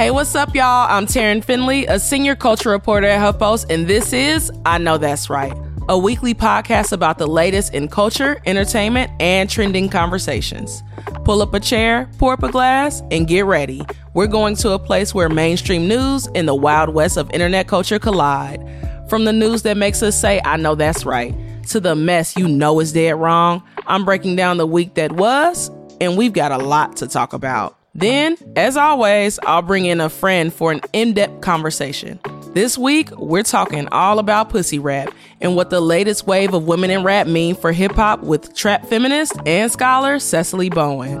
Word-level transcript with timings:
Hey, 0.00 0.10
what's 0.10 0.34
up, 0.34 0.54
y'all? 0.54 0.86
I'm 0.88 1.04
Taryn 1.04 1.44
Finley, 1.44 1.84
a 1.84 1.98
senior 2.00 2.34
culture 2.34 2.70
reporter 2.70 3.06
at 3.06 3.20
HuffPost, 3.20 3.66
and 3.68 3.86
this 3.86 4.14
is 4.14 4.50
I 4.64 4.78
Know 4.78 4.96
That's 4.96 5.28
Right, 5.28 5.52
a 5.90 5.98
weekly 5.98 6.32
podcast 6.32 6.92
about 6.92 7.18
the 7.18 7.26
latest 7.26 7.74
in 7.74 7.86
culture, 7.86 8.40
entertainment, 8.46 9.10
and 9.20 9.50
trending 9.50 9.90
conversations. 9.90 10.82
Pull 11.26 11.42
up 11.42 11.52
a 11.52 11.60
chair, 11.60 12.08
pour 12.16 12.32
up 12.32 12.42
a 12.42 12.50
glass, 12.50 13.02
and 13.10 13.28
get 13.28 13.44
ready. 13.44 13.82
We're 14.14 14.26
going 14.26 14.56
to 14.56 14.70
a 14.70 14.78
place 14.78 15.12
where 15.12 15.28
mainstream 15.28 15.86
news 15.86 16.26
and 16.34 16.48
the 16.48 16.54
wild 16.54 16.94
west 16.94 17.18
of 17.18 17.30
internet 17.32 17.68
culture 17.68 17.98
collide. 17.98 18.66
From 19.10 19.26
the 19.26 19.34
news 19.34 19.64
that 19.64 19.76
makes 19.76 20.02
us 20.02 20.18
say, 20.18 20.40
I 20.46 20.56
know 20.56 20.74
that's 20.74 21.04
right, 21.04 21.34
to 21.66 21.78
the 21.78 21.94
mess 21.94 22.38
you 22.38 22.48
know 22.48 22.80
is 22.80 22.94
dead 22.94 23.16
wrong, 23.16 23.62
I'm 23.86 24.06
breaking 24.06 24.36
down 24.36 24.56
the 24.56 24.66
week 24.66 24.94
that 24.94 25.12
was, 25.12 25.70
and 26.00 26.16
we've 26.16 26.32
got 26.32 26.52
a 26.52 26.58
lot 26.58 26.96
to 26.96 27.06
talk 27.06 27.34
about. 27.34 27.79
Then, 27.94 28.36
as 28.54 28.76
always, 28.76 29.38
I'll 29.40 29.62
bring 29.62 29.84
in 29.84 30.00
a 30.00 30.08
friend 30.08 30.52
for 30.52 30.70
an 30.72 30.80
in 30.92 31.12
depth 31.14 31.40
conversation. 31.40 32.20
This 32.54 32.78
week, 32.78 33.10
we're 33.16 33.42
talking 33.42 33.88
all 33.88 34.18
about 34.18 34.50
pussy 34.50 34.78
rap 34.78 35.12
and 35.40 35.56
what 35.56 35.70
the 35.70 35.80
latest 35.80 36.26
wave 36.26 36.54
of 36.54 36.66
women 36.66 36.90
in 36.90 37.02
rap 37.02 37.26
mean 37.26 37.54
for 37.54 37.72
hip 37.72 37.92
hop 37.92 38.20
with 38.22 38.54
trap 38.54 38.86
feminist 38.86 39.32
and 39.44 39.70
scholar 39.70 40.16
Sesali 40.16 40.72
Bowen. 40.72 41.18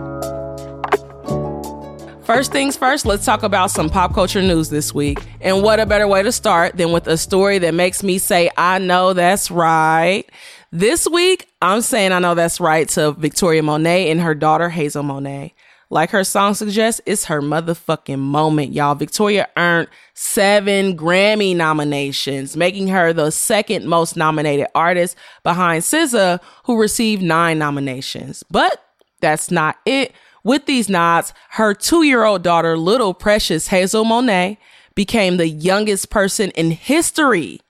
First 2.24 2.52
things 2.52 2.76
first, 2.76 3.06
let's 3.06 3.24
talk 3.24 3.42
about 3.42 3.72
some 3.72 3.90
pop 3.90 4.14
culture 4.14 4.40
news 4.40 4.70
this 4.70 4.94
week. 4.94 5.18
And 5.40 5.64
what 5.64 5.80
a 5.80 5.86
better 5.86 6.06
way 6.06 6.22
to 6.22 6.30
start 6.30 6.76
than 6.76 6.92
with 6.92 7.08
a 7.08 7.16
story 7.16 7.58
that 7.58 7.74
makes 7.74 8.04
me 8.04 8.18
say, 8.18 8.50
I 8.56 8.78
know 8.78 9.12
that's 9.14 9.50
right. 9.50 10.24
This 10.70 11.08
week, 11.08 11.48
I'm 11.60 11.80
saying 11.80 12.12
I 12.12 12.20
know 12.20 12.36
that's 12.36 12.60
right 12.60 12.88
to 12.90 13.10
Victoria 13.10 13.64
Monet 13.64 14.08
and 14.12 14.20
her 14.20 14.36
daughter 14.36 14.68
Hazel 14.68 15.02
Monet. 15.02 15.52
Like 15.92 16.10
her 16.10 16.22
song 16.22 16.54
suggests, 16.54 17.00
it's 17.04 17.24
her 17.24 17.42
motherfucking 17.42 18.20
moment, 18.20 18.72
y'all. 18.72 18.94
Victoria 18.94 19.48
earned 19.56 19.88
seven 20.14 20.96
Grammy 20.96 21.54
nominations, 21.54 22.56
making 22.56 22.88
her 22.88 23.12
the 23.12 23.32
second 23.32 23.86
most 23.86 24.16
nominated 24.16 24.68
artist 24.72 25.16
behind 25.42 25.82
SZA, 25.82 26.40
who 26.64 26.80
received 26.80 27.22
nine 27.22 27.58
nominations. 27.58 28.44
But 28.48 28.80
that's 29.20 29.50
not 29.50 29.78
it. 29.84 30.12
With 30.44 30.66
these 30.66 30.88
nods, 30.88 31.34
her 31.50 31.74
two 31.74 32.04
year 32.04 32.24
old 32.24 32.42
daughter, 32.42 32.78
little 32.78 33.12
precious 33.12 33.66
Hazel 33.66 34.04
Monet, 34.04 34.58
became 34.94 35.38
the 35.38 35.48
youngest 35.48 36.08
person 36.08 36.50
in 36.52 36.70
history 36.70 37.60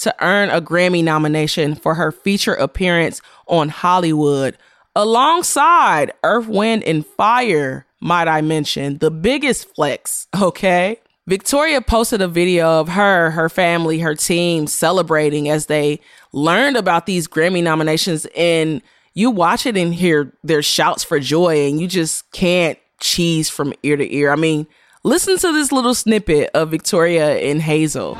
to 0.00 0.14
earn 0.20 0.50
a 0.50 0.60
Grammy 0.60 1.02
nomination 1.02 1.74
for 1.74 1.94
her 1.94 2.12
feature 2.12 2.54
appearance 2.54 3.22
on 3.46 3.70
Hollywood 3.70 4.58
alongside 4.94 6.12
Earth, 6.22 6.48
Wind, 6.48 6.84
and 6.84 7.04
Fire, 7.06 7.86
might 8.00 8.28
I 8.28 8.40
mention, 8.40 8.98
the 8.98 9.10
biggest 9.10 9.74
flex, 9.74 10.26
okay? 10.40 10.98
Victoria 11.26 11.80
posted 11.80 12.20
a 12.20 12.26
video 12.26 12.80
of 12.80 12.88
her, 12.88 13.30
her 13.30 13.48
family, 13.48 14.00
her 14.00 14.14
team 14.14 14.66
celebrating 14.66 15.48
as 15.48 15.66
they 15.66 16.00
learned 16.32 16.76
about 16.76 17.06
these 17.06 17.28
Grammy 17.28 17.62
nominations. 17.62 18.26
And 18.36 18.82
you 19.14 19.30
watch 19.30 19.64
it 19.64 19.76
and 19.76 19.94
hear 19.94 20.32
their 20.42 20.62
shouts 20.62 21.04
for 21.04 21.20
joy, 21.20 21.68
and 21.68 21.80
you 21.80 21.86
just 21.86 22.30
can't 22.32 22.78
cheese 22.98 23.48
from 23.48 23.72
ear 23.84 23.96
to 23.96 24.14
ear. 24.14 24.32
I 24.32 24.36
mean, 24.36 24.66
listen 25.04 25.38
to 25.38 25.52
this 25.52 25.70
little 25.70 25.94
snippet 25.94 26.50
of 26.54 26.70
Victoria 26.70 27.38
and 27.38 27.62
Hazel. 27.62 28.16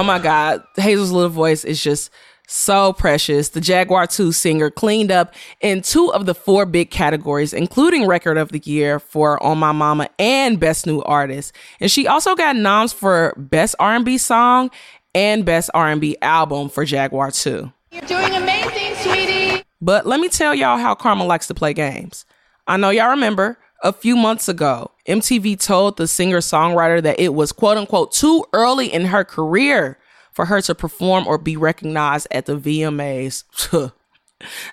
Oh 0.00 0.02
my 0.02 0.18
God. 0.18 0.64
Hazel's 0.76 1.10
little 1.12 1.28
voice 1.28 1.62
is 1.62 1.82
just 1.82 2.10
so 2.46 2.94
precious. 2.94 3.50
The 3.50 3.60
Jaguar 3.60 4.06
2 4.06 4.32
singer 4.32 4.70
cleaned 4.70 5.12
up 5.12 5.34
in 5.60 5.82
two 5.82 6.10
of 6.14 6.24
the 6.24 6.34
four 6.34 6.64
big 6.64 6.90
categories, 6.90 7.52
including 7.52 8.06
Record 8.06 8.38
of 8.38 8.50
the 8.50 8.62
Year 8.64 8.98
for 8.98 9.40
On 9.42 9.58
My 9.58 9.72
Mama 9.72 10.08
and 10.18 10.58
Best 10.58 10.86
New 10.86 11.02
Artist. 11.02 11.54
And 11.80 11.90
she 11.90 12.06
also 12.06 12.34
got 12.34 12.56
noms 12.56 12.94
for 12.94 13.34
Best 13.36 13.74
R&B 13.78 14.16
Song 14.16 14.70
and 15.14 15.44
Best 15.44 15.68
R&B 15.74 16.16
Album 16.22 16.70
for 16.70 16.86
Jaguar 16.86 17.30
2. 17.30 17.70
You're 17.90 18.02
doing 18.04 18.34
amazing, 18.34 18.94
sweetie. 19.02 19.64
But 19.82 20.06
let 20.06 20.18
me 20.18 20.30
tell 20.30 20.54
y'all 20.54 20.78
how 20.78 20.94
Karma 20.94 21.26
likes 21.26 21.46
to 21.48 21.54
play 21.54 21.74
games. 21.74 22.24
I 22.66 22.78
know 22.78 22.88
y'all 22.88 23.10
remember 23.10 23.58
a 23.82 23.92
few 23.92 24.16
months 24.16 24.48
ago, 24.48 24.90
MTV 25.06 25.58
told 25.60 25.96
the 25.96 26.06
singer 26.06 26.38
songwriter 26.38 27.02
that 27.02 27.20
it 27.20 27.34
was 27.34 27.52
quote 27.52 27.76
unquote 27.76 28.12
too 28.12 28.44
early 28.52 28.92
in 28.92 29.06
her 29.06 29.24
career 29.24 29.98
for 30.32 30.46
her 30.46 30.60
to 30.62 30.74
perform 30.74 31.26
or 31.26 31.38
be 31.38 31.56
recognized 31.56 32.26
at 32.30 32.46
the 32.46 32.56
VMAs. 32.56 33.44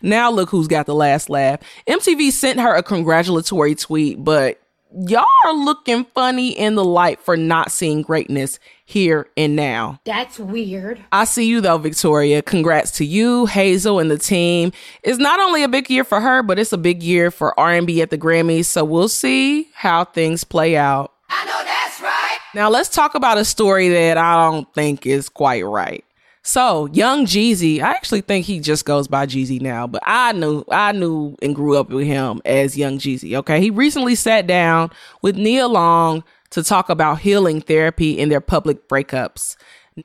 now 0.01 0.31
look 0.31 0.49
who's 0.49 0.67
got 0.67 0.85
the 0.85 0.95
last 0.95 1.29
laugh. 1.29 1.59
MTV 1.87 2.31
sent 2.31 2.59
her 2.59 2.73
a 2.75 2.83
congratulatory 2.83 3.75
tweet, 3.75 4.23
but 4.23 4.61
y'all 4.91 5.25
are 5.45 5.53
looking 5.53 6.05
funny 6.13 6.49
in 6.49 6.75
the 6.75 6.85
light 6.85 7.19
for 7.19 7.37
not 7.37 7.71
seeing 7.71 8.01
greatness 8.01 8.59
here 8.85 9.27
and 9.35 9.55
now. 9.55 9.99
That's 10.05 10.39
weird. 10.39 10.99
I 11.11 11.25
see 11.25 11.45
you 11.45 11.61
though, 11.61 11.77
Victoria. 11.77 12.41
Congrats 12.41 12.91
to 12.91 13.05
you, 13.05 13.45
Hazel, 13.45 13.99
and 13.99 14.09
the 14.09 14.17
team. 14.17 14.71
It's 15.03 15.19
not 15.19 15.39
only 15.39 15.63
a 15.63 15.67
big 15.67 15.89
year 15.89 16.03
for 16.03 16.21
her, 16.21 16.41
but 16.41 16.57
it's 16.59 16.73
a 16.73 16.77
big 16.77 17.03
year 17.03 17.31
for 17.31 17.57
R&B 17.59 18.01
at 18.01 18.09
the 18.09 18.17
Grammys. 18.17 18.65
So 18.65 18.85
we'll 18.85 19.09
see 19.09 19.69
how 19.73 20.05
things 20.05 20.43
play 20.43 20.77
out. 20.77 21.13
I 21.29 21.45
know 21.45 21.63
that's 21.63 22.01
right. 22.01 22.37
Now 22.55 22.69
let's 22.69 22.89
talk 22.89 23.15
about 23.15 23.37
a 23.37 23.45
story 23.45 23.89
that 23.89 24.17
I 24.17 24.35
don't 24.35 24.73
think 24.73 25.05
is 25.05 25.29
quite 25.29 25.65
right. 25.65 26.03
So, 26.47 26.85
young 26.93 27.25
Jeezy, 27.25 27.81
I 27.81 27.89
actually 27.89 28.21
think 28.21 28.45
he 28.45 28.61
just 28.61 28.85
goes 28.85 29.09
by 29.09 29.25
Jeezy 29.25 29.59
now, 29.59 29.85
but 29.85 30.01
I 30.05 30.31
knew 30.31 30.63
I 30.71 30.93
knew 30.93 31.35
and 31.41 31.53
grew 31.53 31.75
up 31.75 31.89
with 31.89 32.07
him 32.07 32.41
as 32.45 32.77
young 32.77 32.99
Jeezy, 32.99 33.35
okay? 33.35 33.59
He 33.59 33.69
recently 33.69 34.15
sat 34.15 34.47
down 34.47 34.89
with 35.21 35.35
Nia 35.35 35.67
Long 35.67 36.23
to 36.51 36.63
talk 36.63 36.89
about 36.89 37.19
healing 37.19 37.59
therapy 37.59 38.17
in 38.17 38.29
their 38.29 38.39
public 38.39 38.87
breakups. 38.87 39.57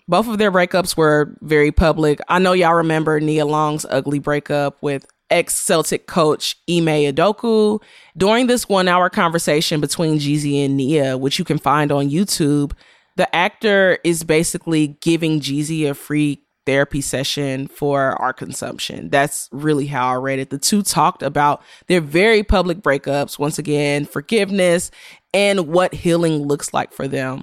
Both 0.08 0.26
of 0.26 0.38
their 0.38 0.50
breakups 0.50 0.96
were 0.96 1.32
very 1.42 1.70
public. 1.70 2.18
I 2.28 2.40
know 2.40 2.54
y'all 2.54 2.74
remember 2.74 3.20
Nia 3.20 3.46
Long's 3.46 3.86
ugly 3.88 4.18
breakup 4.18 4.82
with 4.82 5.06
ex 5.30 5.54
Celtic 5.54 6.08
coach 6.08 6.56
Ime 6.68 7.06
Udoka. 7.14 7.80
During 8.16 8.48
this 8.48 8.68
one 8.68 8.88
hour 8.88 9.08
conversation 9.10 9.80
between 9.80 10.18
Jeezy 10.18 10.64
and 10.64 10.76
Nia, 10.76 11.16
which 11.16 11.38
you 11.38 11.44
can 11.44 11.58
find 11.58 11.92
on 11.92 12.10
YouTube, 12.10 12.72
the 13.16 13.34
actor 13.34 13.98
is 14.04 14.24
basically 14.24 14.98
giving 15.00 15.40
Jeezy 15.40 15.88
a 15.88 15.94
free 15.94 16.42
therapy 16.64 17.00
session 17.00 17.66
for 17.66 18.20
our 18.22 18.32
consumption. 18.32 19.08
That's 19.10 19.48
really 19.52 19.86
how 19.86 20.08
I 20.08 20.14
read 20.14 20.38
it. 20.38 20.50
The 20.50 20.58
two 20.58 20.82
talked 20.82 21.22
about 21.22 21.62
their 21.88 22.00
very 22.00 22.42
public 22.42 22.78
breakups, 22.78 23.38
once 23.38 23.58
again, 23.58 24.04
forgiveness 24.04 24.90
and 25.34 25.68
what 25.68 25.94
healing 25.94 26.46
looks 26.46 26.72
like 26.72 26.92
for 26.92 27.08
them. 27.08 27.42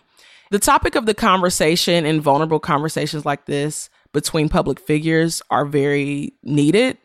The 0.51 0.59
topic 0.59 0.95
of 0.95 1.05
the 1.05 1.13
conversation 1.13 2.05
and 2.05 2.21
vulnerable 2.21 2.59
conversations 2.59 3.25
like 3.25 3.45
this 3.45 3.89
between 4.13 4.49
public 4.49 4.79
figures 4.79 5.41
are 5.51 5.65
very 5.65 6.33
needed. 6.43 6.97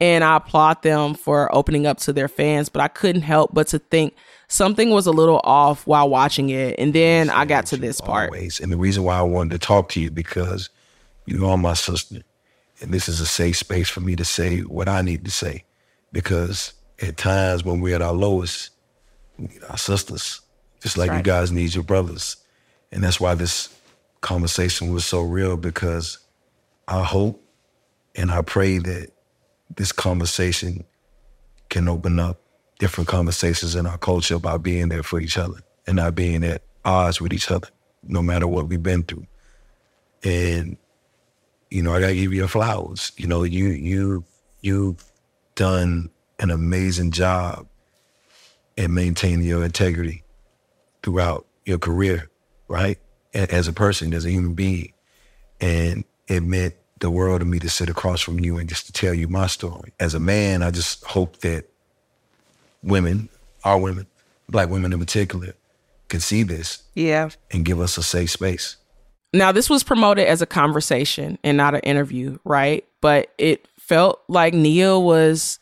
And 0.00 0.24
I 0.24 0.36
applaud 0.36 0.82
them 0.82 1.14
for 1.14 1.54
opening 1.54 1.86
up 1.86 1.98
to 2.00 2.12
their 2.12 2.28
fans, 2.28 2.68
but 2.68 2.80
I 2.80 2.88
couldn't 2.88 3.22
help 3.22 3.52
but 3.52 3.68
to 3.68 3.78
think 3.78 4.14
something 4.50 4.90
was 4.90 5.06
a 5.06 5.12
little 5.12 5.40
off 5.44 5.86
while 5.86 6.10
watching 6.10 6.50
it. 6.50 6.74
And 6.78 6.92
then 6.92 7.30
I 7.30 7.46
got 7.46 7.66
to 7.66 7.76
this 7.76 8.00
part. 8.00 8.30
Always. 8.30 8.60
And 8.60 8.70
the 8.70 8.76
reason 8.76 9.04
why 9.04 9.16
I 9.16 9.22
wanted 9.22 9.52
to 9.52 9.66
talk 9.66 9.88
to 9.90 10.00
you 10.00 10.10
because 10.10 10.68
you 11.24 11.46
are 11.46 11.56
my 11.56 11.74
sister. 11.74 12.22
And 12.82 12.92
this 12.92 13.08
is 13.08 13.20
a 13.20 13.26
safe 13.26 13.56
space 13.56 13.88
for 13.88 14.00
me 14.00 14.16
to 14.16 14.24
say 14.24 14.60
what 14.60 14.88
I 14.88 15.02
need 15.02 15.24
to 15.24 15.30
say. 15.30 15.64
Because 16.12 16.74
at 17.00 17.16
times 17.16 17.64
when 17.64 17.80
we're 17.80 17.94
at 17.94 18.02
our 18.02 18.12
lowest, 18.12 18.70
We 19.38 19.46
need 19.46 19.62
our 19.68 19.78
sisters, 19.78 20.40
just 20.82 20.98
like 20.98 21.10
right. 21.10 21.18
you 21.18 21.22
guys 21.22 21.52
need 21.52 21.74
your 21.74 21.84
brothers. 21.84 22.36
And 22.92 23.04
that's 23.04 23.20
why 23.20 23.34
this 23.34 23.68
conversation 24.20 24.92
was 24.92 25.04
so 25.04 25.22
real 25.22 25.56
because 25.56 26.18
I 26.88 27.04
hope 27.04 27.42
and 28.16 28.30
I 28.30 28.42
pray 28.42 28.78
that 28.78 29.12
this 29.76 29.92
conversation 29.92 30.84
can 31.68 31.88
open 31.88 32.18
up 32.18 32.40
different 32.80 33.06
conversations 33.06 33.76
in 33.76 33.86
our 33.86 33.98
culture 33.98 34.34
about 34.34 34.62
being 34.62 34.88
there 34.88 35.04
for 35.04 35.20
each 35.20 35.38
other 35.38 35.60
and 35.86 35.96
not 35.96 36.16
being 36.16 36.42
at 36.42 36.62
odds 36.84 37.20
with 37.20 37.32
each 37.32 37.50
other, 37.50 37.68
no 38.02 38.22
matter 38.22 38.48
what 38.48 38.66
we've 38.68 38.82
been 38.82 39.04
through. 39.04 39.26
And, 40.24 40.76
you 41.70 41.82
know, 41.82 41.94
I 41.94 42.00
gotta 42.00 42.14
give 42.14 42.32
you 42.32 42.38
your 42.38 42.48
flowers. 42.48 43.12
You 43.16 43.28
know, 43.28 43.44
you 43.44 43.68
you 43.68 44.24
you've 44.62 45.04
done 45.54 46.10
an 46.40 46.50
amazing 46.50 47.12
job 47.12 47.68
at 48.76 48.90
maintaining 48.90 49.46
your 49.46 49.62
integrity 49.62 50.24
throughout 51.02 51.46
your 51.66 51.78
career, 51.78 52.30
right? 52.66 52.98
As 53.34 53.68
a 53.68 53.72
person, 53.72 54.14
as 54.14 54.24
a 54.24 54.30
human 54.30 54.54
being. 54.54 54.94
And 55.60 56.04
it 56.26 56.42
meant 56.42 56.74
the 56.98 57.10
world 57.10 57.40
to 57.40 57.46
me 57.46 57.58
to 57.58 57.68
sit 57.68 57.90
across 57.90 58.20
from 58.20 58.40
you 58.40 58.56
and 58.56 58.68
just 58.68 58.86
to 58.86 58.92
tell 58.92 59.12
you 59.12 59.28
my 59.28 59.46
story. 59.46 59.92
As 60.00 60.14
a 60.14 60.20
man, 60.20 60.62
I 60.62 60.70
just 60.70 61.04
hope 61.04 61.38
that 61.38 61.69
women, 62.82 63.28
our 63.64 63.78
women, 63.78 64.06
black 64.48 64.68
women 64.68 64.92
in 64.92 64.98
particular, 64.98 65.54
can 66.08 66.20
see 66.20 66.42
this 66.42 66.82
Yeah. 66.94 67.30
and 67.50 67.64
give 67.64 67.80
us 67.80 67.96
a 67.98 68.02
safe 68.02 68.30
space. 68.30 68.76
Now, 69.32 69.52
this 69.52 69.70
was 69.70 69.84
promoted 69.84 70.26
as 70.26 70.42
a 70.42 70.46
conversation 70.46 71.38
and 71.44 71.56
not 71.56 71.74
an 71.74 71.80
interview, 71.80 72.38
right? 72.44 72.84
But 73.00 73.32
it 73.38 73.68
felt 73.78 74.20
like 74.28 74.54
Nia 74.54 74.98
was 74.98 75.60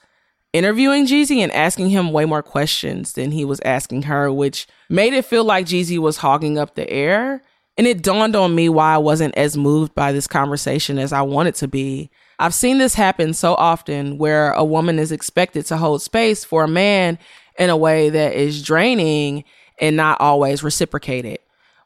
interviewing 0.55 1.07
Jeezy 1.07 1.39
and 1.39 1.53
asking 1.53 1.91
him 1.91 2.11
way 2.13 2.25
more 2.25 2.43
questions 2.43 3.13
than 3.13 3.31
he 3.33 3.45
was 3.45 3.61
asking 3.67 4.03
her, 4.05 4.33
which 4.33 4.67
made 4.89 5.13
it 5.13 5.27
feel 5.27 5.45
like 5.45 5.67
Jeezy 5.67 5.99
was 5.99 6.17
hogging 6.19 6.57
up 6.57 6.75
the 6.77 6.89
air. 6.91 7.43
And 7.77 7.87
it 7.87 8.03
dawned 8.03 8.35
on 8.35 8.55
me 8.55 8.69
why 8.71 8.95
I 8.95 8.99
wasn't 8.99 9.37
as 9.37 9.57
moved 9.57 9.95
by 9.95 10.13
this 10.13 10.27
conversation 10.27 10.99
as 10.99 11.13
I 11.13 11.21
wanted 11.23 11.55
to 11.57 11.69
be. 11.69 12.11
I've 12.39 12.55
seen 12.55 12.79
this 12.79 12.95
happen 12.95 13.35
so 13.35 13.55
often 13.55 14.19
where 14.19 14.53
a 14.53 14.65
woman 14.65 14.99
is 14.99 15.13
expected 15.13 15.67
to 15.67 15.77
hold 15.77 16.03
space 16.03 16.45
for 16.45 16.65
a 16.65 16.69
man 16.69 17.19
in 17.59 17.71
a 17.71 17.77
way 17.77 18.11
that 18.11 18.35
is 18.35 18.63
draining 18.63 19.45
and 19.81 19.97
not 19.97 20.21
always 20.21 20.63
reciprocated. 20.63 21.39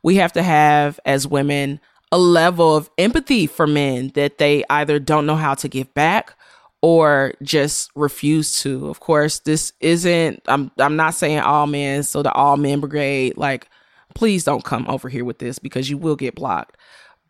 We 0.03 0.17
have 0.17 0.33
to 0.33 0.43
have, 0.43 1.01
as 1.07 1.27
women, 1.27 1.81
a 2.11 2.19
level 2.19 2.77
of 2.77 2.91
empathy 2.99 3.47
for 3.47 3.67
men 3.67 4.09
that 4.15 4.39
they 4.39 4.65
either 4.69 4.99
don't 4.99 5.27
know 5.27 5.37
how 5.37 5.55
to 5.55 5.69
give 5.69 5.93
back 5.95 6.35
or 6.83 7.33
just 7.43 7.91
refuse 7.95 8.61
to. 8.61 8.89
Of 8.89 9.01
course, 9.01 9.39
this 9.39 9.73
isn't 9.81 10.43
I'm 10.47 10.71
I'm 10.79 10.97
not 10.97 11.15
saying 11.15 11.39
all 11.39 11.67
men, 11.67 12.03
so 12.03 12.23
the 12.23 12.33
all 12.33 12.57
men 12.57 12.81
brigade 12.81 13.37
like 13.37 13.69
please 14.15 14.45
don't 14.45 14.65
come 14.65 14.87
over 14.89 15.09
here 15.09 15.25
with 15.25 15.39
this 15.39 15.59
because 15.59 15.89
you 15.89 15.97
will 15.97 16.17
get 16.17 16.35
blocked. 16.35 16.77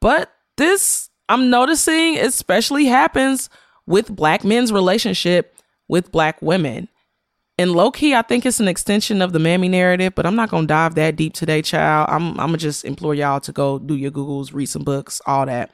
But 0.01 0.33
this 0.57 1.11
I'm 1.29 1.51
noticing 1.51 2.19
especially 2.19 2.87
happens 2.87 3.49
with 3.87 4.15
black 4.15 4.45
men's 4.45 4.73
relationship 4.73 5.57
with 5.89 6.13
black 6.13 6.41
women. 6.43 6.89
And 7.59 7.73
low 7.73 7.91
key, 7.91 8.15
I 8.15 8.23
think 8.23 8.47
it's 8.47 8.61
an 8.61 8.69
extension 8.69 9.21
of 9.21 9.33
the 9.33 9.39
mammy 9.39 9.69
narrative, 9.69 10.15
but 10.15 10.25
I'm 10.27 10.35
not 10.35 10.49
gonna 10.49 10.67
dive 10.67 10.95
that 10.95 11.17
deep 11.17 11.35
today, 11.35 11.63
child. 11.63 12.09
I'm 12.11 12.31
I'm 12.31 12.49
gonna 12.49 12.59
just 12.59 12.85
implore 12.85 13.15
y'all 13.15 13.41
to 13.41 13.53
go 13.53 13.79
do 13.79 13.95
your 13.95 14.11
Googles, 14.11 14.55
read 14.55 14.67
some 14.67 14.85
books, 14.85 15.21
all 15.27 15.47
that. 15.47 15.71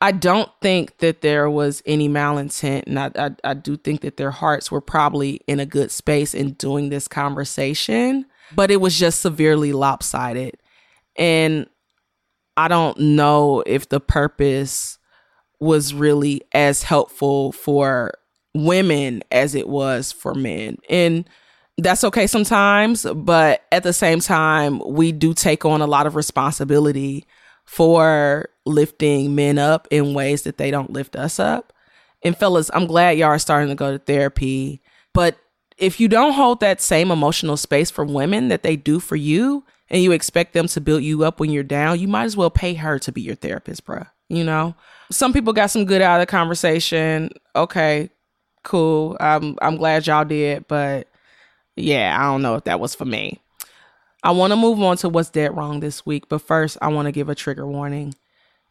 I 0.00 0.12
don't 0.12 0.50
think 0.60 0.98
that 0.98 1.22
there 1.22 1.48
was 1.48 1.82
any 1.86 2.10
malintent, 2.10 2.82
and 2.86 2.98
I, 2.98 3.10
I, 3.16 3.30
I 3.42 3.54
do 3.54 3.78
think 3.78 4.02
that 4.02 4.18
their 4.18 4.30
hearts 4.30 4.70
were 4.70 4.82
probably 4.82 5.40
in 5.46 5.60
a 5.60 5.66
good 5.66 5.90
space 5.90 6.34
in 6.34 6.52
doing 6.52 6.90
this 6.90 7.08
conversation, 7.08 8.26
but 8.54 8.70
it 8.70 8.82
was 8.82 8.98
just 8.98 9.20
severely 9.20 9.72
lopsided. 9.72 10.58
And 11.16 11.66
I 12.56 12.68
don't 12.68 12.98
know 12.98 13.62
if 13.66 13.88
the 13.88 14.00
purpose 14.00 14.98
was 15.60 15.94
really 15.94 16.42
as 16.52 16.82
helpful 16.82 17.52
for 17.52 18.12
women 18.54 19.22
as 19.30 19.54
it 19.54 19.68
was 19.68 20.12
for 20.12 20.34
men. 20.34 20.78
And 20.88 21.28
that's 21.78 22.04
okay 22.04 22.26
sometimes, 22.26 23.04
but 23.14 23.64
at 23.72 23.82
the 23.82 23.92
same 23.92 24.20
time, 24.20 24.80
we 24.86 25.10
do 25.10 25.34
take 25.34 25.64
on 25.64 25.80
a 25.80 25.86
lot 25.86 26.06
of 26.06 26.14
responsibility 26.14 27.24
for 27.64 28.48
lifting 28.64 29.34
men 29.34 29.58
up 29.58 29.88
in 29.90 30.14
ways 30.14 30.42
that 30.42 30.58
they 30.58 30.70
don't 30.70 30.92
lift 30.92 31.16
us 31.16 31.40
up. 31.40 31.72
And 32.22 32.36
fellas, 32.36 32.70
I'm 32.72 32.86
glad 32.86 33.18
y'all 33.18 33.28
are 33.28 33.38
starting 33.38 33.68
to 33.68 33.74
go 33.74 33.92
to 33.92 33.98
therapy, 33.98 34.80
but 35.12 35.36
if 35.76 35.98
you 35.98 36.06
don't 36.06 36.32
hold 36.32 36.60
that 36.60 36.80
same 36.80 37.10
emotional 37.10 37.56
space 37.56 37.90
for 37.90 38.04
women 38.04 38.48
that 38.48 38.62
they 38.62 38.76
do 38.76 39.00
for 39.00 39.16
you 39.16 39.64
and 39.94 40.02
you 40.02 40.10
expect 40.10 40.54
them 40.54 40.66
to 40.66 40.80
build 40.80 41.04
you 41.04 41.22
up 41.22 41.38
when 41.38 41.50
you're 41.50 41.62
down, 41.62 42.00
you 42.00 42.08
might 42.08 42.24
as 42.24 42.36
well 42.36 42.50
pay 42.50 42.74
her 42.74 42.98
to 42.98 43.12
be 43.12 43.22
your 43.22 43.36
therapist, 43.36 43.86
bruh. 43.86 44.08
You 44.28 44.42
know? 44.42 44.74
Some 45.12 45.32
people 45.32 45.52
got 45.52 45.70
some 45.70 45.84
good 45.84 46.02
out 46.02 46.20
of 46.20 46.26
the 46.26 46.30
conversation. 46.30 47.30
Okay, 47.54 48.10
cool. 48.64 49.16
I'm 49.20 49.56
I'm 49.62 49.76
glad 49.76 50.08
y'all 50.08 50.24
did, 50.24 50.66
but 50.66 51.06
yeah, 51.76 52.16
I 52.18 52.24
don't 52.24 52.42
know 52.42 52.56
if 52.56 52.64
that 52.64 52.80
was 52.80 52.96
for 52.96 53.04
me. 53.04 53.40
I 54.24 54.32
want 54.32 54.52
to 54.52 54.56
move 54.56 54.82
on 54.82 54.96
to 54.96 55.08
what's 55.08 55.30
dead 55.30 55.56
wrong 55.56 55.78
this 55.78 56.04
week, 56.04 56.28
but 56.28 56.42
first 56.42 56.76
I 56.82 56.88
want 56.88 57.06
to 57.06 57.12
give 57.12 57.28
a 57.28 57.34
trigger 57.36 57.66
warning. 57.66 58.16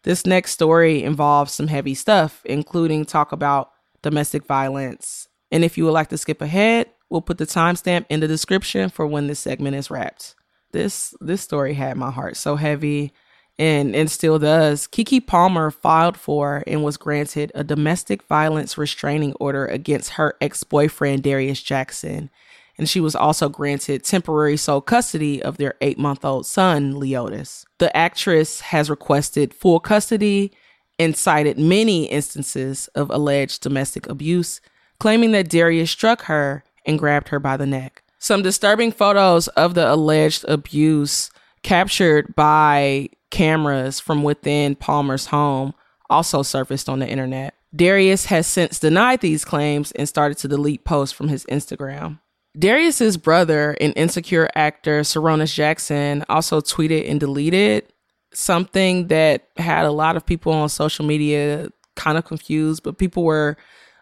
This 0.03 0.25
next 0.25 0.51
story 0.51 1.03
involves 1.03 1.53
some 1.53 1.67
heavy 1.67 1.93
stuff, 1.93 2.41
including 2.43 3.05
talk 3.05 3.31
about 3.31 3.71
domestic 4.01 4.45
violence. 4.45 5.29
And 5.53 5.63
if 5.63 5.77
you 5.77 5.85
would 5.85 5.91
like 5.91 6.09
to 6.09 6.17
skip 6.17 6.41
ahead, 6.41 6.89
we'll 7.09 7.21
put 7.21 7.37
the 7.37 7.45
timestamp 7.45 8.07
in 8.09 8.19
the 8.19 8.27
description 8.27 8.89
for 8.89 9.07
when 9.07 9.27
this 9.27 9.39
segment 9.39 9.77
is 9.77 9.89
wrapped. 9.89 10.35
This 10.73 11.13
this 11.21 11.41
story 11.41 11.75
had 11.75 11.97
my 11.97 12.11
heart 12.11 12.35
so 12.35 12.55
heavy 12.57 13.13
and 13.57 13.95
and 13.95 14.11
still 14.11 14.39
does. 14.39 14.87
Keke 14.87 15.25
Palmer 15.25 15.71
filed 15.71 16.17
for 16.17 16.63
and 16.67 16.83
was 16.83 16.97
granted 16.97 17.51
a 17.55 17.63
domestic 17.63 18.23
violence 18.23 18.77
restraining 18.77 19.33
order 19.39 19.65
against 19.65 20.11
her 20.11 20.35
ex-boyfriend 20.41 21.23
Darius 21.23 21.61
Jackson. 21.61 22.29
And 22.77 22.89
she 22.89 22.99
was 22.99 23.15
also 23.15 23.49
granted 23.49 24.03
temporary 24.03 24.57
sole 24.57 24.81
custody 24.81 25.41
of 25.43 25.57
their 25.57 25.75
eight 25.81 25.99
month 25.99 26.25
old 26.25 26.47
son, 26.47 26.95
Leodis. 26.95 27.65
The 27.77 27.95
actress 27.95 28.61
has 28.61 28.89
requested 28.89 29.53
full 29.53 29.79
custody 29.79 30.51
and 30.97 31.15
cited 31.15 31.59
many 31.59 32.05
instances 32.05 32.87
of 32.89 33.09
alleged 33.09 33.61
domestic 33.61 34.07
abuse, 34.07 34.59
claiming 34.99 35.31
that 35.31 35.49
Darius 35.49 35.91
struck 35.91 36.23
her 36.23 36.63
and 36.85 36.99
grabbed 36.99 37.29
her 37.29 37.39
by 37.39 37.57
the 37.57 37.65
neck. 37.65 38.02
Some 38.23 38.41
disturbing 38.41 38.93
photos 38.93 39.49
of 39.49 39.73
the 39.73 39.93
alleged 39.93 40.45
abuse 40.47 41.29
captured 41.61 42.33
by 42.37 43.09
cameras 43.31 44.00
from 44.00 44.24
within 44.24 44.77
Palmer's 44.77 45.25
home 45.25 45.74
also 46.09 46.41
surfaced 46.41 46.88
on 46.88 47.00
the 47.00 47.07
internet. 47.09 47.53
Darius 47.75 48.27
has 48.27 48.48
since 48.48 48.79
denied 48.79 49.19
these 49.19 49.43
claims 49.43 49.91
and 49.91 50.07
started 50.07 50.38
to 50.38 50.48
delete 50.48 50.86
posts 50.86 51.13
from 51.13 51.27
his 51.27 51.43
Instagram. 51.48 52.21
Darius's 52.57 53.17
brother 53.17 53.75
and 53.81 53.91
insecure 53.98 54.50
actor 54.55 55.01
Sarunas 55.01 55.53
Jackson 55.53 56.24
also 56.29 56.62
tweeted 56.62 57.12
and 57.12 57.19
deleted 57.19 57.91
something 58.33 59.07
that 59.07 59.50
had 59.57 59.83
a 59.83 59.91
lot 59.91 60.15
of 60.15 60.25
people 60.25 60.53
on 60.53 60.69
social 60.69 61.03
media 61.03 61.67
kind 61.98 62.17
of 62.17 62.24
confused, 62.24 62.83
but 62.83 62.98
people 62.98 63.25
were 63.25 63.57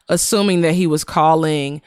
assuming 0.09 0.61
that 0.61 0.75
he 0.75 0.85
was 0.85 1.03
calling 1.03 1.81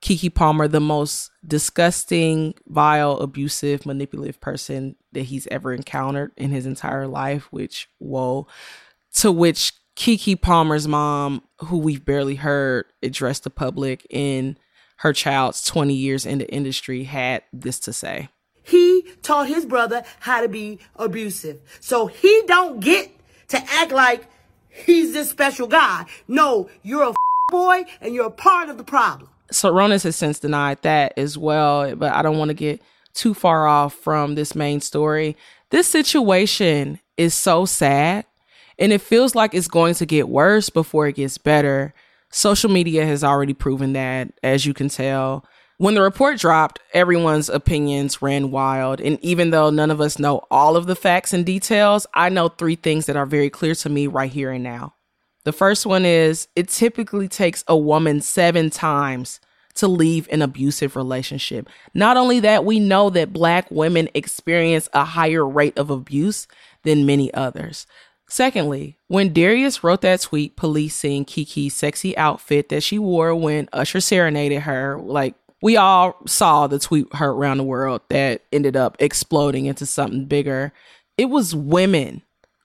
Keke 0.00 0.32
Palmer 0.32 0.68
the 0.68 0.80
most 0.80 1.30
disgusting, 1.46 2.54
vile, 2.66 3.18
abusive, 3.18 3.84
manipulative 3.84 4.40
person 4.40 4.94
that 5.12 5.22
he's 5.22 5.48
ever 5.48 5.72
encountered 5.72 6.32
in 6.36 6.50
his 6.50 6.66
entire 6.66 7.06
life, 7.06 7.48
which, 7.50 7.88
whoa. 7.98 8.46
To 9.14 9.32
which 9.32 9.72
Keke 9.96 10.40
Palmer's 10.40 10.86
mom, 10.86 11.42
who 11.58 11.78
we've 11.78 12.04
barely 12.04 12.36
heard 12.36 12.86
address 13.02 13.40
the 13.40 13.50
public 13.50 14.06
in 14.10 14.56
her 14.98 15.12
child's 15.12 15.64
20 15.64 15.94
years 15.94 16.24
in 16.24 16.38
the 16.38 16.48
industry, 16.52 17.04
had 17.04 17.42
this 17.52 17.80
to 17.80 17.92
say. 17.92 18.28
He 18.62 19.04
taught 19.22 19.48
his 19.48 19.66
brother 19.66 20.04
how 20.20 20.42
to 20.42 20.48
be 20.48 20.78
abusive. 20.96 21.60
So 21.80 22.06
he 22.06 22.42
don't 22.46 22.80
get 22.80 23.10
to 23.48 23.58
act 23.58 23.90
like 23.90 24.28
he's 24.68 25.12
this 25.12 25.30
special 25.30 25.66
guy. 25.66 26.06
No, 26.28 26.68
you're 26.82 27.10
a 27.10 27.14
boy 27.48 27.84
and 28.00 28.14
you're 28.14 28.26
a 28.26 28.30
part 28.30 28.68
of 28.68 28.78
the 28.78 28.84
problem. 28.84 29.30
Sarunas 29.52 30.04
has 30.04 30.16
since 30.16 30.38
denied 30.38 30.82
that 30.82 31.14
as 31.16 31.38
well, 31.38 31.94
but 31.96 32.12
I 32.12 32.22
don't 32.22 32.38
want 32.38 32.50
to 32.50 32.54
get 32.54 32.82
too 33.14 33.34
far 33.34 33.66
off 33.66 33.94
from 33.94 34.34
this 34.34 34.54
main 34.54 34.80
story. 34.80 35.36
This 35.70 35.86
situation 35.86 37.00
is 37.16 37.34
so 37.34 37.66
sad 37.66 38.24
and 38.78 38.92
it 38.92 39.00
feels 39.00 39.34
like 39.34 39.54
it's 39.54 39.68
going 39.68 39.94
to 39.94 40.06
get 40.06 40.28
worse 40.28 40.70
before 40.70 41.08
it 41.08 41.16
gets 41.16 41.36
better. 41.36 41.92
Social 42.30 42.70
media 42.70 43.04
has 43.06 43.24
already 43.24 43.54
proven 43.54 43.92
that, 43.94 44.32
as 44.42 44.66
you 44.66 44.74
can 44.74 44.88
tell. 44.88 45.44
When 45.78 45.94
the 45.94 46.02
report 46.02 46.38
dropped, 46.38 46.80
everyone's 46.92 47.48
opinions 47.48 48.20
ran 48.20 48.50
wild. 48.50 49.00
And 49.00 49.18
even 49.22 49.50
though 49.50 49.70
none 49.70 49.90
of 49.90 50.00
us 50.00 50.18
know 50.18 50.42
all 50.50 50.76
of 50.76 50.86
the 50.86 50.96
facts 50.96 51.32
and 51.32 51.46
details, 51.46 52.06
I 52.14 52.28
know 52.28 52.48
three 52.48 52.76
things 52.76 53.06
that 53.06 53.16
are 53.16 53.26
very 53.26 53.50
clear 53.50 53.74
to 53.76 53.88
me 53.88 54.06
right 54.06 54.30
here 54.30 54.50
and 54.50 54.64
now. 54.64 54.94
The 55.48 55.52
first 55.52 55.86
one 55.86 56.04
is 56.04 56.46
it 56.54 56.68
typically 56.68 57.26
takes 57.26 57.64
a 57.66 57.74
woman 57.74 58.20
seven 58.20 58.68
times 58.68 59.40
to 59.76 59.88
leave 59.88 60.28
an 60.30 60.42
abusive 60.42 60.94
relationship. 60.94 61.70
Not 61.94 62.18
only 62.18 62.38
that, 62.40 62.66
we 62.66 62.78
know 62.78 63.08
that 63.08 63.32
black 63.32 63.70
women 63.70 64.10
experience 64.12 64.90
a 64.92 65.06
higher 65.06 65.48
rate 65.48 65.78
of 65.78 65.88
abuse 65.88 66.48
than 66.82 67.06
many 67.06 67.32
others. 67.32 67.86
Secondly, 68.28 68.98
when 69.06 69.32
Darius 69.32 69.82
wrote 69.82 70.02
that 70.02 70.20
tweet 70.20 70.54
policing 70.54 71.24
Keke's 71.24 71.72
sexy 71.72 72.14
outfit 72.18 72.68
that 72.68 72.82
she 72.82 72.98
wore 72.98 73.34
when 73.34 73.70
Usher 73.72 74.02
serenaded 74.02 74.60
her, 74.64 75.00
like 75.00 75.34
we 75.62 75.78
all 75.78 76.18
saw 76.26 76.66
the 76.66 76.78
tweet 76.78 77.10
heard 77.14 77.30
around 77.30 77.56
the 77.56 77.64
world 77.64 78.02
that 78.10 78.42
ended 78.52 78.76
up 78.76 78.98
exploding 79.00 79.64
into 79.64 79.86
something 79.86 80.26
bigger. 80.26 80.74
It 81.16 81.30
was 81.30 81.54
women 81.54 82.20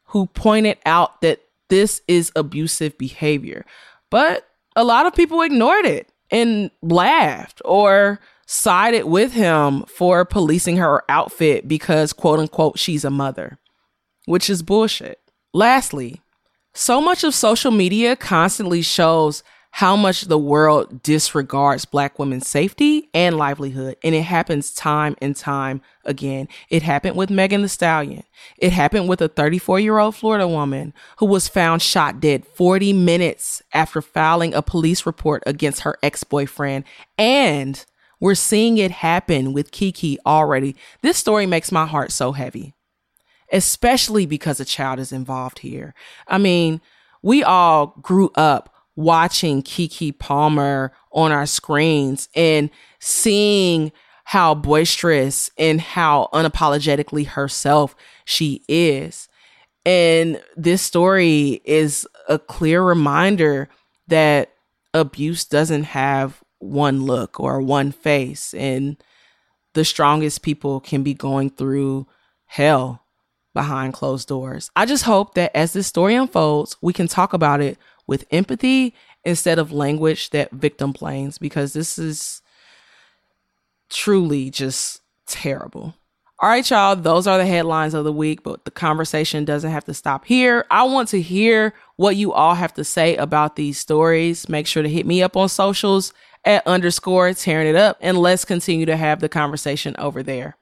who 0.08 0.26
pointed 0.28 0.78
out 0.86 1.22
that 1.22 1.40
this 1.74 2.02
is 2.08 2.32
abusive 2.36 2.96
behavior. 3.00 3.66
But 4.12 4.48
a 4.76 4.84
lot 4.84 5.08
of 5.08 5.16
people 5.16 5.42
ignored 5.42 5.86
it 5.86 6.08
and 6.30 6.70
laughed 6.84 7.64
or 7.66 8.20
sided 8.46 9.06
with 9.06 9.34
him 9.34 9.82
for 9.88 10.24
policing 10.24 10.78
her 10.78 11.02
outfit 11.10 11.68
because, 11.68 12.14
quote 12.14 12.40
unquote, 12.40 12.78
she's 12.78 13.04
a 13.04 13.10
mother, 13.10 13.58
which 14.26 14.52
is 14.52 14.62
bullshit. 14.62 15.20
Lastly, 15.52 16.22
so 16.76 17.02
much 17.02 17.24
of 17.24 17.34
social 17.34 17.72
media 17.72 18.16
constantly 18.16 18.84
shows 18.84 19.42
how 19.78 19.96
much 19.96 20.22
the 20.26 20.38
world 20.38 21.02
disregards 21.02 21.84
black 21.84 22.20
women's 22.20 22.48
safety 22.48 23.10
and 23.12 23.40
livelihood. 23.40 23.98
And 24.04 24.14
it 24.14 24.22
happens 24.22 24.72
time 24.72 25.16
and 25.20 25.36
time 25.36 25.82
again. 26.06 26.48
It 26.70 26.84
happened 26.84 27.16
with 27.16 27.32
Megan 27.32 27.64
Thee 27.64 27.68
Stallion. 27.68 28.22
It 28.60 28.72
happened 28.72 29.10
with 29.10 29.20
a 29.20 29.30
34 29.30 29.80
year 29.80 29.98
old 29.98 30.16
Florida 30.16 30.48
woman 30.48 30.94
who 31.18 31.26
was 31.26 31.48
found 31.48 31.82
shot 31.82 32.20
dead 32.20 32.46
40 32.46 32.94
minutes 32.94 33.64
after 33.74 34.00
filing 34.00 34.54
a 34.54 34.62
police 34.62 35.08
report 35.08 35.42
against 35.48 35.82
her 35.82 35.98
ex 36.04 36.24
boyfriend. 36.24 36.84
And 37.18 37.84
we're 38.20 38.36
seeing 38.36 38.78
it 38.78 38.92
happen 38.92 39.54
with 39.54 39.72
Keke 39.72 40.18
already. 40.24 40.76
This 41.02 41.18
story 41.18 41.48
makes 41.48 41.72
my 41.72 41.88
heart 41.88 42.12
so 42.12 42.34
heavy, 42.34 42.76
especially 43.52 44.28
because 44.28 44.60
a 44.60 44.66
child 44.66 45.00
is 45.00 45.12
involved 45.12 45.60
here. 45.60 45.96
I 46.28 46.38
mean, 46.38 46.80
we 47.24 47.42
all 47.42 47.96
grew 48.04 48.30
up 48.36 48.73
watching 48.96 49.64
Keke 49.64 50.18
Palmer 50.18 50.92
on 51.12 51.32
our 51.32 51.46
screens 51.46 52.30
and 52.36 52.70
seeing 53.00 53.92
how 54.26 54.56
boisterous 54.56 55.52
and 55.58 55.82
how 55.82 56.30
unapologetically 56.34 57.28
herself 57.28 57.96
she 58.26 58.64
is. 58.68 59.28
And 59.86 60.42
this 60.56 60.82
story 60.82 61.62
is 61.66 62.08
a 62.30 62.40
clear 62.40 62.82
reminder 62.82 63.68
that 64.08 64.54
abuse 64.94 65.46
doesn't 65.46 65.84
have 65.84 66.42
one 66.60 67.04
look 67.04 67.40
or 67.40 67.62
one 67.62 67.92
face. 67.92 68.54
And 68.54 68.98
the 69.74 69.84
strongest 69.84 70.42
people 70.42 70.80
can 70.80 71.04
be 71.04 71.14
going 71.14 71.50
through 71.50 72.08
hell 72.46 73.04
behind 73.54 73.94
closed 73.94 74.28
doors. 74.28 74.72
I 74.76 74.86
just 74.86 75.04
hope 75.04 75.36
that 75.36 75.56
as 75.56 75.74
this 75.74 75.88
story 75.88 76.16
unfolds, 76.16 76.78
we 76.82 76.94
can 76.94 77.08
talk 77.08 77.34
about 77.34 77.62
it 77.62 77.78
with 78.08 78.26
empathy 78.32 78.94
instead 79.24 79.60
of 79.60 79.72
language 79.72 80.30
that 80.32 80.52
victim 80.52 80.92
blames 80.92 81.38
because 81.38 81.74
this 81.74 81.98
is 81.98 82.42
truly 83.90 84.50
just 84.50 85.02
terrible. 85.28 85.96
All 86.40 86.50
right, 86.50 86.70
y'all, 86.70 86.96
those 86.98 87.26
are 87.26 87.38
the 87.38 87.46
headlines 87.46 87.94
of 87.94 88.04
the 88.04 88.12
week, 88.12 88.44
but 88.44 88.66
the 88.66 88.72
conversation 88.72 89.46
doesn't 89.46 89.72
have 89.72 89.86
to 89.86 89.94
stop 89.94 90.26
here. 90.26 90.66
I 90.70 90.84
want 90.84 91.08
to 91.10 91.22
hear 91.22 91.74
what 91.96 92.18
you 92.18 92.34
all 92.34 92.56
have 92.56 92.74
to 92.74 92.84
say 92.84 93.16
about 93.16 93.56
these 93.56 93.78
stories. 93.78 94.50
Make 94.50 94.68
sure 94.68 94.84
to 94.84 94.90
hit 94.90 95.06
me 95.06 95.24
up 95.24 95.38
on 95.38 95.48
socials 95.48 96.12
at 96.44 96.68
underscore 96.68 97.34
tearing 97.34 97.68
it 97.68 97.78
up, 97.78 97.98
and 98.02 98.18
let's 98.18 98.44
continue 98.44 98.86
to 98.86 98.98
have 98.98 99.22
the 99.22 99.30
conversation 99.30 99.96
over 99.98 100.22
there. 100.22 100.58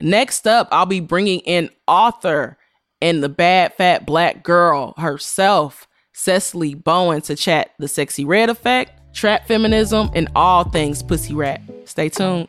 Next 0.00 0.46
up, 0.46 0.68
I'll 0.70 0.86
be 0.86 1.00
bringing 1.00 1.40
in 1.40 1.70
author 1.88 2.56
and 3.02 3.20
the 3.20 3.28
bad 3.28 3.74
fat 3.74 4.06
black 4.06 4.44
girl 4.44 4.94
herself, 4.98 5.87
Sesali 6.18 6.74
Bowen 6.74 7.20
to 7.22 7.36
chat 7.36 7.70
the 7.78 7.86
Sexyy 7.86 8.26
Red 8.26 8.50
effect, 8.50 9.14
trap 9.14 9.46
feminism, 9.46 10.10
and 10.16 10.28
all 10.34 10.64
things 10.64 11.00
pussy 11.00 11.32
rap. 11.32 11.62
Stay 11.84 12.08
tuned. 12.08 12.48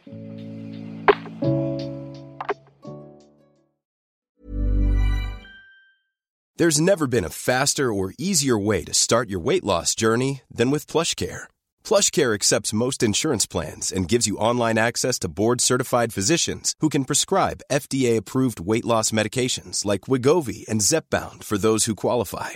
There's 6.58 6.82
never 6.82 7.08
been 7.08 7.24
a 7.24 7.30
faster 7.30 7.94
or 7.94 8.14
easier 8.18 8.58
way 8.58 8.84
to 8.84 8.94
start 8.94 9.30
your 9.30 9.40
weight 9.40 9.64
loss 9.64 9.96
journey 9.96 10.42
than 10.52 10.72
with 10.72 10.88
PlushCare. 10.88 11.44
PlushCare 11.86 12.34
accepts 12.34 12.74
most 12.74 13.04
insurance 13.04 13.46
plans 13.46 13.92
and 13.94 14.10
gives 14.10 14.28
you 14.28 14.38
online 14.38 14.78
access 14.78 15.20
to 15.20 15.30
board-certified 15.30 16.12
physicians 16.12 16.74
who 16.80 16.90
can 16.90 17.06
prescribe 17.06 17.62
FDA-approved 17.72 18.60
weight 18.60 18.84
loss 18.84 19.12
medications 19.12 19.86
like 19.86 20.10
Wegovy 20.10 20.68
and 20.68 20.82
Zepbound 20.82 21.44
for 21.46 21.58
those 21.58 21.86
who 21.86 21.96
qualify. 21.96 22.56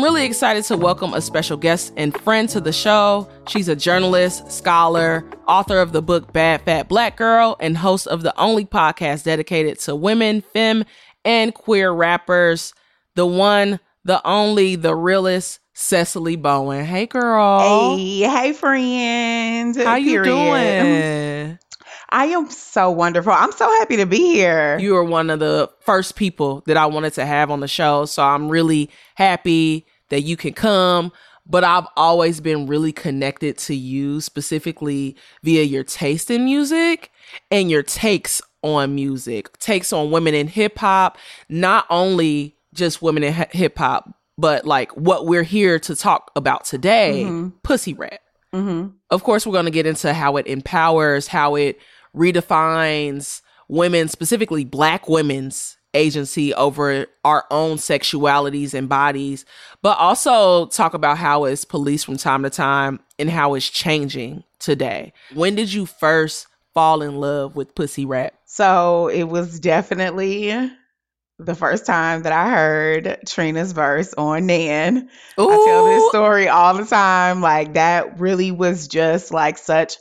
I'm 0.00 0.04
really 0.04 0.24
excited 0.24 0.64
to 0.64 0.78
welcome 0.78 1.12
a 1.12 1.20
special 1.20 1.58
guest 1.58 1.92
and 1.94 2.18
friend 2.22 2.48
to 2.48 2.60
the 2.62 2.72
show. 2.72 3.28
She's 3.48 3.68
a 3.68 3.76
journalist, 3.76 4.50
scholar, 4.50 5.28
author 5.46 5.78
of 5.78 5.92
the 5.92 6.00
book 6.00 6.32
Bad 6.32 6.62
Fat 6.62 6.88
Black 6.88 7.18
Girl, 7.18 7.54
and 7.60 7.76
host 7.76 8.06
of 8.06 8.22
the 8.22 8.34
only 8.40 8.64
podcast 8.64 9.24
dedicated 9.24 9.78
to 9.80 9.94
women, 9.94 10.40
femme, 10.40 10.86
and 11.22 11.52
queer 11.52 11.92
rappers. 11.92 12.72
The 13.14 13.26
one, 13.26 13.78
the 14.06 14.26
only, 14.26 14.74
the 14.74 14.96
realest, 14.96 15.60
Sesali 15.74 16.40
Bowen. 16.40 16.86
Hey, 16.86 17.04
girl. 17.04 17.94
Hey, 17.94 18.20
hey, 18.20 18.52
friend. 18.54 19.76
How 19.76 19.96
you 19.96 20.24
doing? 20.24 21.58
I 22.10 22.26
am 22.26 22.50
so 22.50 22.90
wonderful. 22.90 23.32
I'm 23.32 23.52
so 23.52 23.68
happy 23.78 23.96
to 23.96 24.06
be 24.06 24.32
here. 24.32 24.78
You 24.78 24.94
were 24.94 25.04
one 25.04 25.30
of 25.30 25.38
the 25.38 25.70
first 25.80 26.16
people 26.16 26.62
that 26.66 26.76
I 26.76 26.86
wanted 26.86 27.12
to 27.14 27.26
have 27.26 27.50
on 27.50 27.60
the 27.60 27.68
show. 27.68 28.04
So 28.04 28.22
I'm 28.22 28.48
really 28.48 28.90
happy 29.14 29.86
that 30.08 30.22
you 30.22 30.36
can 30.36 30.52
come. 30.52 31.12
But 31.46 31.64
I've 31.64 31.86
always 31.96 32.40
been 32.40 32.66
really 32.66 32.92
connected 32.92 33.58
to 33.58 33.74
you 33.74 34.20
specifically 34.20 35.16
via 35.42 35.64
your 35.64 35.82
taste 35.82 36.30
in 36.30 36.44
music 36.44 37.10
and 37.50 37.70
your 37.70 37.82
takes 37.82 38.40
on 38.62 38.94
music, 38.94 39.58
takes 39.58 39.92
on 39.92 40.10
women 40.10 40.34
in 40.34 40.46
hip 40.46 40.78
hop, 40.78 41.18
not 41.48 41.86
only 41.90 42.56
just 42.72 43.02
women 43.02 43.24
in 43.24 43.32
hip 43.32 43.78
hop, 43.78 44.14
but 44.38 44.64
like 44.64 44.92
what 44.92 45.26
we're 45.26 45.42
here 45.42 45.78
to 45.80 45.96
talk 45.96 46.30
about 46.36 46.64
today 46.64 47.24
mm-hmm. 47.24 47.48
pussy 47.62 47.94
rap. 47.94 48.20
Mm-hmm. 48.54 48.88
Of 49.10 49.22
course, 49.22 49.46
we're 49.46 49.52
going 49.52 49.64
to 49.64 49.70
get 49.70 49.86
into 49.86 50.12
how 50.12 50.36
it 50.36 50.46
empowers, 50.46 51.26
how 51.26 51.56
it 51.56 51.80
redefines 52.14 53.42
women, 53.68 54.08
specifically 54.08 54.64
black 54.64 55.08
women's 55.08 55.76
agency 55.94 56.54
over 56.54 57.06
our 57.24 57.44
own 57.50 57.76
sexualities 57.76 58.74
and 58.74 58.88
bodies, 58.88 59.44
but 59.82 59.98
also 59.98 60.66
talk 60.66 60.94
about 60.94 61.18
how 61.18 61.44
it's 61.44 61.64
policed 61.64 62.06
from 62.06 62.16
time 62.16 62.42
to 62.42 62.50
time 62.50 63.00
and 63.18 63.30
how 63.30 63.54
it's 63.54 63.68
changing 63.68 64.44
today. 64.58 65.12
When 65.34 65.54
did 65.54 65.72
you 65.72 65.86
first 65.86 66.46
fall 66.74 67.02
in 67.02 67.16
love 67.16 67.56
with 67.56 67.74
pussy 67.74 68.04
rap? 68.04 68.34
So 68.46 69.08
it 69.08 69.24
was 69.24 69.58
definitely 69.60 70.70
the 71.38 71.54
first 71.54 71.86
time 71.86 72.22
that 72.22 72.32
I 72.32 72.50
heard 72.50 73.18
Trina's 73.26 73.72
verse 73.72 74.12
on 74.14 74.46
Nann. 74.46 75.08
I 75.38 75.64
tell 75.66 75.86
this 75.86 76.08
story 76.10 76.48
all 76.48 76.74
the 76.74 76.84
time. 76.84 77.40
Like 77.40 77.74
that 77.74 78.20
really 78.20 78.50
was 78.50 78.88
just 78.88 79.32
like 79.32 79.58
such 79.58 79.96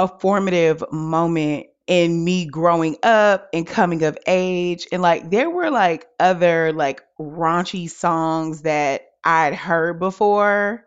a 0.00 0.08
formative 0.08 0.82
moment 0.90 1.66
in 1.86 2.24
me 2.24 2.46
growing 2.46 2.96
up 3.02 3.48
and 3.52 3.66
coming 3.66 4.02
of 4.04 4.16
age. 4.26 4.86
And 4.90 5.02
like 5.02 5.30
there 5.30 5.50
were 5.50 5.70
like 5.70 6.06
other 6.18 6.72
like 6.72 7.02
raunchy 7.18 7.90
songs 7.90 8.62
that 8.62 9.02
I'd 9.22 9.54
heard 9.54 9.98
before, 9.98 10.84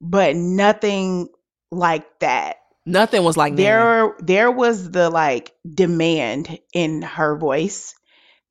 but 0.00 0.36
nothing 0.36 1.28
like 1.70 2.18
that. 2.18 2.56
Nothing 2.84 3.24
was 3.24 3.36
like. 3.38 3.56
There 3.56 4.14
there 4.18 4.50
was 4.50 4.90
the 4.90 5.08
like 5.08 5.52
demand 5.66 6.58
in 6.74 7.00
her 7.00 7.38
voice. 7.38 7.94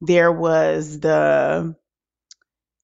There 0.02 0.32
was 0.32 1.00
the 1.00 1.76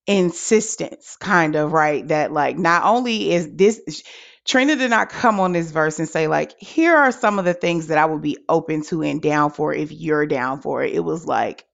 insistence 0.06 1.18
kind 1.20 1.56
of 1.56 1.72
right 1.72 2.08
that 2.08 2.32
like 2.32 2.58
not 2.58 2.84
only 2.84 3.32
is 3.32 3.50
this 3.56 4.04
Trina 4.46 4.76
did 4.76 4.90
not 4.90 5.10
come 5.10 5.40
on 5.40 5.52
this 5.52 5.72
verse 5.72 6.00
and 6.00 6.10
say 6.10 6.28
like 6.28 6.60
here 6.60 6.96
are 6.96 7.12
some 7.12 7.40
of 7.40 7.46
the 7.46 7.54
things 7.54 7.88
that 7.88 7.98
I 7.98 8.06
would 8.06 8.22
be 8.22 8.38
open 8.48 8.84
to 8.86 9.04
and 9.04 9.22
down 9.22 9.52
for 9.52 9.74
if 9.74 9.92
you're 9.92 10.26
down 10.26 10.62
for 10.62 10.84
it. 10.84 10.94
It 10.94 11.02
was 11.02 11.26
like 11.26 11.66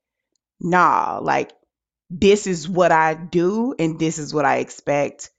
nah, 0.60 1.20
like 1.22 1.52
this 2.10 2.48
is 2.48 2.68
what 2.68 2.92
I 2.92 3.14
do 3.14 3.76
and 3.78 4.00
this 4.00 4.18
is 4.20 4.34
what 4.34 4.46
I 4.46 4.58
expect. 4.58 5.32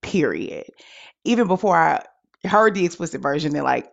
Period. 0.00 0.66
Even 1.24 1.46
before 1.46 1.76
I 1.76 2.04
heard 2.46 2.74
the 2.74 2.84
explicit 2.84 3.20
version 3.20 3.54
and 3.54 3.64
like 3.64 3.92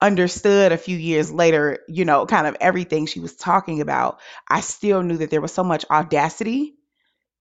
understood 0.00 0.72
a 0.72 0.78
few 0.78 0.96
years 0.96 1.32
later, 1.32 1.80
you 1.88 2.04
know, 2.04 2.26
kind 2.26 2.46
of 2.46 2.56
everything 2.60 3.06
she 3.06 3.20
was 3.20 3.34
talking 3.34 3.80
about, 3.80 4.20
I 4.48 4.60
still 4.60 5.02
knew 5.02 5.16
that 5.18 5.30
there 5.30 5.40
was 5.40 5.52
so 5.52 5.64
much 5.64 5.84
audacity 5.90 6.74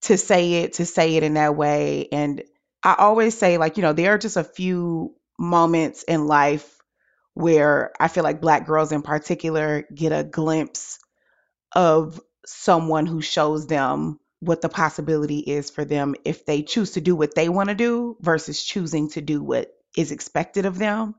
to 0.04 0.18
say 0.18 0.64
it, 0.64 0.74
to 0.74 0.86
say 0.86 1.16
it 1.16 1.24
in 1.24 1.36
that 1.36 1.56
way. 1.56 2.08
And 2.12 2.44
I 2.88 2.96
always 3.00 3.38
say, 3.38 3.58
like, 3.58 3.76
you 3.76 3.84
know, 3.84 3.92
there 3.92 4.14
are 4.14 4.18
just 4.18 4.38
a 4.38 4.46
few 4.46 5.14
moments 5.38 6.04
in 6.04 6.26
life 6.26 6.78
where 7.34 7.92
I 8.00 8.08
feel 8.08 8.24
like 8.24 8.40
Black 8.40 8.66
girls 8.66 8.94
in 8.94 9.02
particular 9.02 9.84
get 9.94 10.14
a 10.14 10.24
glimpse 10.24 10.98
of 11.76 12.22
someone 12.46 13.06
who 13.06 13.22
shows 13.22 13.68
them 13.68 14.22
what 14.40 14.62
the 14.62 14.70
possibility 14.70 15.40
is 15.40 15.70
for 15.70 15.84
them 15.84 16.16
if 16.24 16.46
they 16.46 16.62
choose 16.62 16.92
to 16.92 17.02
do 17.02 17.14
what 17.14 17.36
they 17.36 17.50
want 17.50 17.68
to 17.68 17.76
do 17.76 18.16
versus 18.22 18.64
choosing 18.64 19.10
to 19.10 19.20
do 19.20 19.44
what 19.44 19.70
is 19.98 20.14
expected 20.14 20.66
of 20.66 20.80
them. 20.80 21.14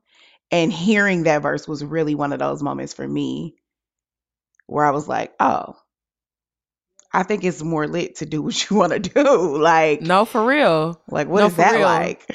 And 0.50 0.72
hearing 0.72 1.25
that 1.25 1.42
verse 1.42 1.68
was 1.68 1.84
really 1.84 2.14
one 2.14 2.32
of 2.32 2.38
those 2.38 2.62
moments 2.62 2.94
for 2.94 3.06
me 3.06 3.56
where 4.66 4.87
I 4.87 4.92
was 4.92 5.06
like, 5.06 5.34
oh, 5.38 5.76
I 7.12 7.22
think 7.22 7.44
it's 7.44 7.62
more 7.62 7.86
lit 7.86 8.16
to 8.16 8.26
do 8.26 8.42
what 8.42 8.68
you 8.70 8.76
want 8.76 8.92
to 8.92 8.98
do. 8.98 9.56
Like, 9.58 10.02
no, 10.02 10.24
for 10.24 10.44
real. 10.44 11.00
Like, 11.10 11.28
what 11.28 11.40
No, 11.40 11.46
is 11.46 11.56
that 11.56 11.72
real. 11.74 11.82
like? 11.82 12.26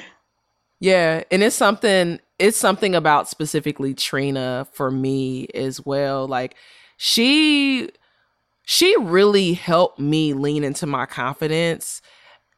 Yeah, 0.80 1.22
and 1.30 1.42
it's 1.42 1.56
something 1.56 2.20
it's 2.38 2.56
something 2.56 2.94
about 2.94 3.28
specifically 3.28 3.94
Trina 3.94 4.66
for 4.72 4.90
me 4.90 5.46
as 5.54 5.84
well. 5.84 6.26
Like 6.26 6.56
she 6.96 7.88
she 8.64 8.94
really 8.98 9.54
helped 9.54 9.98
me 9.98 10.34
lean 10.34 10.64
into 10.64 10.86
my 10.86 11.06
confidence 11.06 12.02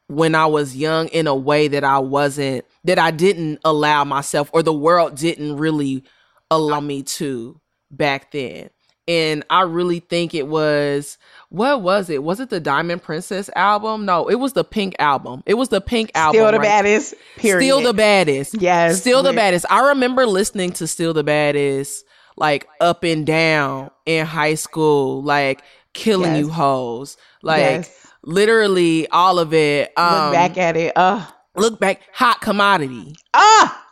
when 0.08 0.35
I 0.35 0.46
was 0.46 0.76
young 0.76 1.08
in 1.08 1.26
a 1.26 1.35
way 1.37 1.68
that 1.68 1.85
I 1.85 1.99
wasn't 1.99 2.64
that 2.85 2.99
I 2.99 3.11
didn't 3.11 3.61
allow 3.64 4.04
myself 4.04 4.50
or 4.52 4.62
the 4.62 4.73
world 4.73 5.16
didn't 5.16 5.56
really 5.56 6.04
allow 6.50 6.80
me 6.80 7.02
to 7.02 7.61
back 7.90 8.32
then. 8.32 8.70
And 9.08 9.44
I 9.50 9.62
really 9.62 10.00
think 10.00 10.34
it 10.34 10.48
was 10.48 11.16
what 11.48 11.80
was 11.82 12.10
it? 12.10 12.25
Was 12.25 12.40
it 12.40 12.50
the 12.50 12.58
Diamond 12.58 13.02
Princess 13.02 13.48
album? 13.54 14.04
No, 14.04 14.28
it 14.28 14.34
was 14.34 14.54
the 14.54 14.64
Pink 14.64 14.96
album. 14.98 15.42
It 15.46 15.54
was 15.54 15.68
the 15.68 15.80
Pink 15.80 16.10
album. 16.16 16.40
Still 16.40 16.50
the 16.52 16.58
right? 16.58 16.64
baddest. 16.64 17.14
Period. 17.36 17.64
Still 17.64 17.80
the 17.82 17.94
baddest. 17.94 18.60
Yes. 18.60 19.00
Still 19.00 19.22
the 19.22 19.32
baddest. 19.32 19.64
I 19.70 19.88
remember 19.90 20.26
listening 20.26 20.72
to 20.72 20.86
Still 20.88 21.14
the 21.14 21.22
Baddest 21.25 22.04
like 22.36 22.66
up 22.80 23.04
and 23.04 23.25
down 23.25 23.90
in 24.06 24.26
high 24.26 24.56
school, 24.56 25.22
like 25.22 25.62
killing 25.94 26.32
Yes. 26.34 26.40
you 26.40 26.50
hoes. 26.50 27.16
Like 27.42 27.60
Yes. 27.60 28.06
literally 28.25 29.06
all 29.08 29.38
of 29.38 29.54
it. 29.54 29.92
Um 29.96 30.25
Look 30.25 30.32
back 30.32 30.58
at 30.58 30.76
it. 30.76 30.92
Uh, 30.96 31.25
look 31.54 31.78
back, 31.80 32.00
hot 32.12 32.40
commodity. 32.40 33.14
ah. 33.34 33.82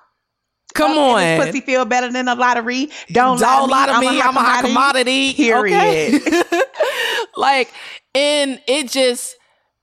Come 0.75 0.99
on. 0.99 1.21
this 1.21 1.47
pussy 1.47 1.61
feel 1.61 1.85
better 1.85 2.11
than 2.13 2.29
a 2.29 2.35
lottery. 2.35 2.91
Don't, 3.13 3.39
Don't 3.39 3.69
lie 3.71 3.87
lie 3.87 3.93
to 3.93 4.01
me. 4.01 4.21
I'm 4.21 4.37
a 4.37 4.41
hot 4.41 4.65
commodity. 4.65 5.33
Period. 5.35 6.23
Okay? 6.27 6.43
like, 7.37 7.73
and 8.15 8.61
it 8.67 8.91
just, 8.91 9.37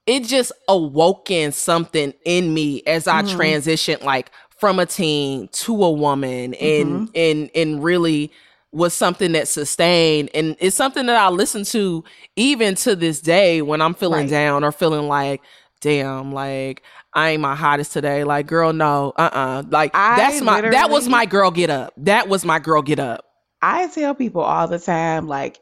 it 0.06 0.24
just 0.26 0.52
awoken 0.68 1.52
something 1.52 2.14
in 2.26 2.54
me 2.54 2.84
as 2.88 3.08
I 3.08 3.22
Mhm. 3.22 3.36
transitioned, 3.38 4.04
like 4.04 4.32
from 4.60 4.80
a 4.80 4.86
teen 4.86 5.48
to 5.50 5.84
a 5.84 5.92
woman, 5.92 6.54
and 6.56 7.08
Mhm. 7.08 7.12
and 7.16 7.50
and 7.56 7.84
really 7.84 8.32
was 8.74 8.94
something 8.94 9.32
that 9.34 9.48
sustained, 9.48 10.30
and 10.34 10.56
it's 10.60 10.76
something 10.76 11.06
that 11.06 11.18
I 11.18 11.30
listen 11.30 11.64
to 11.66 12.04
even 12.36 12.76
to 12.76 12.96
this 12.96 13.20
day 13.22 13.62
when 13.62 13.82
I'm 13.82 13.94
feeling 13.94 14.22
Right. 14.22 14.30
down 14.30 14.64
or 14.64 14.72
feeling 14.72 15.08
like, 15.08 15.42
damn, 15.82 16.34
like. 16.34 16.84
I 17.14 17.32
ain't 17.32 17.42
my 17.42 17.56
hottest 17.56 17.92
today. 17.94 18.24
Like, 18.24 18.48
girl, 18.48 18.74
no, 18.74 19.14
uh, 19.18 19.30
uh 19.34 19.64
Like, 19.70 19.92
I 19.94 20.18
that's 20.18 20.42
my 20.42 20.62
that 20.62 20.90
was 20.90 21.10
my 21.10 21.26
girl 21.26 21.52
get 21.52 21.70
up. 21.70 21.94
That 21.98 22.28
was 22.30 22.46
my 22.46 22.60
girl 22.60 22.82
get 22.82 23.00
up. 23.00 23.26
I 23.62 23.88
tell 23.90 24.16
people 24.16 24.42
all 24.42 24.68
the 24.68 24.80
time, 24.80 25.28
like, 25.28 25.60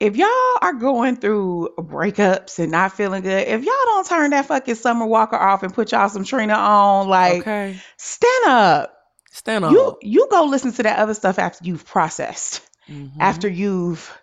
if 0.00 0.16
y'all 0.16 0.28
are 0.62 0.74
going 0.74 1.16
through 1.16 1.70
breakups 1.76 2.60
and 2.60 2.70
not 2.70 2.92
feeling 2.92 3.22
good, 3.22 3.48
if 3.48 3.64
y'all 3.64 3.74
don't 3.84 4.06
turn 4.06 4.30
that 4.30 4.46
fucking 4.46 4.76
Summer 4.76 5.04
Walker 5.06 5.36
off 5.36 5.64
and 5.64 5.74
put 5.74 5.90
y'all 5.90 6.08
some 6.08 6.24
Trina 6.24 6.54
on, 6.54 7.08
like, 7.08 7.40
okay. 7.40 7.76
stand 7.96 8.46
up. 8.46 8.94
Stand 9.32 9.64
up. 9.64 9.72
You 9.72 9.98
you 10.02 10.28
go 10.30 10.44
listen 10.44 10.72
to 10.74 10.84
that 10.84 10.98
other 11.00 11.14
stuff 11.14 11.38
after 11.38 11.64
you've 11.64 11.84
processed, 11.84 12.62
Mhm. 12.88 13.10
after 13.20 13.48
you've, 13.48 14.16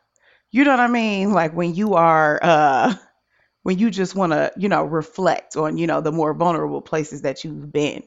you 0.50 0.64
know 0.64 0.72
what 0.72 0.80
I 0.80 0.88
mean? 0.88 1.34
Like 1.34 1.54
when 1.54 1.76
you 1.76 1.96
are, 1.96 2.40
uh, 2.42 2.94
when 3.66 3.80
you 3.80 3.92
just 3.92 4.16
want 4.16 4.34
to, 4.34 4.54
you 4.58 4.70
know, 4.70 4.86
reflect 4.86 5.58
on, 5.58 5.80
you 5.80 5.88
know, 5.88 6.02
the 6.02 6.14
more 6.14 6.36
vulnerable 6.36 6.84
places 6.84 7.24
that 7.24 7.44
you've 7.46 7.74
been. 7.74 8.04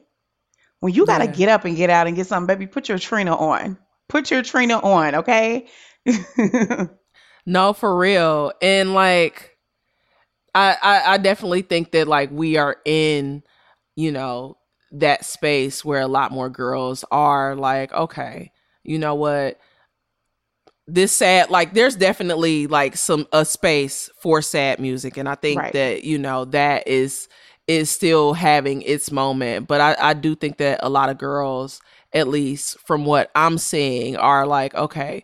When 0.81 0.93
you 0.93 1.05
got 1.05 1.19
to 1.19 1.27
Yeah. 1.27 1.29
get 1.29 1.49
up 1.49 1.65
and 1.65 1.77
get 1.77 1.89
out 1.89 2.07
and 2.07 2.15
get 2.15 2.27
something, 2.27 2.47
baby, 2.47 2.67
put 2.67 2.89
your 2.89 2.99
Trina 2.99 3.35
on. 3.37 3.77
Put 4.09 4.31
your 4.31 4.43
Trina 4.43 4.79
on, 4.79 5.15
okay? 5.15 5.67
No, 7.45 7.73
for 7.73 7.97
real. 7.97 8.53
And 8.61 8.93
like 8.93 9.57
I, 10.55 10.77
I 10.81 11.13
I 11.13 11.17
definitely 11.17 11.61
think 11.63 11.91
that 11.91 12.07
like 12.07 12.31
we 12.31 12.57
are 12.57 12.77
in, 12.85 13.43
you 13.95 14.11
know, 14.11 14.57
that 14.91 15.25
space 15.25 15.85
where 15.85 16.01
a 16.01 16.07
lot 16.07 16.31
more 16.31 16.49
girls 16.49 17.05
are 17.11 17.55
like, 17.55 17.93
okay, 17.93 18.51
you 18.83 18.99
know 18.99 19.15
what? 19.15 19.59
This 20.93 21.11
sad 21.11 21.49
like 21.49 21.73
there's 21.73 21.95
definitely 21.95 22.67
like 22.67 22.97
some 22.97 23.27
a 23.31 23.45
space 23.45 24.09
for 24.19 24.41
sad 24.41 24.79
music 24.79 25.17
and 25.17 25.29
I 25.29 25.35
think 25.35 25.59
Right. 25.61 25.73
that, 25.73 26.03
you 26.03 26.17
know, 26.17 26.45
that 26.45 26.87
is 26.87 27.27
is 27.67 27.89
still 27.89 28.33
having 28.33 28.81
its 28.81 29.11
moment. 29.11 29.67
But 29.67 29.81
I, 29.81 29.95
I 29.99 30.13
do 30.13 30.35
think 30.35 30.57
that 30.57 30.79
a 30.81 30.89
lot 30.89 31.09
of 31.09 31.17
girls, 31.19 31.81
at 32.13 32.27
least 32.27 32.79
from 32.79 33.05
what 33.05 33.29
I'm 33.35 33.57
seeing, 33.59 34.17
are 34.17 34.47
like, 34.47 34.73
okay, 34.73 35.23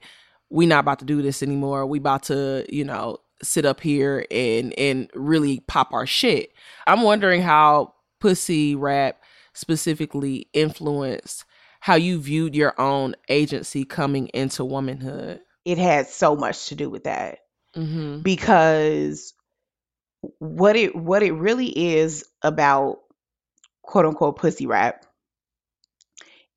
we 0.49 0.65
not 0.67 0.81
about 0.81 0.99
to 0.99 1.05
do 1.05 1.21
this 1.23 1.41
anymore. 1.41 1.85
We 1.87 1.97
about 1.97 2.23
to, 2.23 2.65
you 2.69 2.83
know, 2.83 3.17
sit 3.41 3.65
up 3.65 3.81
here 3.81 4.25
and 4.31 4.73
and 4.77 5.09
really 5.15 5.61
pop 5.61 5.91
our 5.93 6.05
shit. 6.05 6.51
I'm 6.87 7.01
wondering 7.01 7.41
how 7.41 7.93
pussy 8.19 8.75
rap 8.75 9.19
specifically 9.53 10.47
influenced 10.53 11.45
how 11.81 11.93
you 11.95 12.19
viewed 12.19 12.55
your 12.55 12.73
own 12.81 13.15
agency 13.29 13.85
coming 13.85 14.27
into 14.29 14.65
womanhood. 14.65 15.41
It 15.65 15.77
had 15.77 16.07
so 16.07 16.35
much 16.35 16.67
to 16.67 16.75
do 16.75 16.89
with 16.89 17.05
that. 17.05 17.39
Mm-hmm. 17.75 18.21
because 18.21 19.33
what 20.39 20.77
it 20.77 20.95
what 20.95 21.23
it 21.23 21.33
really 21.33 21.67
is 21.67 22.23
about 22.41 22.99
quote 23.81 24.05
unquote 24.05 24.37
pussy 24.37 24.65
rap 24.65 25.05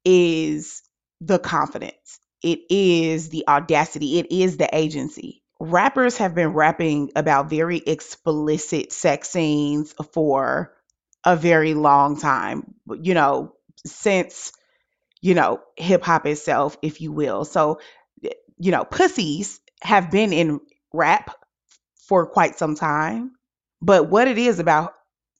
is 0.05 0.83
the 1.21 1.39
confidence. 1.39 2.21
It 2.43 2.61
is 2.71 3.31
the 3.31 3.45
audacity. 3.49 4.21
It 4.21 4.31
is 4.31 4.57
the 4.59 4.69
agency. 4.73 5.43
Rappers 5.61 6.19
have 6.19 6.37
been 6.37 6.53
rapping 6.53 7.11
about 7.17 7.51
very 7.51 7.79
explicit 7.79 8.93
sex 8.93 9.31
scenes 9.31 9.93
for 10.13 10.73
a 11.25 11.35
very 11.35 11.75
long 11.75 12.19
time, 12.19 12.75
you 13.03 13.13
know, 13.13 13.55
since, 13.85 14.53
you 15.21 15.35
know, 15.35 15.61
hip 15.77 16.05
hop 16.05 16.27
itself, 16.27 16.79
if 16.81 17.01
you 17.01 17.11
will. 17.11 17.45
So, 17.45 17.81
you 18.59 18.71
know, 18.71 18.85
pussies 18.85 19.61
have 19.83 20.11
been 20.11 20.33
in 20.33 20.61
rap 20.93 21.31
for 22.07 22.27
quite 22.27 22.59
some 22.59 22.75
time. 22.75 23.33
But 23.81 24.09
what 24.09 24.29
it 24.29 24.39
is 24.39 24.59
about 24.59 24.95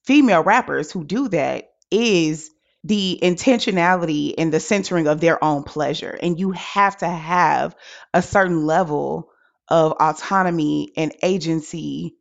female 0.05 0.43
rappers 0.43 0.93
who 0.93 1.05
do 1.05 1.29
that 1.29 1.71
is 1.91 2.51
the 2.85 3.19
intentionality 3.23 4.35
and 4.39 4.53
the 4.53 4.61
centering 4.61 5.09
of 5.09 5.21
their 5.21 5.43
own 5.43 5.65
pleasure. 5.65 6.17
And 6.23 6.39
you 6.39 6.53
have 6.53 6.97
to 6.99 7.09
have 7.09 7.75
a 8.15 8.23
certain 8.23 8.65
level 8.65 9.31
of 9.69 9.93
autonomy 9.93 10.93
and 10.97 11.15
agency 11.23 12.17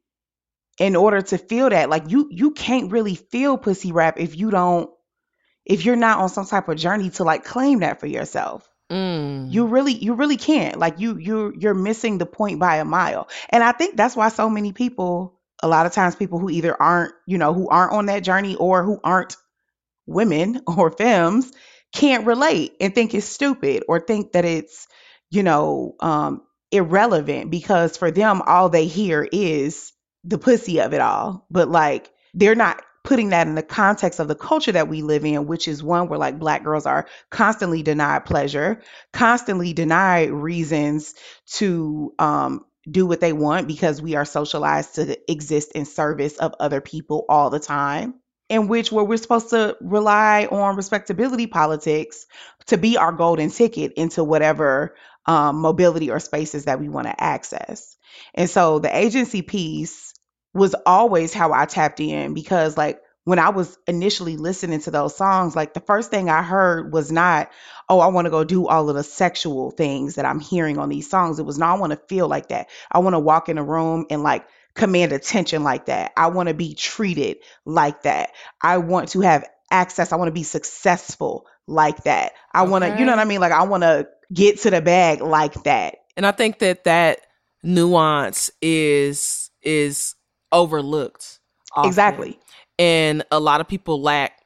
in 0.80 0.96
order 0.96 1.22
to 1.22 1.38
feel 1.38 1.70
that. 1.70 1.90
Like 1.90 2.10
you 2.10 2.28
you 2.32 2.52
can't 2.52 2.92
really 2.92 3.16
feel 3.16 3.58
pussy 3.58 3.92
rap 3.92 4.20
if 4.20 4.36
you 4.36 4.52
don't 4.52 4.90
if 5.66 5.86
you're 5.86 5.96
not 5.96 6.20
on 6.20 6.30
some 6.30 6.46
type 6.46 6.70
of 6.70 6.78
journey 6.78 7.10
to 7.12 7.24
like 7.24 7.44
claim 7.44 7.80
that 7.80 8.00
for 8.00 8.08
yourself 8.08 8.68
Mm. 8.90 9.52
you 9.52 9.66
really 9.66 9.92
you 9.92 10.14
really 10.14 10.38
can't 10.38 10.80
like 10.80 10.98
you 10.98 11.18
you 11.18 11.54
you're 11.60 11.74
missing 11.74 12.20
the 12.20 12.26
point 12.26 12.58
by 12.58 12.78
a 12.78 12.86
mile 12.86 13.28
and 13.50 13.62
i 13.62 13.74
think 13.74 13.98
that's 13.98 14.16
why 14.16 14.30
so 14.30 14.50
many 14.50 14.72
people 14.72 15.38
a 15.62 15.68
lot 15.68 15.86
of 15.86 15.92
times 15.92 16.16
people 16.16 16.40
who 16.40 16.50
either 16.50 16.80
aren't, 16.80 17.14
you 17.26 17.40
know, 17.40 17.52
who 17.54 17.68
aren't 17.68 17.92
on 17.94 18.06
that 18.06 18.20
journey 18.24 18.56
or 18.56 18.84
who 18.84 19.00
aren't 19.04 19.36
women 20.06 20.62
or 20.68 20.92
femmes 20.92 21.52
can't 21.94 22.26
relate 22.26 22.74
and 22.80 22.94
think 22.94 23.14
it's 23.14 23.26
stupid 23.26 23.84
or 23.88 24.00
think 24.00 24.34
that 24.34 24.46
it's, 24.46 24.88
you 25.32 25.44
know, 25.44 25.96
um, 26.00 26.42
irrelevant 26.72 27.52
because 27.52 27.98
for 27.98 28.12
them, 28.12 28.42
all 28.46 28.70
they 28.70 28.88
hear 28.88 29.28
is 29.32 29.94
the 30.24 30.38
pussy 30.38 30.82
of 30.82 30.94
it 30.94 31.02
all. 31.02 31.46
But 31.50 31.70
like, 31.70 32.12
they're 32.34 32.56
not 32.56 32.82
putting 33.08 33.30
that 33.30 33.48
in 33.48 33.56
the 33.56 33.64
context 33.64 34.20
of 34.20 34.28
the 34.28 34.36
culture 34.36 34.74
that 34.74 34.90
we 34.90 35.02
live 35.02 35.24
in, 35.24 35.48
which 35.48 35.70
is 35.70 35.82
one 35.82 36.10
where 36.10 36.20
like 36.20 36.38
black 36.38 36.62
girls 36.66 36.86
are 36.86 37.08
constantly 37.30 37.82
denied 37.82 38.26
pleasure, 38.26 38.82
constantly 39.14 39.72
denied 39.72 40.30
reasons 40.30 41.16
to 41.46 42.14
um, 42.20 42.66
do 42.92 43.06
what 43.06 43.22
they 43.22 43.32
want 43.32 43.66
because 43.66 44.02
we 44.02 44.16
are 44.16 44.26
socialized 44.26 44.96
to 44.96 45.32
exist 45.32 45.72
in 45.72 45.86
service 45.86 46.36
of 46.36 46.54
other 46.60 46.82
people 46.82 47.24
all 47.30 47.50
the 47.50 47.62
time 47.62 48.16
in 48.50 48.68
which 48.68 48.92
where 48.92 49.06
we're 49.06 49.16
supposed 49.16 49.52
to 49.52 49.78
rely 49.80 50.46
on 50.52 50.76
respectability 50.76 51.48
politics 51.48 52.26
to 52.66 52.78
be 52.78 52.98
our 52.98 53.14
golden 53.14 53.50
ticket 53.50 53.94
into 53.94 54.22
whatever 54.22 54.98
um, 55.26 55.62
mobility 55.62 56.12
or 56.12 56.20
spaces 56.20 56.66
that 56.66 56.82
we 56.82 56.90
want 56.90 57.08
to 57.08 57.24
access. 57.24 57.96
And 58.34 58.50
so 58.50 58.80
the 58.80 58.94
agency 58.94 59.42
piece 59.42 60.07
was 60.58 60.76
always 60.86 61.34
how 61.34 61.54
I 61.54 61.66
tapped 61.66 62.00
in 62.00 62.34
because 62.34 62.76
like 62.76 63.02
when 63.24 63.40
I 63.40 63.50
was 63.50 63.78
initially 63.88 64.38
listening 64.38 64.80
to 64.82 64.92
those 64.92 65.16
songs, 65.16 65.56
like 65.56 65.74
the 65.74 65.82
first 65.82 66.10
thing 66.10 66.30
I 66.30 66.42
heard 66.42 66.94
was 66.94 67.12
not, 67.12 67.52
oh, 67.90 68.00
I 68.00 68.08
want 68.08 68.26
to 68.26 68.32
go 68.32 68.44
do 68.44 68.68
all 68.68 68.90
of 68.90 68.96
the 68.96 69.04
sexual 69.04 69.72
things 69.72 70.16
that 70.16 70.26
I'm 70.26 70.40
hearing 70.40 70.78
on 70.78 70.88
these 70.88 71.10
songs. 71.10 71.38
It 71.38 71.46
was, 71.46 71.58
no, 71.58 71.66
I 71.66 71.74
want 71.74 71.92
to 71.92 71.98
feel 72.08 72.28
like 72.28 72.50
that. 72.50 72.70
I 72.90 73.00
want 73.00 73.16
to 73.16 73.20
walk 73.20 73.50
in 73.50 73.58
a 73.58 73.64
room 73.64 74.06
and 74.10 74.24
like 74.24 74.48
command 74.76 75.12
attention 75.12 75.64
like 75.64 75.88
that. 75.88 76.14
I 76.16 76.28
want 76.28 76.48
to 76.48 76.56
be 76.56 76.74
treated 76.74 77.40
like 77.66 78.04
that. 78.04 78.32
I 78.62 78.78
want 78.78 79.10
to 79.10 79.22
have 79.22 79.46
access. 79.70 80.14
I 80.14 80.16
want 80.16 80.30
to 80.30 80.34
be 80.34 80.44
successful 80.44 81.48
like 81.68 82.04
that. 82.04 82.32
I 82.54 82.62
want 82.62 82.86
to, 82.86 82.98
you 82.98 83.06
know 83.06 83.12
what 83.12 83.20
I 83.20 83.26
mean? 83.26 83.42
Like 83.42 83.52
I 83.52 83.64
want 83.64 83.84
to 83.84 84.08
get 84.34 84.60
to 84.62 84.70
the 84.70 84.82
bag 84.82 85.22
like 85.22 85.64
that. 85.64 85.98
And 86.16 86.26
I 86.26 86.32
think 86.32 86.60
that 86.60 86.86
that 86.86 87.20
nuance 87.62 88.50
is 88.62 89.50
is 89.62 90.16
overlooked. 90.52 91.40
Often. 91.76 91.90
Exactly. 91.90 92.40
And 92.80 93.24
a 93.32 93.40
lot 93.40 93.62
of 93.62 93.68
people 93.68 94.02
lack 94.02 94.44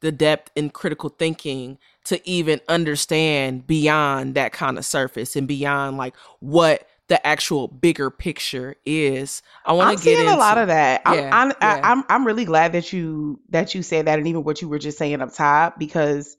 the 0.00 0.12
depth 0.12 0.50
in 0.54 0.70
critical 0.70 1.10
thinking 1.10 1.78
to 2.04 2.28
even 2.28 2.60
understand 2.68 3.66
beyond 3.66 4.34
that 4.34 4.52
kind 4.52 4.78
of 4.78 4.84
surface 4.84 5.36
and 5.36 5.48
beyond 5.48 5.96
like 5.96 6.14
what 6.40 6.86
the 7.08 7.24
actual 7.26 7.68
bigger 7.68 8.10
picture 8.10 8.76
is. 8.84 9.42
I 9.64 9.72
want 9.72 9.98
to 9.98 10.04
get 10.04 10.18
into 10.18 10.34
a 10.34 10.36
lot 10.36 10.58
of 10.58 10.68
that. 10.68 11.02
I'm, 11.04 11.18
Yeah, 11.18 11.30
I'm, 11.32 11.48
yeah. 11.48 11.54
I, 11.60 11.92
I'm 11.92 12.04
I'm 12.08 12.26
really 12.26 12.44
glad 12.44 12.72
that 12.72 12.92
you 12.92 13.40
that 13.50 13.74
you 13.74 13.82
said 13.82 14.06
that, 14.06 14.18
and 14.18 14.26
even 14.26 14.44
what 14.44 14.60
you 14.60 14.68
were 14.68 14.78
just 14.78 14.98
saying 14.98 15.20
up 15.20 15.32
top, 15.32 15.78
because 15.78 16.36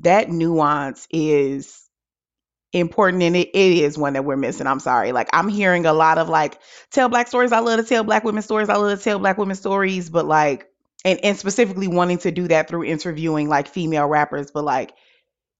that 0.00 0.30
nuance 0.30 1.06
is 1.10 1.83
important 2.74 3.22
and 3.22 3.36
it, 3.36 3.50
it 3.54 3.72
is 3.84 3.96
one 3.98 4.14
that 4.14 4.24
we're 4.24 4.36
missing. 4.36 4.66
I'm 4.66 4.80
sorry. 4.80 5.12
Like 5.12 5.28
I'm 5.32 5.48
hearing 5.48 5.86
a 5.86 5.92
lot 5.94 6.18
of 6.18 6.28
like 6.28 6.58
tell 6.90 7.08
black 7.08 7.28
stories. 7.28 7.52
I 7.52 7.60
love 7.60 7.80
to 7.80 7.86
tell 7.86 8.04
black 8.04 8.24
women 8.24 8.42
stories. 8.42 8.68
I 8.68 8.76
love 8.76 8.98
to 8.98 9.04
tell 9.04 9.18
black 9.18 9.38
women 9.38 9.56
stories, 9.56 10.10
but 10.10 10.26
like 10.26 10.68
and, 11.04 11.20
and 11.24 11.38
specifically 11.38 11.88
wanting 11.88 12.18
to 12.18 12.30
do 12.32 12.48
that 12.48 12.68
through 12.68 12.84
interviewing 12.84 13.48
like 13.48 13.68
female 13.68 14.06
rappers, 14.06 14.50
but 14.50 14.64
like 14.64 14.94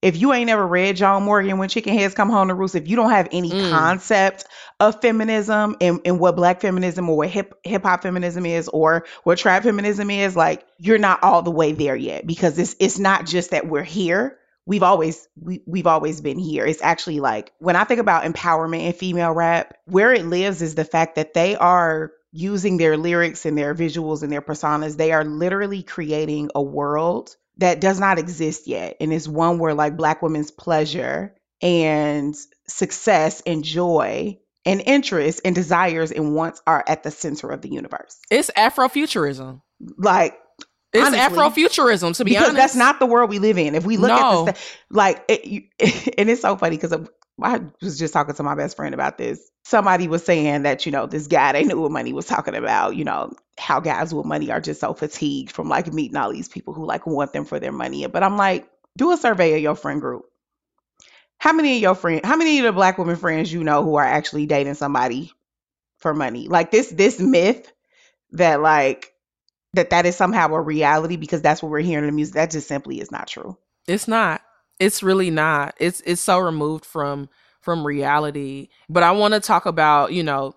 if 0.03 0.16
you 0.16 0.33
ain't 0.35 0.50
ever 0.50 0.66
read 0.66 0.96
Joan 0.96 1.22
Morgan 1.24 1.59
when 1.59 1.68
chicken 1.70 1.96
heads 1.96 2.14
come 2.14 2.29
home 2.31 2.48
to 2.48 2.55
roost, 2.55 2.74
if 2.74 2.88
you 2.88 2.96
don't 2.96 3.11
have 3.11 3.29
any 3.33 3.53
Mm. 3.53 3.59
concept 3.59 4.44
of 4.79 5.00
feminism 5.00 5.77
and, 5.81 6.00
and 6.05 6.20
what 6.20 6.37
black 6.37 6.61
feminism 6.61 7.09
or 7.09 7.16
what 7.16 7.31
hip 7.31 7.55
hip 7.64 7.83
hop 7.83 8.03
feminism 8.03 8.44
is 8.46 8.68
or 8.68 9.07
what 9.24 9.38
trap 9.38 9.62
feminism 9.62 10.11
is, 10.11 10.37
like 10.37 10.64
you're 10.79 10.98
not 10.98 11.22
all 11.22 11.42
the 11.42 11.50
way 11.50 11.72
there 11.72 11.96
yet 11.96 12.27
because 12.27 12.59
it's 12.59 12.77
it's 12.81 12.98
not 12.98 13.27
just 13.27 13.50
that 13.53 13.66
we're 13.66 13.83
here. 13.83 14.38
We've 14.66 14.83
always 14.83 15.29
we, 15.37 15.62
we've 15.66 15.87
always 15.87 16.20
been 16.20 16.38
here. 16.38 16.64
It's 16.64 16.83
actually 16.83 17.20
like 17.20 17.53
when 17.59 17.77
I 17.77 17.85
think 17.85 18.00
about 18.00 18.24
empowerment 18.24 18.87
in 18.87 18.92
female 18.92 19.33
rap, 19.33 19.74
where 19.85 20.12
it 20.12 20.27
lives 20.27 20.62
is 20.62 20.74
the 20.74 20.85
fact 20.85 21.16
that 21.16 21.35
they 21.35 21.57
are 21.57 22.12
using 22.33 22.79
their 22.79 22.96
lyrics 22.96 23.46
and 23.46 23.57
their 23.57 23.74
visuals 23.74 24.22
and 24.22 24.33
their 24.33 24.42
personas. 24.42 24.96
They 24.96 25.12
are 25.12 25.24
literally 25.24 25.83
creating 25.83 26.50
a 26.55 26.62
world 26.62 27.37
that 27.59 27.81
does 27.81 28.00
not 28.00 28.18
exist 28.18 28.66
yet. 28.66 28.96
And 29.00 29.12
it's 29.12 29.29
one 29.29 29.59
where 29.59 29.74
like 29.74 29.96
black 29.96 30.20
women's 30.20 30.50
pleasure 30.50 31.35
and 31.62 32.35
success 32.66 33.42
and 33.46 33.62
joy 33.62 34.38
and 34.66 34.83
interest 34.85 35.42
and 35.44 35.55
desires 35.55 36.11
and 36.11 36.35
wants 36.35 36.61
are 36.66 36.83
at 36.87 37.03
the 37.03 37.11
center 37.11 37.50
of 37.50 37.62
the 37.62 37.68
universe. 37.68 38.18
it's 38.31 38.50
Afrofuturism. 38.57 39.61
Like 39.98 40.38
It's 40.94 41.07
Honestly, 41.09 41.37
Afrofuturism 41.37 42.16
to 42.16 42.24
be 42.24 42.30
because 42.30 42.44
honest. 42.48 42.57
that's 42.57 42.76
not 42.76 43.00
the 43.00 43.07
world 43.07 43.28
we 43.28 43.38
live 43.40 43.59
in. 43.59 43.74
If 43.74 43.85
we 43.85 43.96
look 43.96 44.11
No. 44.11 44.48
at 44.48 44.59
like, 44.90 45.24
it, 45.28 45.44
you, 45.44 45.62
and 46.18 46.30
it's 46.30 46.40
so 46.42 46.57
funny 46.57 46.76
because 46.76 46.92
um, 46.92 47.09
I 47.42 47.61
was 47.83 47.98
just 47.98 48.14
talking 48.14 48.35
to 48.35 48.42
my 48.44 48.54
best 48.54 48.76
friend 48.76 48.94
about 48.94 49.18
this. 49.18 49.50
Somebody 49.64 50.09
was 50.09 50.24
saying 50.24 50.62
that 50.62 50.87
you 50.87 50.92
know 50.92 51.07
this 51.07 51.26
guy 51.26 51.52
they 51.52 51.64
knew 51.64 51.80
what 51.80 51.90
money 51.90 52.12
was 52.12 52.26
talking 52.26 52.54
about. 52.54 52.96
You 52.96 53.04
know 53.04 53.33
how 53.59 53.80
guys 53.80 54.14
with 54.14 54.26
money 54.26 54.50
are 54.52 54.61
just 54.61 54.80
so 54.80 54.94
fatigued 54.94 55.50
from 55.52 55.68
like 55.68 55.92
meeting 55.92 56.16
all 56.16 56.33
these 56.33 56.48
people 56.48 56.74
who 56.74 56.85
like 56.87 57.07
want 57.07 57.33
them 57.33 57.44
for 57.44 57.59
their 57.59 57.72
money. 57.72 58.07
But 58.07 58.22
I'm 58.22 58.37
like, 58.37 58.68
do 58.96 59.11
a 59.11 59.16
survey 59.16 59.54
of 59.54 59.61
your 59.61 59.74
friend 59.74 60.00
group. 60.00 60.26
How 61.38 61.52
many 61.52 61.76
of 61.76 61.83
your 61.83 61.94
friend, 61.94 62.24
how 62.24 62.37
many 62.37 62.59
of 62.61 62.64
the 62.64 62.72
black 62.72 62.98
women 62.98 63.16
friends 63.16 63.52
you 63.52 63.64
know 63.64 63.83
who 63.83 63.96
are 63.96 64.04
actually 64.04 64.46
dating 64.46 64.74
somebody 64.74 65.33
for 65.98 66.14
money? 66.14 66.46
Like 66.48 66.70
this 66.70 66.88
this 66.90 67.18
myth 67.18 67.72
that 68.33 68.61
like 68.61 69.13
that 69.74 69.90
that 69.90 70.06
is 70.06 70.16
somehow 70.16 70.48
a 70.54 70.60
reality 70.60 71.16
because 71.16 71.42
that's 71.42 71.62
what 71.62 71.70
we're 71.70 71.80
hearing 71.80 72.04
in 72.04 72.10
the 72.10 72.16
music. 72.16 72.34
That 72.34 72.50
just 72.50 72.68
simply 72.68 73.00
is 73.00 73.10
not 73.10 73.28
true. 73.28 73.56
It's 73.87 74.08
not. 74.08 74.40
It's 74.80 75.02
really 75.02 75.30
not. 75.30 75.74
It's 75.78 76.00
it's 76.02 76.20
so 76.20 76.38
removed 76.38 76.84
from 76.84 77.28
from 77.60 77.87
reality. 77.87 78.68
But 78.88 79.02
I 79.02 79.12
want 79.12 79.34
to 79.34 79.40
talk 79.40 79.66
about, 79.66 80.12
you 80.12 80.22
know, 80.22 80.54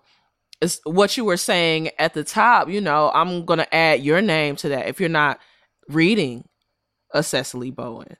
it's 0.60 0.80
what 0.84 1.16
you 1.16 1.24
were 1.24 1.36
saying 1.36 1.90
at 1.98 2.14
the 2.14 2.24
top, 2.24 2.68
you 2.68 2.80
know, 2.80 3.10
I'm 3.14 3.46
to 3.46 3.74
add 3.74 4.02
your 4.02 4.20
name 4.20 4.56
to 4.56 4.70
that. 4.70 4.88
If 4.88 5.00
you're 5.00 5.08
not 5.08 5.40
reading 5.88 6.48
a 7.12 7.20
Sesali 7.20 7.74
Bowen, 7.74 8.16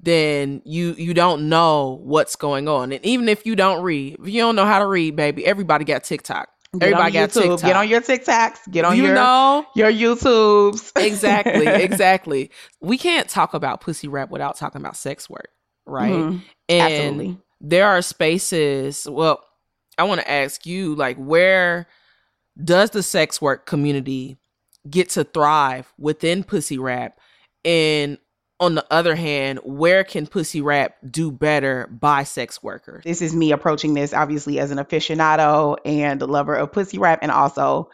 then 0.00 0.62
you 0.64 0.94
you 0.94 1.14
don't 1.14 1.48
know 1.48 2.00
what's 2.02 2.36
going 2.36 2.66
on. 2.66 2.92
And 2.92 3.04
even 3.04 3.28
if 3.28 3.46
you 3.46 3.54
don't 3.54 3.82
read, 3.82 4.16
if 4.20 4.28
you 4.28 4.40
don't 4.40 4.56
know 4.56 4.66
how 4.66 4.80
to 4.80 4.86
read, 4.86 5.16
baby, 5.16 5.46
everybody 5.46 5.84
got 5.84 6.04
TikTok. 6.04 6.48
Get 6.78 6.84
Everybody 6.84 7.12
got 7.12 7.28
YouTube. 7.30 7.42
TikTok. 7.42 7.60
Get 7.60 7.76
on 7.76 7.88
your 7.88 8.00
TikToks. 8.00 8.70
Get 8.70 8.84
on 8.86 8.96
you 8.96 9.04
your 9.04 9.14
know 9.14 9.66
your 9.74 9.92
YouTubes. 9.92 10.92
exactly, 10.96 11.66
exactly. 11.66 12.50
We 12.80 12.96
can't 12.96 13.28
talk 13.28 13.52
about 13.52 13.82
pussy 13.82 14.08
rap 14.08 14.30
without 14.30 14.56
talking 14.56 14.80
about 14.80 14.96
sex 14.96 15.28
work, 15.28 15.50
right? 15.84 16.10
Mhm. 16.12 16.42
And 16.70 16.92
Absolutely. 16.92 17.38
there 17.60 17.86
are 17.88 18.00
spaces. 18.00 19.06
Well, 19.10 19.44
I 19.98 20.04
want 20.04 20.22
to 20.22 20.30
ask 20.30 20.64
you, 20.64 20.94
like, 20.94 21.18
where 21.18 21.86
does 22.62 22.90
the 22.90 23.02
sex 23.02 23.42
work 23.42 23.66
community 23.66 24.38
get 24.88 25.10
to 25.10 25.24
thrive 25.24 25.92
within 25.98 26.42
pussy 26.42 26.78
rap? 26.78 27.18
And 27.66 28.16
on 28.60 28.74
the 28.74 28.86
other 28.90 29.14
hand, 29.14 29.60
where 29.64 30.04
can 30.04 30.26
pussy 30.26 30.60
rap 30.60 30.94
do 31.08 31.32
better 31.32 31.88
by 31.88 32.24
sex 32.24 32.62
workers? 32.62 33.04
This 33.04 33.22
is 33.22 33.34
me 33.34 33.52
approaching 33.52 33.94
this 33.94 34.14
obviously 34.14 34.58
as 34.58 34.70
an 34.70 34.78
aficionado 34.78 35.76
and 35.84 36.22
a 36.22 36.26
lover 36.26 36.54
of 36.54 36.72
pussy 36.72 36.98
rap, 36.98 37.20
and 37.22 37.30
also 37.30 37.90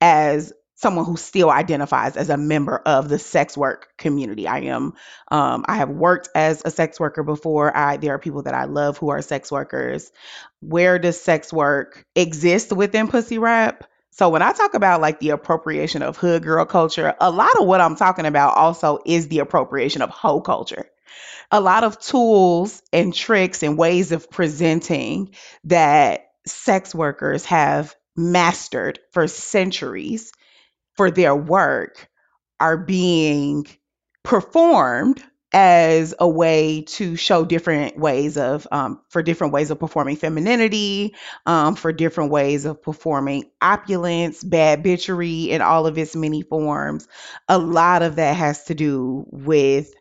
as 0.00 0.52
someone 0.80 1.04
who 1.04 1.16
still 1.16 1.50
identifies 1.50 2.16
as 2.16 2.30
a 2.30 2.38
member 2.38 2.78
of 2.86 3.10
the 3.10 3.18
sex 3.18 3.54
work 3.56 3.88
community. 3.98 4.46
I 4.48 4.60
am 4.60 4.94
um, 5.30 5.64
I 5.68 5.76
have 5.76 5.90
worked 5.90 6.30
as 6.34 6.62
a 6.64 6.70
sex 6.70 6.98
worker 6.98 7.22
before. 7.22 7.76
I 7.76 7.98
there 7.98 8.14
are 8.14 8.18
people 8.18 8.42
that 8.44 8.54
I 8.54 8.64
love 8.64 8.96
who 8.96 9.10
are 9.10 9.20
sex 9.20 9.52
workers. 9.52 10.10
Where 10.60 10.98
does 10.98 11.20
sex 11.20 11.52
work 11.52 12.06
exist 12.16 12.72
within 12.72 13.08
pussy 13.08 13.38
rap? 13.38 13.84
So 14.12 14.28
when 14.28 14.42
I 14.42 14.52
talk 14.52 14.74
about 14.74 15.00
like 15.00 15.20
the 15.20 15.30
appropriation 15.30 16.02
of 16.02 16.16
hood 16.16 16.42
girl 16.42 16.64
culture, 16.64 17.14
a 17.20 17.30
lot 17.30 17.58
of 17.60 17.66
what 17.66 17.80
I'm 17.80 17.96
talking 17.96 18.26
about 18.26 18.56
also 18.56 18.98
is 19.06 19.28
the 19.28 19.38
appropriation 19.38 20.02
of 20.02 20.10
hoe 20.10 20.40
culture. 20.40 20.86
A 21.50 21.60
lot 21.60 21.84
of 21.84 21.98
tools 22.00 22.82
and 22.92 23.14
tricks 23.14 23.62
and 23.62 23.78
ways 23.78 24.12
of 24.12 24.30
presenting 24.30 25.34
that 25.64 26.30
sex 26.46 26.94
workers 26.94 27.44
have 27.46 27.94
mastered 28.16 28.98
for 29.12 29.26
centuries 29.26 30.32
for 30.96 31.10
their 31.10 31.34
work 31.34 32.08
are 32.58 32.76
being 32.76 33.66
performed 34.22 35.22
as 35.52 36.14
a 36.18 36.28
way 36.28 36.82
to 36.82 37.16
show 37.16 37.44
different 37.44 37.98
ways 37.98 38.36
of 38.36 38.66
um, 38.70 39.00
for 39.08 39.22
different 39.22 39.52
ways 39.52 39.70
of 39.70 39.80
performing 39.80 40.16
femininity 40.16 41.14
um, 41.46 41.74
for 41.74 41.92
different 41.92 42.30
ways 42.30 42.64
of 42.64 42.80
performing 42.82 43.50
opulence 43.60 44.44
bad 44.44 44.84
bitchery 44.84 45.48
in 45.48 45.60
all 45.60 45.86
of 45.86 45.98
its 45.98 46.14
many 46.14 46.42
forms 46.42 47.08
a 47.48 47.58
lot 47.58 48.02
of 48.02 48.16
that 48.16 48.36
has 48.36 48.64
to 48.64 48.74
do 48.74 49.26
with 49.30 49.92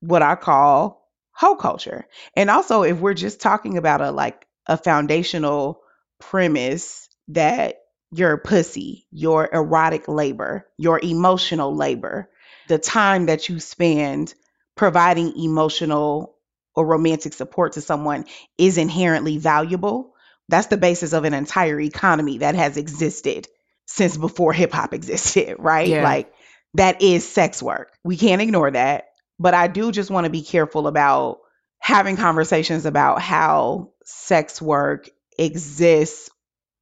what 0.00 0.22
I 0.22 0.34
call 0.34 1.08
hoe 1.32 1.56
culture. 1.56 2.06
And 2.36 2.50
also 2.50 2.82
if 2.82 2.98
we're 2.98 3.14
just 3.14 3.40
talking 3.40 3.78
about 3.78 4.00
a 4.00 4.10
like 4.10 4.46
a 4.66 4.76
foundational 4.76 5.82
premise 6.18 7.08
that 7.28 7.78
your 8.12 8.36
pussy, 8.36 9.06
your 9.10 9.48
erotic 9.52 10.06
labor, 10.06 10.68
your 10.76 11.00
emotional 11.02 11.74
labor, 11.74 12.28
the 12.68 12.78
time 12.78 13.26
that 13.26 13.48
you 13.48 13.58
spend 13.58 14.34
providing 14.76 15.36
emotional 15.36 16.36
or 16.74 16.86
romantic 16.86 17.34
support 17.34 17.74
to 17.74 17.80
someone 17.80 18.24
is 18.56 18.78
inherently 18.78 19.38
valuable. 19.38 20.14
That's 20.48 20.68
the 20.68 20.76
basis 20.76 21.12
of 21.12 21.24
an 21.24 21.34
entire 21.34 21.80
economy 21.80 22.38
that 22.38 22.54
has 22.54 22.76
existed 22.76 23.48
since 23.86 24.16
before 24.16 24.52
hip 24.52 24.72
hop 24.72 24.94
existed, 24.94 25.56
right? 25.58 25.88
Yeah. 25.88 26.02
Like 26.02 26.32
that 26.74 27.02
is 27.02 27.28
sex 27.28 27.62
work. 27.62 27.92
We 28.02 28.16
can't 28.16 28.42
ignore 28.42 28.70
that. 28.70 29.06
But 29.38 29.54
I 29.54 29.66
do 29.66 29.92
just 29.92 30.10
want 30.10 30.24
to 30.24 30.30
be 30.30 30.42
careful 30.42 30.86
about 30.86 31.40
having 31.78 32.16
conversations 32.16 32.86
about 32.86 33.20
how 33.20 33.92
sex 34.04 34.62
work 34.62 35.10
exists 35.38 36.30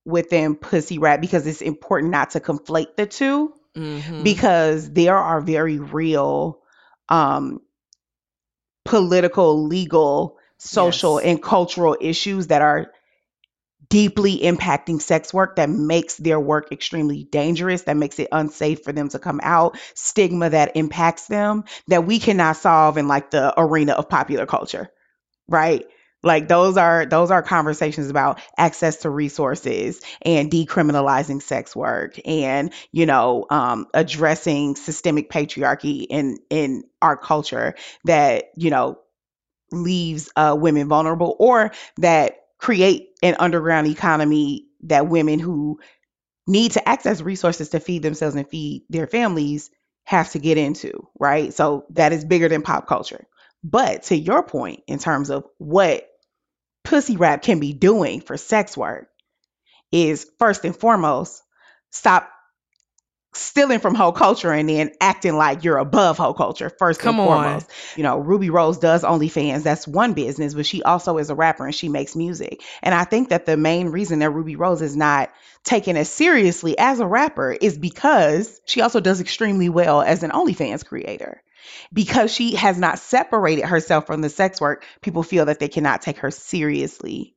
within 0.05 0.57
pussy 0.57 0.99
rap 0.99 1.21
because 1.21 1.47
it's 1.47 1.63
important 1.63 2.11
not 2.13 2.31
to 2.31 2.41
conflate 2.41 2.97
the 2.97 3.07
2 3.07 3.53
Mhm. 3.77 4.25
because 4.25 4.91
there 4.91 5.17
are 5.17 5.41
very 5.41 5.79
real 5.79 6.61
um 7.09 7.61
political, 8.85 9.65
legal, 9.67 10.39
social 10.59 11.17
Yes. 11.17 11.27
and 11.27 11.43
cultural 11.43 11.97
issues 12.01 12.49
that 12.49 12.63
are 12.63 12.93
deeply 13.89 14.39
impacting 14.39 15.01
sex 15.03 15.35
work 15.35 15.57
that 15.57 15.69
makes 15.69 16.17
their 16.17 16.39
work 16.39 16.71
extremely 16.71 17.25
dangerous, 17.25 17.83
that 17.83 17.97
makes 17.97 18.19
it 18.19 18.29
unsafe 18.31 18.85
for 18.85 18.93
them 18.93 19.09
to 19.09 19.19
come 19.19 19.41
out, 19.43 19.79
stigma 19.95 20.51
that 20.51 20.77
impacts 20.77 21.27
them 21.27 21.65
that 21.89 22.07
we 22.07 22.19
cannot 22.19 22.57
solve 22.57 22.99
in 22.99 23.09
like 23.09 23.31
the 23.31 23.53
arena 23.61 23.93
of 23.93 24.09
popular 24.09 24.47
culture, 24.47 24.89
right? 25.49 25.87
Like 26.23 26.49
those 26.49 26.77
are 26.77 27.07
those 27.07 27.31
are 27.31 27.43
conversations 27.43 28.11
about 28.11 28.41
access 28.59 28.99
to 28.99 29.11
resources 29.11 30.01
and 30.23 30.51
decriminalizing 30.51 31.41
sex 31.43 31.75
work 31.75 32.17
and 32.27 32.73
you 32.93 33.07
know 33.07 33.47
um, 33.51 33.87
addressing 33.95 34.77
systemic 34.77 35.31
patriarchy 35.31 36.07
in 36.09 36.39
in 36.51 36.85
our 37.01 37.17
culture 37.17 37.75
that 38.05 38.51
you 38.57 38.71
know 38.71 38.99
leaves 39.73 40.31
uh, 40.37 40.57
women 40.59 40.89
vulnerable 40.89 41.37
or 41.39 41.73
that 41.99 42.37
create 42.59 43.11
an 43.23 43.37
underground 43.39 43.87
economy 43.87 44.67
that 44.83 45.09
women 45.09 45.39
who 45.39 45.79
need 46.47 46.73
to 46.73 46.89
access 46.89 47.21
resources 47.23 47.71
to 47.71 47.81
feed 47.81 48.03
themselves 48.03 48.37
and 48.37 48.49
feed 48.49 48.85
their 48.91 49.07
families 49.07 49.71
have 50.05 50.31
to 50.33 50.39
get 50.39 50.59
into, 50.59 51.09
right? 51.19 51.55
So 51.55 51.87
that 51.91 52.13
is 52.13 52.25
bigger 52.25 52.49
than 52.49 52.63
pop 52.63 52.89
culture. 52.89 53.27
But 53.65 54.05
to 54.05 54.17
your 54.17 54.43
point, 54.43 54.83
in 54.89 54.99
terms 54.99 55.31
of 55.31 55.45
what 55.59 56.10
pussy 56.85 57.17
rap 57.17 57.43
can 57.43 57.61
be 57.61 57.73
doing 57.73 58.21
for 58.21 58.37
sex 58.37 58.77
work, 58.77 59.09
is 59.93 60.27
first 60.39 60.65
and 60.65 60.77
foremost, 60.77 61.43
stop 61.91 62.31
stealing 63.33 63.79
from 63.79 63.95
whole 63.95 64.11
culture 64.11 64.53
and 64.53 64.69
then 64.69 64.91
acting 65.01 65.37
like 65.37 65.63
you're 65.63 65.79
above 65.79 66.19
whole 66.19 66.35
culture 66.35 66.69
first 66.69 66.99
Come 66.99 67.21
and 67.21 67.29
on. 67.29 67.45
foremost. 67.45 67.71
You 67.97 68.03
know, 68.03 68.19
Rubi 68.19 68.51
Rose 68.51 68.79
does 68.79 69.05
OnlyFans. 69.05 69.63
That's 69.63 69.87
one 69.87 70.15
business, 70.15 70.55
but 70.55 70.67
she 70.67 70.83
also 70.83 71.17
is 71.19 71.31
a 71.31 71.35
rapper 71.35 71.65
and 71.65 71.75
she 71.75 71.89
makes 71.89 72.17
music. 72.17 72.63
And 72.83 72.93
I 72.93 73.05
think 73.05 73.29
that 73.29 73.47
the 73.47 73.57
main 73.57 73.91
reason 73.91 74.19
that 74.19 74.31
Rubi 74.31 74.57
Rose 74.57 74.83
is 74.83 74.97
not 74.97 75.31
taken 75.63 75.97
as 75.97 76.09
seriously 76.09 76.77
as 76.77 76.99
a 76.99 77.07
rapper 77.07 77.53
is 77.53 77.79
because 77.79 78.61
she 78.65 78.81
also 78.81 78.99
does 78.99 79.21
extremely 79.21 79.69
well 79.69 80.03
as 80.03 80.25
an 80.25 80.31
OnlyFans 80.33 80.85
creator. 80.85 81.41
Because 81.93 82.33
she 82.33 82.55
has 82.55 82.79
not 82.79 82.99
separated 82.99 83.65
herself 83.65 84.07
from 84.07 84.21
the 84.21 84.29
sex 84.29 84.61
work, 84.61 84.85
people 85.01 85.23
feel 85.23 85.47
that 85.47 85.59
they 85.59 85.69
cannot 85.69 86.03
take 86.03 86.19
her 86.19 86.31
seriously 86.31 87.35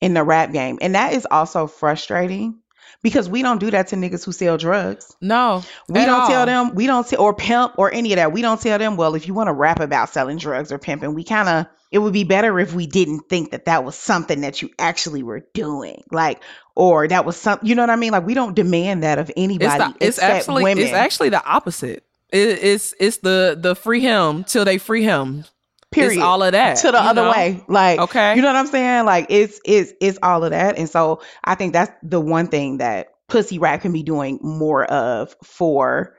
in 0.00 0.14
the 0.14 0.22
rap 0.22 0.52
game. 0.52 0.78
And 0.80 0.94
that 0.94 1.12
is 1.14 1.26
also 1.30 1.66
frustrating 1.66 2.60
because 3.02 3.28
we 3.28 3.42
don't 3.42 3.58
do 3.58 3.70
that 3.70 3.88
to 3.88 3.96
niggas 3.96 4.24
who 4.24 4.32
sell 4.32 4.56
drugs. 4.56 5.14
No. 5.20 5.62
We 5.88 6.04
don't 6.04 6.22
all. 6.22 6.28
tell 6.28 6.46
them, 6.46 6.74
we 6.74 6.86
don't, 6.86 7.06
t- 7.06 7.16
or 7.16 7.34
pimp 7.34 7.74
or 7.78 7.92
any 7.92 8.12
of 8.12 8.16
that. 8.16 8.32
We 8.32 8.42
don't 8.42 8.60
tell 8.60 8.78
them, 8.78 8.96
well, 8.96 9.14
if 9.14 9.26
you 9.26 9.34
want 9.34 9.48
to 9.48 9.52
rap 9.52 9.80
about 9.80 10.08
selling 10.08 10.38
drugs 10.38 10.72
or 10.72 10.78
pimping, 10.78 11.14
we 11.14 11.24
kind 11.24 11.48
of, 11.48 11.66
it 11.90 11.98
would 11.98 12.12
be 12.12 12.24
better 12.24 12.58
if 12.58 12.74
we 12.74 12.86
didn't 12.86 13.28
think 13.28 13.52
that 13.52 13.66
that 13.66 13.84
was 13.84 13.94
something 13.94 14.40
that 14.40 14.62
you 14.62 14.70
actually 14.78 15.22
were 15.22 15.46
doing. 15.54 16.02
Like, 16.10 16.42
or 16.74 17.06
that 17.06 17.24
was 17.24 17.36
something, 17.36 17.68
you 17.68 17.74
know 17.74 17.82
what 17.82 17.90
I 17.90 17.96
mean? 17.96 18.12
Like, 18.12 18.26
we 18.26 18.34
don't 18.34 18.54
demand 18.54 19.04
that 19.04 19.18
of 19.18 19.30
anybody 19.36 19.94
It's, 20.00 20.00
the, 20.00 20.06
it's 20.06 20.18
actually 20.18 20.64
women. 20.64 20.84
it's 20.84 20.92
actually 20.92 21.28
the 21.28 21.44
opposite. 21.44 22.04
It, 22.32 22.58
it's 22.62 22.94
it's 22.98 23.18
the 23.18 23.56
the 23.60 23.74
free 23.74 24.00
him 24.00 24.44
till 24.44 24.64
they 24.64 24.78
free 24.78 25.02
him. 25.02 25.44
period. 25.92 26.14
It's 26.14 26.22
all 26.22 26.42
of 26.42 26.52
that 26.52 26.78
to 26.78 26.90
the 26.90 27.00
other 27.00 27.22
know? 27.22 27.30
way. 27.30 27.62
Like, 27.68 28.00
Okay. 28.00 28.34
you 28.34 28.42
know 28.42 28.48
what 28.48 28.56
I'm 28.56 28.66
saying? 28.66 29.04
Like, 29.04 29.26
it's 29.30 29.60
it's 29.64 29.92
it's 30.00 30.18
all 30.22 30.42
of 30.44 30.50
that. 30.50 30.76
And 30.78 30.88
so 30.90 31.22
I 31.44 31.54
think 31.54 31.72
that's 31.72 31.92
the 32.02 32.20
one 32.20 32.48
thing 32.48 32.78
that 32.78 33.08
pussy 33.28 33.58
rap 33.58 33.82
can 33.82 33.92
be 33.92 34.02
doing 34.02 34.38
more 34.42 34.84
of 34.84 35.34
for 35.44 36.16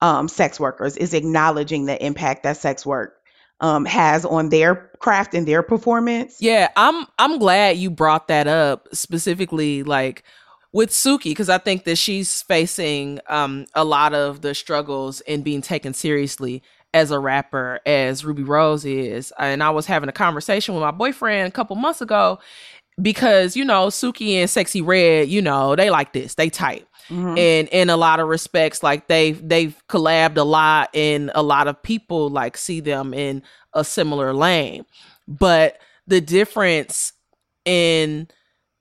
um, 0.00 0.28
sex 0.28 0.58
workers 0.58 0.96
is 0.96 1.12
acknowledging 1.14 1.84
the 1.86 2.02
impact 2.04 2.44
that 2.44 2.56
sex 2.56 2.86
work 2.86 3.16
um, 3.60 3.84
has 3.84 4.24
on 4.24 4.48
their 4.48 4.90
craft 5.00 5.34
and 5.34 5.46
their 5.46 5.62
performance. 5.62 6.38
Yeah, 6.40 6.70
I'm 6.76 7.06
I'm 7.18 7.38
glad 7.38 7.76
you 7.76 7.90
brought 7.90 8.28
that 8.28 8.46
up 8.46 8.88
specifically 8.94 9.82
like 9.82 10.24
with 10.72 10.90
Suki 10.90 11.24
because 11.24 11.48
I 11.48 11.58
think 11.58 11.84
that 11.84 11.96
she's 11.96 12.42
facing 12.42 13.20
um 13.28 13.66
a 13.74 13.84
lot 13.84 14.14
of 14.14 14.40
the 14.42 14.54
struggles 14.54 15.20
in 15.22 15.42
being 15.42 15.62
taken 15.62 15.94
seriously 15.94 16.62
as 16.92 17.10
a 17.10 17.18
rapper 17.18 17.80
as 17.86 18.24
Rubi 18.24 18.42
Rose 18.42 18.84
is. 18.84 19.32
And 19.38 19.62
I 19.62 19.70
was 19.70 19.86
having 19.86 20.08
a 20.08 20.12
conversation 20.12 20.74
with 20.74 20.82
my 20.82 20.90
boyfriend 20.90 21.48
a 21.48 21.52
couple 21.52 21.76
months 21.76 22.00
ago 22.00 22.38
because 23.00 23.56
you 23.56 23.64
know 23.64 23.86
Suki 23.88 24.34
and 24.34 24.48
Sexyy 24.48 24.84
Red, 24.84 25.28
you 25.28 25.42
know, 25.42 25.76
they 25.76 25.90
like 25.90 26.12
this. 26.12 26.34
They 26.34 26.50
tight. 26.50 26.86
Mhm. 27.08 27.38
And 27.38 27.68
in 27.68 27.90
a 27.90 27.96
lot 27.96 28.20
of 28.20 28.28
respects, 28.28 28.82
like 28.82 29.08
they've 29.08 29.40
they've 29.46 29.76
collabed 29.88 30.36
a 30.36 30.42
lot 30.42 30.90
and 30.94 31.30
a 31.34 31.42
lot 31.42 31.66
of 31.66 31.82
people 31.82 32.28
like 32.28 32.56
see 32.56 32.80
them 32.80 33.12
in 33.14 33.42
a 33.74 33.84
similar 33.84 34.32
lane. 34.32 34.84
But 35.26 35.78
the 36.06 36.20
difference 36.20 37.12
in 37.64 38.28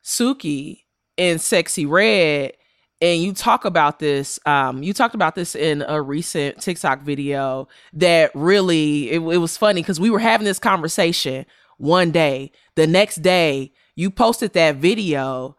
Suki 0.04 0.84
and 1.20 1.40
Sexyy 1.40 1.88
Red, 1.88 2.54
and 3.02 3.22
you 3.22 3.34
talk 3.34 3.66
about 3.66 4.00
this, 4.00 4.40
um, 4.46 4.82
you 4.82 4.94
talked 4.94 5.16
about 5.16 5.36
this 5.36 5.54
in 5.54 5.84
a 5.88 6.02
recent 6.02 6.60
TikTok 6.60 7.02
video 7.02 7.68
that 7.94 8.32
really 8.34 9.12
it, 9.12 9.20
it 9.20 9.38
was 9.38 9.58
funny 9.58 9.82
because 9.82 10.00
we 10.00 10.10
were 10.10 10.20
having 10.20 10.46
this 10.46 10.60
conversation 10.60 11.46
one 11.78 12.12
day. 12.12 12.52
The 12.76 12.88
next 12.88 13.18
day, 13.18 13.74
you 13.96 14.10
posted 14.10 14.54
that 14.54 14.78
video 14.78 15.56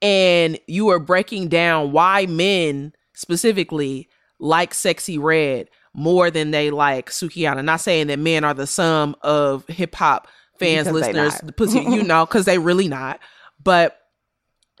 and 0.00 0.58
you 0.66 0.86
were 0.86 0.98
breaking 0.98 1.48
down 1.48 1.92
why 1.92 2.26
men 2.26 2.92
specifically 3.14 4.08
like 4.38 4.72
Sexyy 4.72 5.20
Red 5.20 5.68
more 5.92 6.30
than 6.30 6.50
they 6.50 6.70
like 6.70 7.10
Sukihana. 7.10 7.64
Not 7.64 7.80
saying 7.80 8.06
that 8.06 8.18
men 8.18 8.44
are 8.44 8.54
the 8.54 8.66
sum 8.66 9.16
of 9.22 9.66
hip 9.66 9.94
hop 9.94 10.28
fans, 10.58 10.86
Because 10.86 11.00
listeners, 11.00 11.40
pussy, 11.56 11.80
you 11.80 12.02
know, 12.04 12.24
because 12.24 12.44
they 12.44 12.58
really 12.58 12.88
not. 12.88 13.20
But 13.62 13.99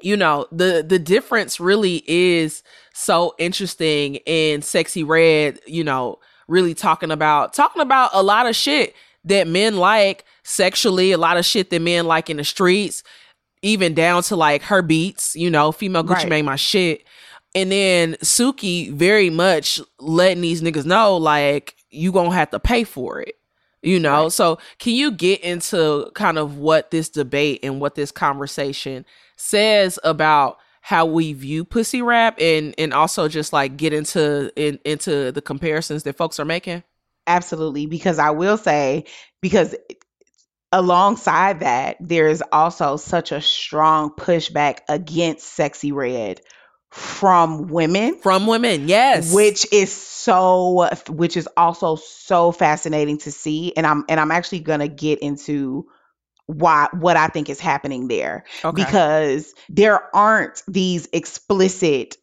you 0.02 0.16
know, 0.16 0.46
the 0.52 0.84
the 0.86 0.98
difference 0.98 1.60
really 1.60 2.02
is 2.06 2.62
so 2.94 3.34
interesting 3.38 4.16
in 4.26 4.60
Sexyy 4.60 5.06
Red, 5.06 5.60
you 5.66 5.84
know, 5.84 6.18
really 6.48 6.74
talking 6.74 7.10
about 7.10 7.52
talking 7.52 7.82
about 7.82 8.10
a 8.12 8.22
lot 8.22 8.46
of 8.46 8.56
shit 8.56 8.94
that 9.24 9.46
men 9.46 9.76
like 9.76 10.24
sexually, 10.42 11.12
a 11.12 11.18
lot 11.18 11.36
of 11.36 11.44
shit 11.44 11.70
that 11.70 11.80
men 11.82 12.06
like 12.06 12.30
in 12.30 12.36
the 12.38 12.44
streets, 12.44 13.02
even 13.62 13.94
down 13.94 14.22
to 14.24 14.36
like 14.36 14.62
her 14.62 14.82
beats, 14.82 15.36
you 15.36 15.50
know, 15.50 15.72
female 15.72 16.02
Gucci 16.04 16.14
Right. 16.14 16.28
made 16.28 16.42
my 16.42 16.56
shit. 16.56 17.04
And 17.54 17.70
then 17.72 18.14
Suki 18.22 18.92
very 18.92 19.28
much 19.30 19.80
letting 19.98 20.40
these 20.40 20.62
niggas 20.62 20.84
know 20.86 21.16
like 21.16 21.74
you 21.90 22.12
gonna 22.12 22.32
have 22.32 22.50
to 22.50 22.60
pay 22.60 22.84
for 22.84 23.20
it. 23.20 23.34
You 23.82 23.98
know, 23.98 24.24
Right. 24.24 24.32
so 24.32 24.58
can 24.78 24.92
you 24.94 25.10
get 25.10 25.40
into 25.40 26.10
kind 26.14 26.38
of 26.38 26.58
what 26.58 26.90
this 26.90 27.08
debate 27.08 27.60
and 27.62 27.80
what 27.80 27.94
this 27.94 28.12
conversation 28.12 29.04
says 29.40 29.98
about 30.04 30.58
how 30.82 31.06
we 31.06 31.32
view 31.32 31.64
pussy 31.64 32.02
rap 32.02 32.40
and 32.40 32.74
and 32.78 32.92
also 32.92 33.28
just 33.28 33.52
like 33.52 33.76
get 33.76 33.92
into 33.92 34.50
in, 34.56 34.78
into 34.84 35.32
the 35.32 35.42
comparisons 35.42 36.02
that 36.04 36.16
folks 36.16 36.38
are 36.40 36.44
making? 36.44 36.82
Absolutely. 37.26 37.86
Because 37.86 38.18
I 38.18 38.30
will 38.30 38.56
say, 38.56 39.04
because 39.40 39.74
alongside 40.72 41.60
that, 41.60 41.96
there's 42.00 42.42
also 42.52 42.96
such 42.96 43.32
a 43.32 43.40
strong 43.40 44.10
pushback 44.10 44.78
against 44.88 45.56
Sexyy 45.56 45.92
Red 45.92 46.40
from 46.90 47.68
women. 47.68 48.16
From 48.16 48.46
women, 48.46 48.88
yes. 48.88 49.32
which 49.32 49.72
is 49.72 49.92
so 49.92 50.88
which 51.08 51.36
is 51.36 51.48
also 51.56 51.96
so 51.96 52.52
fascinating 52.52 53.16
to 53.16 53.32
see 53.32 53.72
and 53.74 53.86
i'm 53.86 54.04
and 54.08 54.20
i'm 54.20 54.30
actually 54.30 54.60
gonna 54.60 54.86
get 54.86 55.20
into 55.20 55.86
why 56.50 56.88
what 56.92 57.16
i 57.16 57.28
think 57.28 57.48
is 57.48 57.60
happening 57.60 58.08
there 58.08 58.44
Okay. 58.64 58.84
because 58.84 59.54
there 59.68 60.14
aren't 60.14 60.62
these 60.66 61.08
explicit 61.12 62.16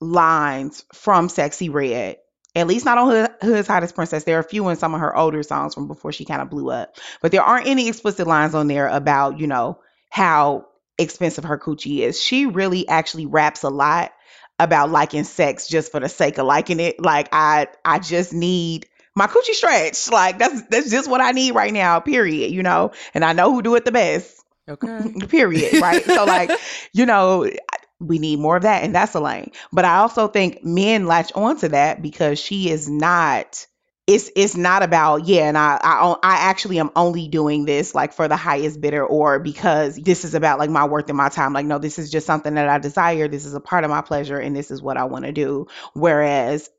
lines 0.00 0.84
from 0.94 1.28
Sexyy 1.28 1.72
Red 1.72 2.16
at 2.56 2.66
least 2.66 2.84
not 2.84 2.98
on 2.98 3.08
Hood, 3.08 3.30
Hood's 3.42 3.68
Hottest 3.68 3.94
Princess. 3.94 4.24
There 4.24 4.36
are 4.36 4.40
a 4.40 4.44
few 4.44 4.68
in 4.70 4.76
some 4.76 4.92
of 4.92 5.00
her 5.00 5.16
older 5.16 5.42
songs 5.44 5.74
from 5.74 5.86
before 5.86 6.10
she 6.10 6.24
kind 6.24 6.42
of 6.42 6.50
blew 6.50 6.68
up. 6.70 6.96
But 7.22 7.30
there 7.30 7.42
aren't 7.42 7.68
any 7.68 7.88
explicit 7.88 8.26
lines 8.26 8.56
on 8.56 8.66
there 8.66 8.88
about, 8.88 9.38
you 9.38 9.46
know, 9.46 9.78
how 10.08 10.66
expensive 10.98 11.44
her 11.44 11.58
coochie 11.58 12.00
is. 12.00 12.20
She 12.20 12.46
really 12.46 12.88
actually 12.88 13.26
raps 13.26 13.62
a 13.62 13.68
lot 13.68 14.12
about 14.58 14.90
liking 14.90 15.22
sex 15.22 15.68
just 15.68 15.92
for 15.92 16.00
the 16.00 16.08
sake 16.08 16.38
of 16.38 16.46
liking 16.46 16.80
it. 16.80 17.00
Like 17.00 17.28
I 17.30 17.68
I 17.84 18.00
just 18.00 18.32
need 18.32 18.86
my 19.14 19.26
coochie 19.26 19.52
stretch. 19.52 20.10
Like 20.10 20.38
that's 20.38 20.62
that's 20.68 20.90
just 20.90 21.10
what 21.10 21.20
I 21.20 21.32
need 21.32 21.52
right 21.54 21.72
now, 21.72 22.00
period, 22.00 22.52
you 22.52 22.62
know. 22.62 22.92
And 23.14 23.24
I 23.24 23.32
know 23.32 23.52
who 23.52 23.62
do 23.62 23.74
it 23.74 23.84
the 23.84 23.92
best. 23.92 24.36
Okay. 24.68 25.12
period, 25.28 25.80
right? 25.80 26.04
so 26.04 26.24
like, 26.24 26.50
you 26.92 27.06
know, 27.06 27.50
we 27.98 28.18
need 28.18 28.38
more 28.38 28.56
of 28.56 28.62
that 28.62 28.82
and 28.82 28.94
that's 28.94 29.14
Elaine. 29.14 29.52
But 29.72 29.84
I 29.84 29.98
also 29.98 30.28
think 30.28 30.64
men 30.64 31.06
latch 31.06 31.32
onto 31.34 31.68
that 31.68 32.02
because 32.02 32.38
she 32.38 32.70
is 32.70 32.88
not 32.88 33.66
it's 34.06 34.30
it's 34.34 34.56
not 34.56 34.82
about 34.82 35.26
yeah 35.26 35.46
and 35.46 35.56
I, 35.56 35.78
I 35.80 36.16
i 36.22 36.34
actually 36.48 36.80
am 36.80 36.90
only 36.96 37.28
doing 37.28 37.64
this 37.64 37.94
like 37.94 38.12
for 38.12 38.26
the 38.26 38.36
highest 38.36 38.80
bidder 38.80 39.04
or 39.04 39.38
because 39.38 39.96
this 39.96 40.24
is 40.24 40.34
about 40.34 40.58
like 40.58 40.70
my 40.70 40.86
worth 40.86 41.08
and 41.08 41.16
my 41.16 41.28
time 41.28 41.52
like 41.52 41.66
no 41.66 41.78
this 41.78 41.98
is 41.98 42.10
just 42.10 42.26
something 42.26 42.54
that 42.54 42.68
i 42.68 42.78
desire 42.78 43.28
this 43.28 43.44
is 43.44 43.54
a 43.54 43.60
part 43.60 43.84
of 43.84 43.90
my 43.90 44.00
pleasure 44.00 44.38
and 44.38 44.56
this 44.56 44.70
is 44.70 44.82
what 44.82 44.96
i 44.96 45.04
want 45.04 45.26
to 45.26 45.32
do 45.32 45.66
whereas 45.92 46.70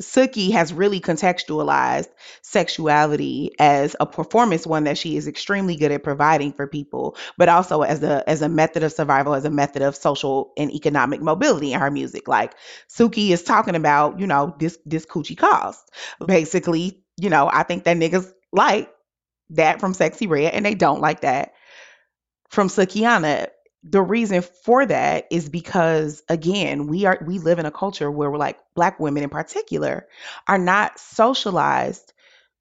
Suki 0.00 0.50
has 0.52 0.72
really 0.72 1.00
contextualized 1.00 2.08
sexuality 2.42 3.52
as 3.58 3.94
a 4.00 4.06
performance 4.06 4.66
one 4.66 4.84
that 4.84 4.98
she 4.98 5.16
is 5.16 5.28
extremely 5.28 5.76
good 5.76 5.92
at 5.92 6.02
providing 6.02 6.52
for 6.52 6.66
people, 6.66 7.16
but 7.38 7.48
also 7.48 7.82
as 7.82 8.02
a 8.02 8.28
as 8.28 8.42
a 8.42 8.48
method 8.48 8.82
of 8.82 8.92
survival, 8.92 9.34
as 9.34 9.44
a 9.44 9.50
method 9.50 9.82
of 9.82 9.94
social 9.94 10.52
and 10.56 10.72
economic 10.72 11.22
mobility 11.22 11.72
in 11.72 11.80
her 11.80 11.90
music. 11.90 12.26
Like 12.26 12.54
Suki 12.88 13.30
is 13.30 13.44
talking 13.44 13.76
about, 13.76 14.18
you 14.18 14.26
know, 14.26 14.54
this 14.58 14.78
this 14.84 15.06
coochie 15.06 15.38
cost. 15.38 15.90
Basically, 16.26 17.04
you 17.16 17.30
know, 17.30 17.48
I 17.52 17.62
think 17.62 17.84
that 17.84 17.96
niggas 17.96 18.32
like 18.52 18.90
that 19.50 19.78
from 19.78 19.92
Sexyy 19.92 20.28
Red 20.28 20.54
and 20.54 20.66
they 20.66 20.74
don't 20.74 21.00
like 21.00 21.20
that 21.20 21.52
from 22.48 22.68
Sukihana 22.68 23.48
the 23.84 24.02
reason 24.02 24.40
for 24.42 24.84
that 24.86 25.26
is 25.30 25.48
because 25.48 26.22
again 26.28 26.86
we 26.86 27.04
are 27.04 27.18
we 27.26 27.38
live 27.38 27.58
in 27.58 27.66
a 27.66 27.70
culture 27.70 28.10
where 28.10 28.30
we're 28.30 28.38
like 28.38 28.58
black 28.74 28.98
women 28.98 29.22
in 29.22 29.28
particular 29.30 30.08
are 30.48 30.58
not 30.58 30.98
socialized 30.98 32.12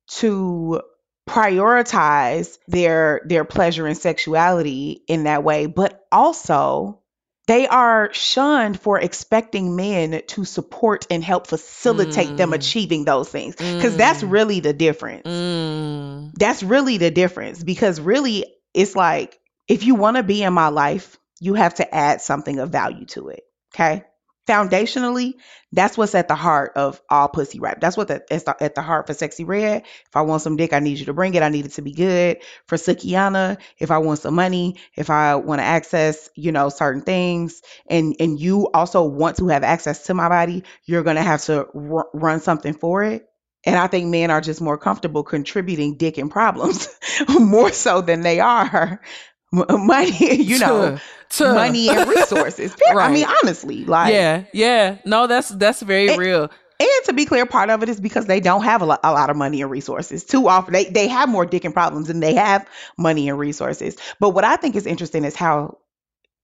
to 0.08 0.82
prioritize 1.28 2.58
their 2.68 3.22
their 3.26 3.46
pleasure 3.46 3.88
and 3.88 3.98
sexuality 3.98 5.04
in 5.08 5.24
that 5.24 5.44
way 5.44 5.66
but 5.66 6.06
also 6.12 7.00
they 7.48 7.68
are 7.68 8.14
shunned 8.14 8.80
for 8.80 9.00
expecting 9.00 9.76
men 9.76 10.22
to 10.28 10.46
support 10.46 11.08
and 11.10 11.24
help 11.24 11.48
facilitate 11.48 12.30
mm. 12.30 12.38
them 12.38 12.54
achieving 12.54 13.06
those 13.06 13.30
things 13.30 13.56
because 13.56 13.94
mm. 13.94 13.98
that's 13.98 14.24
really 14.24 14.60
the 14.60 14.74
difference 14.74 15.26
mm. 15.26 16.32
that's 16.34 16.62
really 16.62 16.98
the 16.98 17.12
difference 17.12 17.64
because 17.64 18.02
really 18.02 18.46
it's 18.74 18.96
like 18.96 19.40
if 19.68 19.84
you 19.86 19.96
want 19.96 20.18
to 20.18 20.24
be 20.24 20.44
in 20.44 20.54
my 20.54 20.70
life, 20.70 21.18
you 21.40 21.56
have 21.56 21.76
to 21.76 21.96
add 21.96 22.22
something 22.22 22.60
of 22.60 22.70
value 22.70 23.06
to 23.08 23.30
it. 23.30 23.44
Okay. 23.74 24.04
Foundationally, 24.48 25.36
that's 25.72 25.98
what's 25.98 26.16
at 26.16 26.28
the 26.28 26.36
heart 26.36 26.74
of 26.76 27.02
all 27.10 27.30
pussy 27.30 27.60
rap. 27.60 27.80
That's 27.80 27.96
what 27.96 28.10
the, 28.10 28.24
at 28.62 28.76
the 28.76 28.82
heart 28.82 29.08
for 29.08 29.14
Sexyy 29.14 29.48
Red. 29.48 29.84
If 29.84 30.16
I 30.16 30.22
want 30.24 30.42
some 30.42 30.58
dick, 30.58 30.74
I 30.74 30.80
need 30.80 31.00
you 31.00 31.06
to 31.06 31.14
bring 31.14 31.34
it. 31.34 31.44
I 31.44 31.48
need 31.48 31.66
it 31.66 31.74
to 31.74 31.82
be 31.82 31.94
good. 31.94 32.40
For 32.68 32.78
Sukihana, 32.78 33.58
if 33.80 33.90
I 33.90 34.00
want 34.00 34.20
some 34.20 34.36
money, 34.36 34.80
if 34.96 35.10
I 35.10 35.36
want 35.36 35.60
to 35.60 35.66
access, 35.66 36.30
you 36.36 36.52
know, 36.52 36.68
certain 36.68 37.04
things, 37.04 37.62
and 37.88 38.18
and 38.20 38.38
you 38.38 38.70
also 38.74 39.04
want 39.04 39.38
to 39.38 39.48
have 39.48 39.64
access 39.64 40.08
to 40.08 40.14
my 40.14 40.28
body, 40.28 40.66
you're 40.86 41.04
gonna 41.04 41.24
have 41.24 41.44
to 41.44 41.66
r- 41.74 42.10
run 42.14 42.42
something 42.42 42.74
for 42.74 43.04
it. 43.04 43.26
And 43.66 43.78
I 43.78 43.88
think 43.88 44.10
men 44.10 44.30
are 44.30 44.42
just 44.42 44.60
more 44.60 44.78
comfortable 44.78 45.24
contributing 45.24 45.96
dick 45.96 46.18
and 46.18 46.30
problems 46.30 46.90
more 47.30 47.72
so 47.72 48.02
than 48.02 48.20
they 48.20 48.42
are 48.42 49.00
money, 49.70 50.42
you 50.42 50.58
know, 50.58 50.96
to, 50.96 51.02
to. 51.38 51.54
money 51.54 51.90
and 51.90 52.10
resources. 52.10 52.76
right. 52.94 53.10
I 53.10 53.14
mean, 53.14 53.28
honestly, 53.44 53.86
like 53.86 54.12
yeah, 54.12 54.46
yeah. 54.52 54.98
No, 55.06 55.28
that's 55.28 55.50
that's 55.50 55.82
very 55.82 56.10
and, 56.10 56.20
real. 56.20 56.50
And 56.80 57.06
to 57.06 57.14
be 57.14 57.26
clear, 57.26 57.46
part 57.46 57.70
of 57.70 57.84
it 57.84 57.90
is 57.90 58.02
because 58.02 58.26
they 58.26 58.40
don't 58.40 58.64
have 58.64 58.82
a 58.82 58.86
lot, 58.86 59.00
a 59.04 59.12
lot 59.12 59.30
of 59.30 59.38
money 59.38 59.62
and 59.62 59.70
resources. 59.70 60.24
Too 60.24 60.48
often, 60.48 60.74
they 60.74 60.86
they 60.86 61.08
have 61.08 61.30
more 61.30 61.46
dick 61.46 61.66
and 61.66 61.74
problems 61.74 62.08
than 62.08 62.20
they 62.20 62.34
have 62.34 62.68
money 62.98 63.30
and 63.30 63.38
resources. 63.38 63.96
But 64.20 64.32
what 64.32 64.44
I 64.44 64.56
think 64.56 64.76
is 64.76 64.88
interesting 64.88 65.24
is 65.24 65.36
how 65.36 65.78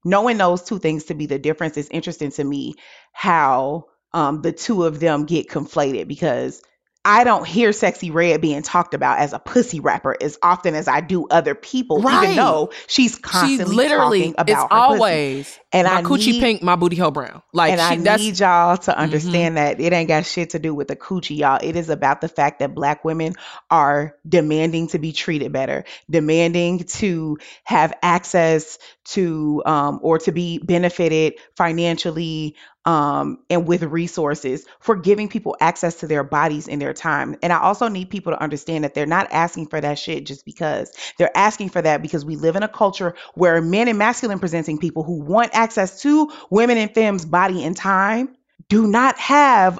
knowing 0.05 0.37
those 0.37 0.61
two 0.61 0.77
things 0.77 1.05
to 1.05 1.15
be 1.15 1.25
the 1.25 1.39
difference 1.39 1.77
is 1.77 1.89
interesting 1.89 2.29
to 2.33 2.43
me. 2.43 2.75
How 3.11 3.85
um, 4.13 4.43
the 4.43 4.51
two 4.51 4.83
of 4.83 4.99
them 4.99 5.25
get 5.25 5.49
conflated 5.49 6.07
because 6.07 6.61
I 7.05 7.23
don't 7.23 7.47
hear 7.47 7.69
Sexyy 7.69 8.13
Red 8.13 8.41
being 8.41 8.61
talked 8.61 8.93
about 8.93 9.19
as 9.19 9.31
a 9.31 9.39
pussy 9.39 9.79
rapper 9.79 10.17
as 10.21 10.37
often 10.43 10.75
as 10.75 10.89
I 10.89 10.99
do 10.99 11.27
other 11.29 11.55
people, 11.55 12.01
right. 12.01 12.23
even 12.23 12.35
though 12.35 12.73
she's 12.87 13.17
constantly 13.17 13.73
literally, 13.73 14.19
talking 14.19 14.35
about 14.37 14.65
it's 14.65 14.73
always 14.73 15.47
pussy. 15.47 15.61
and 15.71 15.87
my 15.87 15.95
I 15.95 16.01
coochie 16.01 16.31
need, 16.33 16.41
pink, 16.41 16.63
my 16.63 16.75
booty 16.75 16.97
hole 16.97 17.11
brown. 17.11 17.41
Like, 17.53 17.71
and 17.71 18.03
she, 18.03 18.09
I 18.09 18.17
need 18.17 18.39
y'all 18.39 18.75
to 18.75 18.91
mm-hmm. 18.91 18.99
understand 18.99 19.55
mm-hmm. 19.55 19.79
that 19.79 19.79
it 19.79 19.93
ain't 19.93 20.09
got 20.09 20.25
shit 20.25 20.49
to 20.51 20.59
do 20.59 20.75
with 20.75 20.89
the 20.89 20.97
coochie, 20.97 21.37
y'all. 21.37 21.59
It 21.63 21.77
is 21.77 21.89
about 21.89 22.19
the 22.19 22.27
fact 22.27 22.59
that 22.59 22.75
Black 22.75 23.05
women 23.05 23.33
are 23.71 24.15
demanding 24.27 24.87
to 24.89 24.99
be 24.99 25.13
treated 25.13 25.53
better, 25.53 25.85
demanding 26.09 26.79
to 26.79 27.37
have 27.63 27.93
access 28.01 28.77
to 29.05 29.63
um, 29.65 29.99
or 30.03 30.19
to 30.19 30.33
be 30.33 30.57
benefited 30.57 31.35
financially 31.55 32.55
um, 32.89 33.37
and 33.51 33.67
with 33.67 33.83
resources 33.83 34.65
for 34.79 34.95
giving 34.95 35.29
people 35.29 35.55
access 35.61 35.99
to 35.99 36.07
their 36.07 36.23
bodies 36.23 36.67
and 36.67 36.81
their 36.81 36.91
time. 36.91 37.37
And 37.43 37.53
I 37.53 37.59
also 37.59 37.87
need 37.87 38.09
people 38.09 38.33
to 38.33 38.41
understand 38.41 38.83
that 38.83 38.95
they're 38.95 39.05
not 39.05 39.27
asking 39.31 39.67
for 39.67 39.79
that 39.79 39.99
shit 39.99 40.25
just 40.25 40.43
because. 40.43 40.91
They're 41.19 41.37
asking 41.37 41.69
for 41.69 41.83
that 41.83 42.01
because 42.01 42.25
we 42.25 42.35
live 42.35 42.55
in 42.55 42.63
a 42.63 42.67
culture 42.67 43.13
where 43.35 43.61
men 43.61 43.89
and 43.89 43.99
masculine 43.99 44.39
presenting 44.39 44.79
people 44.79 45.03
who 45.03 45.21
want 45.21 45.51
access 45.53 46.01
to 46.01 46.31
women 46.49 46.79
and 46.79 46.91
femmes' 46.91 47.25
body 47.25 47.63
and 47.63 47.77
time 47.77 48.35
do 48.69 48.87
not 48.87 49.19
have 49.19 49.79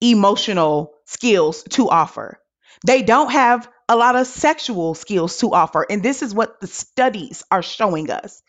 emotional 0.00 0.94
skills 1.04 1.62
to 1.64 1.90
offer. 1.90 2.40
They 2.86 3.02
don't 3.02 3.32
have 3.32 3.68
a 3.86 3.96
lot 3.96 4.16
of 4.16 4.26
sexual 4.26 4.94
skills 4.94 5.36
to 5.40 5.52
offer. 5.52 5.84
And 5.90 6.02
this 6.02 6.22
is 6.22 6.34
what 6.34 6.62
the 6.62 6.68
studies 6.68 7.44
are 7.50 7.62
showing 7.62 8.10
us 8.10 8.42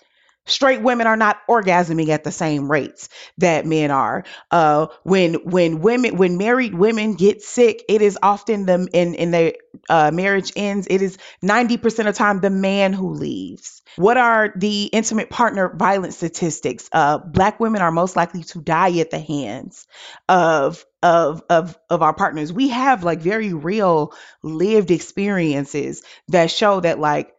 straight 0.48 0.82
women 0.82 1.08
are 1.08 1.18
not 1.18 1.38
orgasming 1.50 2.10
at 2.10 2.24
the 2.24 2.32
same 2.32 2.70
rates 2.72 3.10
that 3.38 3.66
men 3.66 3.92
are. 3.92 4.24
Uh 4.52 4.88
when 5.04 5.36
when 5.36 5.82
women 5.82 6.18
when 6.18 6.38
married 6.38 6.74
women 6.74 7.14
get 7.14 7.42
sick 7.42 7.84
it 7.88 8.02
is 8.02 8.18
often 8.22 8.66
the 8.66 8.88
in 8.94 9.14
in 9.16 9.32
the 9.32 9.56
uh, 9.90 10.12
marriage 10.12 10.52
ends 10.56 10.88
it 10.90 11.02
is 11.02 11.18
90% 11.44 12.08
of 12.08 12.16
the 12.16 12.18
time 12.18 12.40
the 12.40 12.50
man 12.50 12.94
who 12.94 13.14
leaves. 13.14 13.82
What 13.96 14.18
are 14.18 14.54
the 14.56 14.86
intimate 14.86 15.30
partner 15.30 15.74
violence 15.76 16.18
statistics? 16.18 16.90
Uh 16.92 17.20
black 17.20 17.60
women 17.60 17.82
are 17.82 17.92
most 17.92 18.16
likely 18.16 18.44
to 18.46 18.62
die 18.62 18.98
at 19.00 19.12
the 19.12 19.20
hands 19.20 19.88
of 20.28 20.84
of 21.04 21.44
of 21.50 21.78
of 21.90 22.02
our 22.02 22.14
partners. 22.14 22.52
We 22.52 22.70
have 22.70 23.04
like 23.04 23.20
very 23.20 23.54
real 23.54 24.14
lived 24.44 24.92
experiences 24.92 26.02
that 26.30 26.52
show 26.52 26.80
that 26.80 27.00
like 27.00 27.34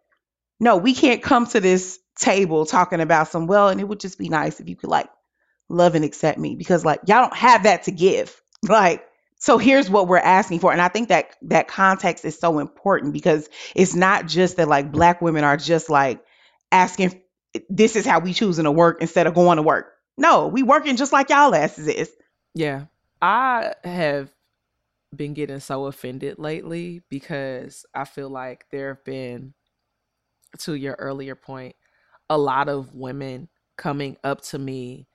no 0.60 0.76
we 0.76 0.94
can't 0.94 1.22
come 1.22 1.46
to 1.46 1.60
this 1.60 1.98
table 2.18 2.66
talking 2.66 3.00
about 3.00 3.28
some 3.28 3.46
well 3.46 3.68
and 3.68 3.80
it 3.80 3.84
would 3.84 4.00
just 4.00 4.18
be 4.18 4.28
nice 4.28 4.60
if 4.60 4.68
you 4.68 4.76
could 4.76 4.90
like 4.90 5.08
love 5.68 5.94
and 5.94 6.04
accept 6.04 6.38
me 6.38 6.56
because 6.56 6.84
like 6.84 7.00
y'all 7.06 7.22
don't 7.22 7.36
have 7.36 7.64
that 7.64 7.84
to 7.84 7.90
give. 7.90 8.40
Like 8.68 9.06
so 9.38 9.56
here's 9.56 9.88
what 9.88 10.08
we're 10.08 10.18
asking 10.18 10.58
for 10.58 10.72
and 10.72 10.82
i 10.82 10.88
think 10.88 11.10
that 11.10 11.36
that 11.42 11.68
context 11.68 12.24
is 12.24 12.36
so 12.36 12.58
important 12.58 13.12
because 13.12 13.48
it's 13.76 13.94
not 13.94 14.26
just 14.26 14.56
that 14.56 14.66
like 14.66 14.90
black 14.90 15.22
women 15.22 15.44
are 15.44 15.56
just 15.56 15.88
like 15.88 16.24
asking 16.72 17.22
this 17.68 17.96
is 17.96 18.04
how 18.04 18.18
we 18.18 18.32
choosing 18.32 18.64
to 18.64 18.72
work 18.72 19.00
instead 19.00 19.26
of 19.26 19.34
going 19.34 19.56
to 19.56 19.62
work. 19.62 19.94
No 20.16 20.48
we 20.48 20.62
working 20.62 20.96
just 20.96 21.12
like 21.12 21.30
y'all 21.30 21.54
asses 21.54 21.86
is. 21.86 22.10
Yeah. 22.54 22.86
I 23.22 23.74
have 23.84 24.30
been 25.14 25.34
getting 25.34 25.60
so 25.60 25.86
offended 25.86 26.38
lately 26.38 27.00
because 27.08 27.86
i 27.94 28.04
feel 28.04 28.28
like 28.28 28.66
there 28.70 28.88
have 28.88 29.04
been 29.04 29.54
to 30.58 30.74
your 30.74 30.94
earlier 30.98 31.34
point 31.34 31.74
a 32.30 32.38
lot 32.38 32.68
of 32.68 32.94
women 32.94 33.48
coming 33.76 34.16
up 34.24 34.40
to 34.42 34.58
me 34.58 35.06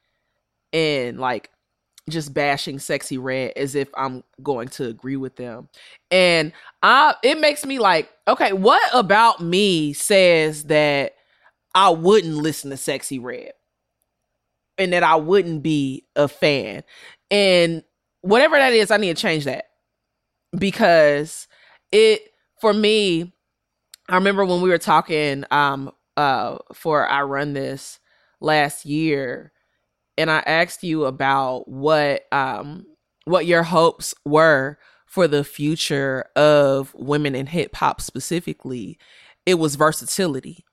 and 0.71 1.19
like 1.19 1.49
just 2.09 2.33
bashing 2.33 2.77
Sexyy 2.77 3.21
Red 3.21 3.53
as 3.55 3.75
if 3.75 3.87
I'm 3.95 4.23
going 4.41 4.67
to 4.69 4.87
agree 4.87 5.15
with 5.15 5.35
them. 5.35 5.69
And 6.11 6.51
I 6.81 7.15
it 7.23 7.39
makes 7.39 7.65
me 7.65 7.79
like, 7.79 8.09
okay, 8.27 8.53
what 8.53 8.81
about 8.93 9.41
me 9.41 9.93
says 9.93 10.65
that 10.65 11.13
I 11.75 11.89
wouldn't 11.89 12.35
listen 12.35 12.69
to 12.71 12.75
Sexyy 12.75 13.21
Red 13.21 13.53
and 14.77 14.91
that 14.93 15.03
I 15.03 15.15
wouldn't 15.15 15.63
be 15.63 16.05
a 16.15 16.27
fan. 16.27 16.83
And 17.31 17.83
whatever 18.21 18.57
that 18.57 18.73
is, 18.73 18.91
I 18.91 18.97
need 18.97 19.15
to 19.15 19.21
change 19.21 19.45
that. 19.45 19.65
Because 20.57 21.47
it 21.91 22.21
for 22.59 22.73
me, 22.73 23.33
I 24.09 24.15
remember 24.15 24.45
when 24.45 24.61
we 24.61 24.69
were 24.69 24.77
talking 24.77 25.45
um 25.51 25.91
uh 26.17 26.57
for 26.73 27.07
I 27.07 27.23
run 27.23 27.53
this 27.53 27.99
last 28.39 28.85
year 28.85 29.51
and 30.17 30.29
I 30.29 30.43
asked 30.45 30.83
you 30.83 31.05
about 31.05 31.67
what 31.67 32.25
um 32.31 32.85
what 33.25 33.45
your 33.45 33.63
hopes 33.63 34.13
were 34.25 34.77
for 35.05 35.27
the 35.27 35.43
future 35.43 36.25
of 36.35 36.93
women 36.95 37.35
in 37.35 37.45
hip 37.45 37.75
hop 37.75 38.01
specifically, 38.01 38.97
it 39.45 39.55
was 39.55 39.75
versatility. 39.75 40.65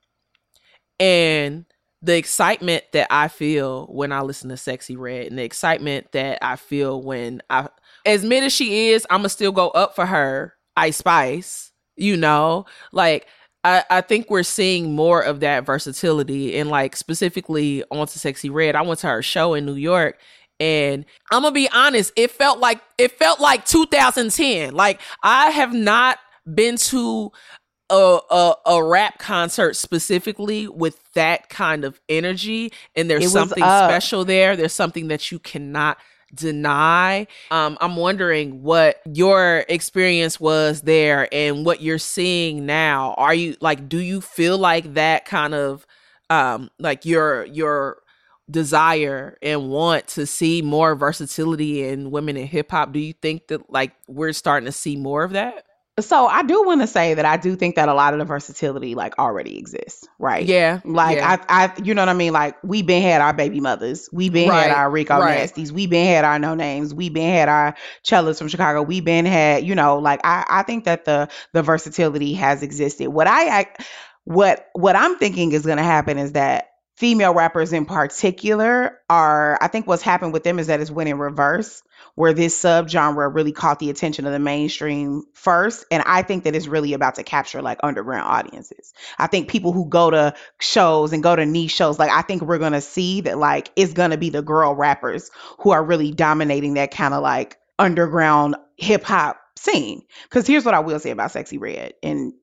And 0.99 1.65
the 2.01 2.17
excitement 2.17 2.83
that 2.93 3.07
I 3.11 3.27
feel 3.27 3.85
when 3.85 4.11
I 4.11 4.21
listen 4.21 4.49
to 4.49 4.55
Sexyy 4.55 4.97
Red 4.97 5.27
and 5.27 5.37
the 5.37 5.43
excitement 5.43 6.11
that 6.13 6.39
I 6.41 6.55
feel 6.55 7.01
when 7.01 7.43
I 7.49 7.69
as 8.05 8.25
mid 8.25 8.43
as 8.43 8.51
she 8.51 8.89
is, 8.89 9.05
I'ma 9.09 9.27
still 9.27 9.51
go 9.51 9.69
up 9.69 9.95
for 9.95 10.07
her, 10.07 10.55
Ice 10.75 10.97
Spice, 10.97 11.71
you 11.95 12.17
know? 12.17 12.65
Like 12.91 13.27
I, 13.63 13.83
I 13.89 14.01
think 14.01 14.29
we're 14.29 14.43
seeing 14.43 14.95
more 14.95 15.21
of 15.21 15.39
that 15.41 15.65
versatility 15.65 16.57
and 16.57 16.69
like 16.69 16.95
specifically 16.95 17.83
onto 17.91 18.19
Sexyy 18.19 18.51
Red. 18.51 18.75
I 18.75 18.81
went 18.81 18.99
to 19.01 19.07
her 19.07 19.21
show 19.21 19.53
in 19.53 19.65
New 19.65 19.75
York 19.75 20.19
and 20.59 21.05
I'm 21.31 21.43
gonna 21.43 21.53
be 21.53 21.69
honest, 21.69 22.13
it 22.15 22.31
felt 22.31 22.59
like 22.59 22.81
it 22.97 23.11
felt 23.11 23.39
like 23.39 23.65
2010. 23.65 24.73
Like 24.73 24.99
I 25.23 25.49
have 25.49 25.73
not 25.73 26.19
been 26.51 26.77
to 26.77 27.31
a, 27.91 28.19
a, 28.29 28.55
a 28.65 28.83
rap 28.83 29.19
concert 29.19 29.75
specifically 29.75 30.67
with 30.67 30.99
that 31.13 31.49
kind 31.49 31.83
of 31.83 31.99
energy 32.07 32.71
and 32.95 33.09
there's 33.09 33.31
something 33.31 33.61
special 33.61 34.23
there 34.23 34.55
there's 34.55 34.73
something 34.73 35.09
that 35.09 35.29
you 35.29 35.39
cannot 35.39 35.97
deny. 36.33 37.27
Um 37.49 37.77
i'm 37.81 37.95
wondering 37.95 38.63
what 38.63 39.01
your 39.05 39.65
experience 39.69 40.39
was 40.39 40.81
there 40.81 41.27
and 41.33 41.65
what 41.65 41.81
you're 41.81 41.97
seeing 41.97 42.65
now. 42.65 43.13
Are 43.17 43.33
you 43.33 43.55
like 43.61 43.89
do 43.89 43.99
you 43.99 44.21
feel 44.21 44.57
like 44.57 44.93
that 44.93 45.25
kind 45.25 45.53
of 45.53 45.85
um 46.29 46.69
like 46.79 47.05
your 47.05 47.45
your 47.45 47.97
desire 48.49 49.37
and 49.41 49.69
want 49.69 50.07
to 50.07 50.25
see 50.25 50.61
more 50.61 50.95
versatility 50.95 51.87
in 51.87 52.11
women 52.11 52.37
in 52.37 52.47
hip 52.47 52.71
hop? 52.71 52.91
Do 52.91 52.99
you 52.99 53.13
think 53.13 53.47
that 53.47 53.69
like 53.71 53.93
we're 54.07 54.33
starting 54.33 54.65
to 54.65 54.71
see 54.71 54.95
more 54.95 55.23
of 55.23 55.31
that 55.31 55.65
so 55.99 56.25
I 56.25 56.43
do 56.43 56.63
want 56.63 56.81
to 56.81 56.87
say 56.87 57.13
that 57.15 57.25
I 57.25 57.37
do 57.37 57.55
think 57.55 57.75
that 57.75 57.89
a 57.89 57.93
lot 57.93 58.13
of 58.13 58.19
the 58.19 58.25
versatility 58.25 58.95
like 58.95 59.19
already 59.19 59.57
exists, 59.57 60.07
right? 60.17 60.45
Yeah. 60.45 60.79
Like 60.85 61.17
yeah. 61.17 61.43
I 61.49 61.65
I 61.65 61.81
you 61.83 61.93
know 61.93 62.01
what 62.01 62.09
I 62.09 62.13
mean? 62.13 62.31
Like 62.31 62.55
we 62.63 62.81
been 62.81 63.01
had 63.01 63.21
our 63.21 63.33
baby 63.33 63.59
mothers. 63.59 64.07
We 64.11 64.29
been 64.29 64.49
Right, 64.49 64.67
had 64.67 64.71
our 64.71 64.89
Rico 64.89 65.19
right. 65.19 65.49
Nasties. 65.49 65.71
We 65.71 65.87
been 65.87 66.07
had 66.07 66.23
our 66.23 66.39
no 66.39 66.55
names. 66.55 66.93
We 66.93 67.09
been 67.09 67.31
had 67.33 67.49
our 67.49 67.75
cellos 68.03 68.39
from 68.39 68.47
Chicago. 68.47 68.81
We 68.81 69.01
been 69.01 69.25
had, 69.25 69.65
you 69.65 69.75
know, 69.75 69.99
like 69.99 70.21
I 70.23 70.45
I 70.49 70.63
think 70.63 70.85
that 70.85 71.05
the 71.05 71.29
the 71.53 71.61
versatility 71.61 72.33
has 72.33 72.63
existed. 72.63 73.09
What 73.09 73.27
I, 73.27 73.59
I 73.59 73.65
what 74.23 74.67
what 74.73 74.95
I'm 74.95 75.17
thinking 75.17 75.51
is 75.51 75.65
going 75.65 75.77
to 75.77 75.83
happen 75.83 76.17
is 76.17 76.33
that 76.33 76.70
female 77.01 77.33
rappers 77.33 77.73
in 77.73 77.83
particular 77.87 78.99
are 79.09 79.57
I 79.59 79.69
think 79.69 79.87
what's 79.87 80.03
happened 80.03 80.33
with 80.33 80.43
them 80.43 80.59
is 80.59 80.67
that 80.67 80.81
it's 80.81 80.91
went 80.91 81.09
in 81.09 81.17
reverse 81.17 81.81
where 82.13 82.31
this 82.31 82.61
subgenre 82.61 83.33
really 83.33 83.53
caught 83.53 83.79
the 83.79 83.89
attention 83.89 84.27
of 84.27 84.33
the 84.33 84.37
mainstream 84.37 85.23
first 85.33 85.83
and 85.89 86.03
I 86.05 86.21
think 86.21 86.43
that 86.43 86.55
it's 86.55 86.67
really 86.67 86.93
about 86.93 87.15
to 87.15 87.23
capture 87.23 87.63
like 87.63 87.79
underground 87.81 88.27
audiences. 88.27 88.93
I 89.17 89.25
think 89.25 89.49
people 89.49 89.71
who 89.71 89.89
go 89.89 90.11
to 90.11 90.35
shows 90.59 91.11
and 91.11 91.23
go 91.23 91.35
to 91.35 91.43
niche 91.43 91.71
shows 91.71 91.97
like 91.97 92.11
I 92.11 92.21
think 92.21 92.43
we're 92.43 92.59
to 92.73 92.81
see 92.81 93.21
that 93.21 93.39
like 93.39 93.71
it's 93.75 93.93
to 94.11 94.17
be 94.19 94.29
the 94.29 94.43
girl 94.43 94.75
rappers 94.75 95.31
who 95.57 95.71
are 95.71 95.83
really 95.83 96.11
dominating 96.11 96.75
that 96.75 96.91
kind 96.91 97.15
of 97.15 97.23
like 97.23 97.57
underground 97.79 98.57
hip 98.77 99.03
hop 99.03 99.41
scene. 99.57 100.03
Cuz 100.29 100.45
here's 100.45 100.65
what 100.65 100.75
I 100.75 100.81
will 100.81 100.99
say 100.99 101.09
about 101.09 101.31
Sexyy 101.31 101.59
Red 101.59 101.95
and 102.03 102.33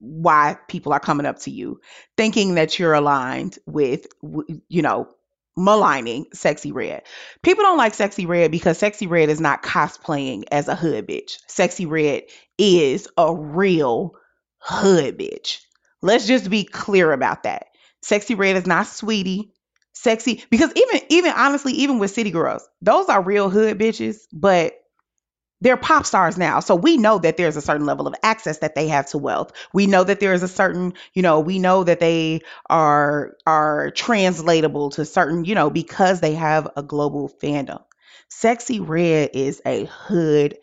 why 0.00 0.56
people 0.68 0.92
are 0.92 1.00
coming 1.00 1.26
up 1.26 1.38
to 1.40 1.50
you 1.50 1.80
thinking 2.16 2.54
that 2.54 2.78
you're 2.78 2.94
aligned 2.94 3.58
with 3.66 4.06
you 4.68 4.82
know 4.82 5.08
maligning 5.56 6.26
Sexyy 6.34 6.72
Red. 6.72 7.02
People 7.42 7.64
don't 7.64 7.78
like 7.78 7.92
Sexyy 7.92 8.28
Red 8.28 8.50
because 8.52 8.80
Sexyy 8.80 9.10
Red 9.10 9.28
is 9.28 9.40
not 9.40 9.62
cosplaying 9.62 10.44
as 10.52 10.68
a 10.68 10.76
hood 10.76 11.08
bitch. 11.08 11.38
Sexyy 11.48 11.90
Red 11.90 12.22
is 12.56 13.08
a 13.16 13.34
real 13.34 14.14
hood 14.58 15.18
bitch. 15.18 15.58
Let's 16.00 16.26
just 16.26 16.48
be 16.48 16.62
clear 16.64 17.12
about 17.12 17.42
that. 17.42 17.66
Sexyy 18.04 18.38
Red 18.38 18.56
is 18.56 18.66
not 18.66 18.86
Saweetie. 18.86 19.50
Sexy 19.94 20.44
because 20.48 20.70
even 20.76 21.00
even 21.08 21.32
honestly 21.32 21.72
even 21.72 21.98
with 21.98 22.12
city 22.12 22.30
girls 22.30 22.68
those 22.80 23.08
are 23.08 23.20
real 23.20 23.50
hood 23.50 23.80
bitches 23.80 24.18
but 24.32 24.74
they're 25.60 25.76
pop 25.76 26.06
stars 26.06 26.38
now. 26.38 26.60
So 26.60 26.76
we 26.76 26.96
know 26.96 27.18
that 27.18 27.36
there's 27.36 27.56
a 27.56 27.62
certain 27.62 27.86
level 27.86 28.06
of 28.06 28.14
access 28.22 28.58
that 28.58 28.74
they 28.74 28.88
have 28.88 29.08
to 29.10 29.18
wealth. 29.18 29.52
We 29.72 29.86
know 29.86 30.04
that 30.04 30.20
there 30.20 30.32
is 30.32 30.42
a 30.42 30.48
certain, 30.48 30.94
you 31.14 31.22
know, 31.22 31.40
we 31.40 31.58
know 31.58 31.84
that 31.84 32.00
they 32.00 32.42
are 32.70 33.36
are 33.46 33.90
translatable 33.90 34.90
to 34.90 35.04
certain, 35.04 35.44
you 35.44 35.54
know, 35.54 35.70
because 35.70 36.20
they 36.20 36.34
have 36.34 36.68
a 36.76 36.82
global 36.82 37.28
fandom. 37.42 37.82
Sexyy 38.30 38.86
Red 38.86 39.30
is 39.34 39.60
a 39.66 39.86
hood 39.86 40.58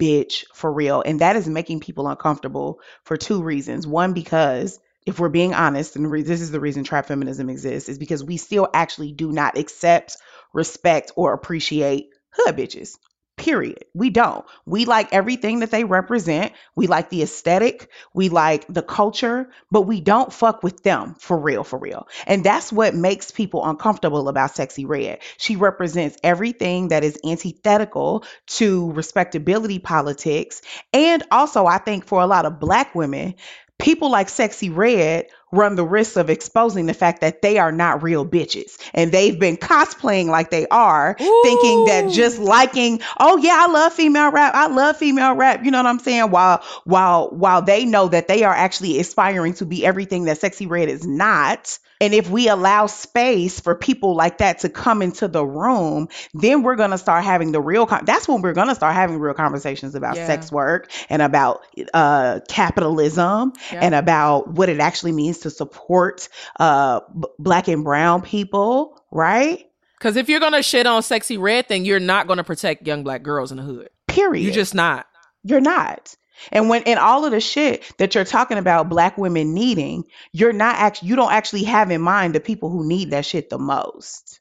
bitch 0.00 0.44
for 0.52 0.72
real. 0.72 1.02
And 1.04 1.20
that 1.20 1.36
is 1.36 1.48
making 1.48 1.80
people 1.80 2.08
uncomfortable 2.08 2.80
for 3.04 3.16
two 3.16 3.42
reasons. 3.42 3.86
One, 3.86 4.12
because 4.12 4.80
if 5.06 5.20
we're 5.20 5.28
being 5.28 5.54
honest, 5.54 5.96
and 5.96 6.10
re- 6.10 6.22
this 6.22 6.40
is 6.40 6.50
the 6.50 6.60
reason 6.60 6.84
trap 6.84 7.06
feminism 7.06 7.50
exists, 7.50 7.88
is 7.88 7.98
because 7.98 8.24
we 8.24 8.36
still 8.36 8.68
actually 8.72 9.12
do 9.12 9.30
not 9.30 9.58
accept, 9.58 10.16
respect, 10.52 11.12
or 11.16 11.32
appreciate 11.32 12.10
hood 12.30 12.56
bitches. 12.56 12.96
Period. 13.36 13.84
We 13.94 14.10
don't. 14.10 14.44
We 14.64 14.84
like 14.84 15.12
everything 15.12 15.60
that 15.60 15.72
they 15.72 15.82
represent. 15.82 16.52
We 16.76 16.86
like 16.86 17.10
the 17.10 17.22
aesthetic. 17.22 17.90
We 18.14 18.28
like 18.28 18.64
the 18.68 18.80
culture, 18.80 19.50
but 19.72 19.82
we 19.82 20.00
don't 20.00 20.32
fuck 20.32 20.62
with 20.62 20.84
them 20.84 21.16
for 21.18 21.36
real, 21.36 21.64
for 21.64 21.76
real. 21.76 22.06
And 22.28 22.44
that's 22.44 22.72
what 22.72 22.94
makes 22.94 23.32
people 23.32 23.64
uncomfortable 23.64 24.28
about 24.28 24.54
Sexyy 24.54 24.88
Red. 24.88 25.18
She 25.36 25.56
represents 25.56 26.16
everything 26.22 26.88
that 26.88 27.02
is 27.02 27.18
antithetical 27.24 28.24
to 28.46 28.92
respectability 28.92 29.80
politics. 29.80 30.62
And 30.92 31.24
also, 31.32 31.66
I 31.66 31.78
think 31.78 32.06
for 32.06 32.20
a 32.20 32.26
lot 32.28 32.46
of 32.46 32.60
black 32.60 32.94
women, 32.94 33.34
people 33.78 34.10
like 34.10 34.28
Sexyy 34.28 34.74
Red 34.74 35.26
run 35.52 35.76
the 35.76 35.84
risk 35.84 36.16
of 36.16 36.30
exposing 36.30 36.86
the 36.86 36.94
fact 36.94 37.20
that 37.20 37.40
they 37.40 37.58
are 37.58 37.70
not 37.70 38.02
real 38.02 38.26
bitches 38.26 38.76
and 38.92 39.12
they've 39.12 39.38
been 39.38 39.56
cosplaying 39.56 40.26
like 40.26 40.50
they 40.50 40.66
are, 40.66 41.14
thinking 41.18 41.84
that 41.84 42.10
just 42.12 42.38
liking, 42.38 43.00
oh 43.20 43.36
yeah, 43.36 43.56
I 43.56 43.72
love 43.72 43.92
female 43.92 44.30
rap, 44.32 44.54
I 44.54 44.66
love 44.66 44.96
female 44.96 45.34
rap, 45.34 45.64
you 45.64 45.70
know 45.70 45.78
what 45.78 45.86
I'm 45.86 45.98
saying? 46.00 46.30
While 46.30 46.62
while 46.84 47.28
while 47.30 47.62
they 47.62 47.84
know 47.84 48.08
that 48.08 48.28
they 48.28 48.42
are 48.42 48.54
actually 48.54 48.98
aspiring 48.98 49.54
to 49.54 49.66
be 49.66 49.86
everything 49.86 50.24
that 50.24 50.40
Sexyy 50.40 50.68
Red 50.68 50.88
is 50.88 51.06
not. 51.06 51.78
And 52.00 52.12
if 52.12 52.28
we 52.28 52.48
allow 52.48 52.86
space 52.86 53.60
for 53.60 53.74
people 53.74 54.14
like 54.16 54.38
that 54.38 54.60
to 54.60 54.68
come 54.68 55.00
into 55.00 55.28
the 55.28 55.44
room, 55.44 56.08
then 56.34 56.62
we're 56.62 56.74
going 56.76 56.90
to 56.90 56.98
start 56.98 57.24
having 57.24 57.52
the 57.52 57.60
real 57.60 57.86
con- 57.86 58.04
that's 58.04 58.26
when 58.26 58.42
we're 58.42 58.52
going 58.52 58.68
to 58.68 58.74
start 58.74 58.94
having 58.94 59.18
real 59.18 59.34
conversations 59.34 59.94
about 59.94 60.16
Yeah. 60.16 60.26
sex 60.26 60.50
work 60.50 60.90
and 61.08 61.22
about 61.22 61.60
uh 61.94 62.40
capitalism 62.48 63.52
Yeah. 63.72 63.80
and 63.82 63.94
about 63.94 64.48
what 64.48 64.68
it 64.68 64.80
actually 64.80 65.12
means 65.12 65.38
to 65.40 65.50
support 65.50 66.28
uh 66.58 67.00
b- 67.18 67.28
black 67.38 67.68
and 67.68 67.84
brown 67.84 68.22
people, 68.22 69.00
right? 69.10 69.64
Because 69.98 70.16
if 70.16 70.28
you're 70.28 70.40
gonna 70.40 70.62
shit 70.62 70.86
on 70.86 71.02
Sexyy 71.02 71.40
Red, 71.40 71.66
then 71.68 71.84
you're 71.84 72.00
not 72.00 72.26
gonna 72.26 72.44
protect 72.44 72.86
young 72.86 73.04
black 73.04 73.22
girls 73.22 73.50
in 73.52 73.58
the 73.58 73.62
hood. 73.62 73.88
Period. 74.08 74.42
You're 74.44 74.52
just 74.54 74.74
not. 74.74 75.06
You're 75.44 75.60
not. 75.60 76.14
And 76.52 76.68
when 76.68 76.82
in 76.82 76.98
all 76.98 77.24
of 77.24 77.32
the 77.32 77.40
shit 77.40 77.84
that 77.98 78.14
you're 78.14 78.24
talking 78.24 78.58
about 78.58 78.88
black 78.88 79.16
women 79.18 79.54
needing, 79.54 80.04
you're 80.32 80.52
not 80.52 80.76
actually 80.76 81.08
you 81.08 81.16
don't 81.16 81.32
actually 81.32 81.64
have 81.64 81.90
in 81.90 82.00
mind 82.00 82.34
the 82.34 82.40
people 82.40 82.70
who 82.70 82.86
need 82.86 83.10
that 83.10 83.24
shit 83.26 83.50
the 83.50 83.58
most. 83.58 84.40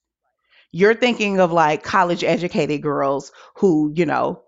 You're 0.72 0.96
thinking 0.96 1.40
of 1.40 1.52
like 1.52 1.84
college 1.84 2.24
educated 2.24 2.82
girls 2.82 3.32
who, 3.56 3.94
you 3.96 4.06
know, 4.06 4.42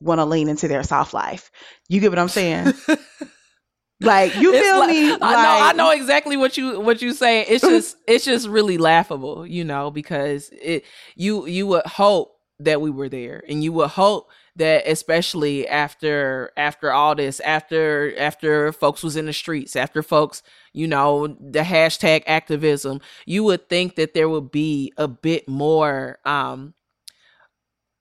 want 0.00 0.20
to 0.20 0.24
lean 0.24 0.48
into 0.48 0.68
their 0.68 0.82
soft 0.82 1.14
life. 1.14 1.50
You 1.88 2.00
get 2.00 2.10
what 2.10 2.18
I'm 2.18 2.28
saying? 2.28 2.74
like 4.00 4.36
you 4.36 4.52
feel 4.52 4.78
like- 4.78 4.90
me? 4.90 5.12
I 5.12 5.16
know. 5.16 5.66
I 5.66 5.72
know 5.72 5.90
exactly 5.90 6.36
what 6.36 6.56
you 6.56 6.80
what 6.80 7.02
you 7.02 7.12
say. 7.12 7.42
It's 7.42 7.62
just 7.62 7.96
it's 8.06 8.24
just 8.24 8.48
really 8.48 8.78
laughable, 8.78 9.46
you 9.46 9.64
know, 9.64 9.90
because 9.90 10.50
it 10.52 10.84
you 11.16 11.46
you 11.46 11.66
would 11.66 11.86
hope 11.86 12.36
that 12.60 12.80
we 12.80 12.90
were 12.90 13.08
there, 13.08 13.42
and 13.48 13.64
you 13.64 13.72
would 13.72 13.90
hope 13.90 14.28
that 14.56 14.86
especially 14.86 15.66
after 15.68 16.52
after 16.56 16.92
all 16.92 17.14
this, 17.14 17.40
after 17.40 18.16
after 18.18 18.72
folks 18.72 19.02
was 19.02 19.16
in 19.16 19.26
the 19.26 19.32
streets, 19.32 19.76
after 19.76 20.02
folks, 20.02 20.42
you 20.72 20.86
know, 20.86 21.26
the 21.26 21.60
hashtag 21.60 22.22
activism, 22.26 23.00
you 23.26 23.44
would 23.44 23.68
think 23.68 23.96
that 23.96 24.14
there 24.14 24.28
would 24.28 24.50
be 24.50 24.92
a 24.96 25.08
bit 25.08 25.48
more 25.48 26.18
um 26.24 26.74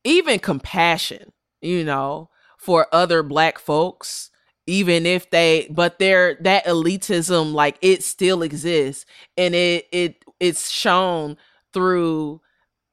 even 0.04 0.40
compassion, 0.40 1.32
you 1.62 1.84
know, 1.84 2.30
for 2.58 2.88
other 2.92 3.24
black 3.24 3.58
folks, 3.58 4.30
even 4.68 5.06
if 5.06 5.30
they 5.30 5.68
but 5.72 6.00
they're 6.00 6.36
that 6.42 6.66
elitism 6.66 7.54
like 7.54 7.78
it 7.82 8.04
still 8.04 8.44
exists. 8.44 9.06
And 9.38 9.56
it 9.56 9.88
it 9.92 10.24
it's 10.40 10.70
shown 10.70 11.38
through 11.74 12.42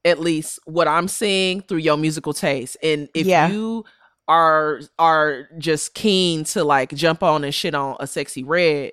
at 0.05 0.19
least 0.21 0.59
what 0.65 0.89
I'm 0.89 1.09
seeing 1.09 1.63
through 1.63 1.79
your 1.79 1.97
musical 1.97 2.33
taste. 2.33 2.77
And 2.83 3.09
if 3.15 3.27
Yeah. 3.27 3.49
you 3.49 3.85
are 4.29 4.81
are 4.99 5.49
just 5.59 5.95
keen 5.95 6.45
to 6.45 6.63
like 6.65 6.95
jump 6.95 7.23
on 7.23 7.43
and 7.45 7.55
shit 7.55 7.75
on 7.75 7.97
a 8.01 8.05
Sexyy 8.05 8.45
Red, 8.47 8.93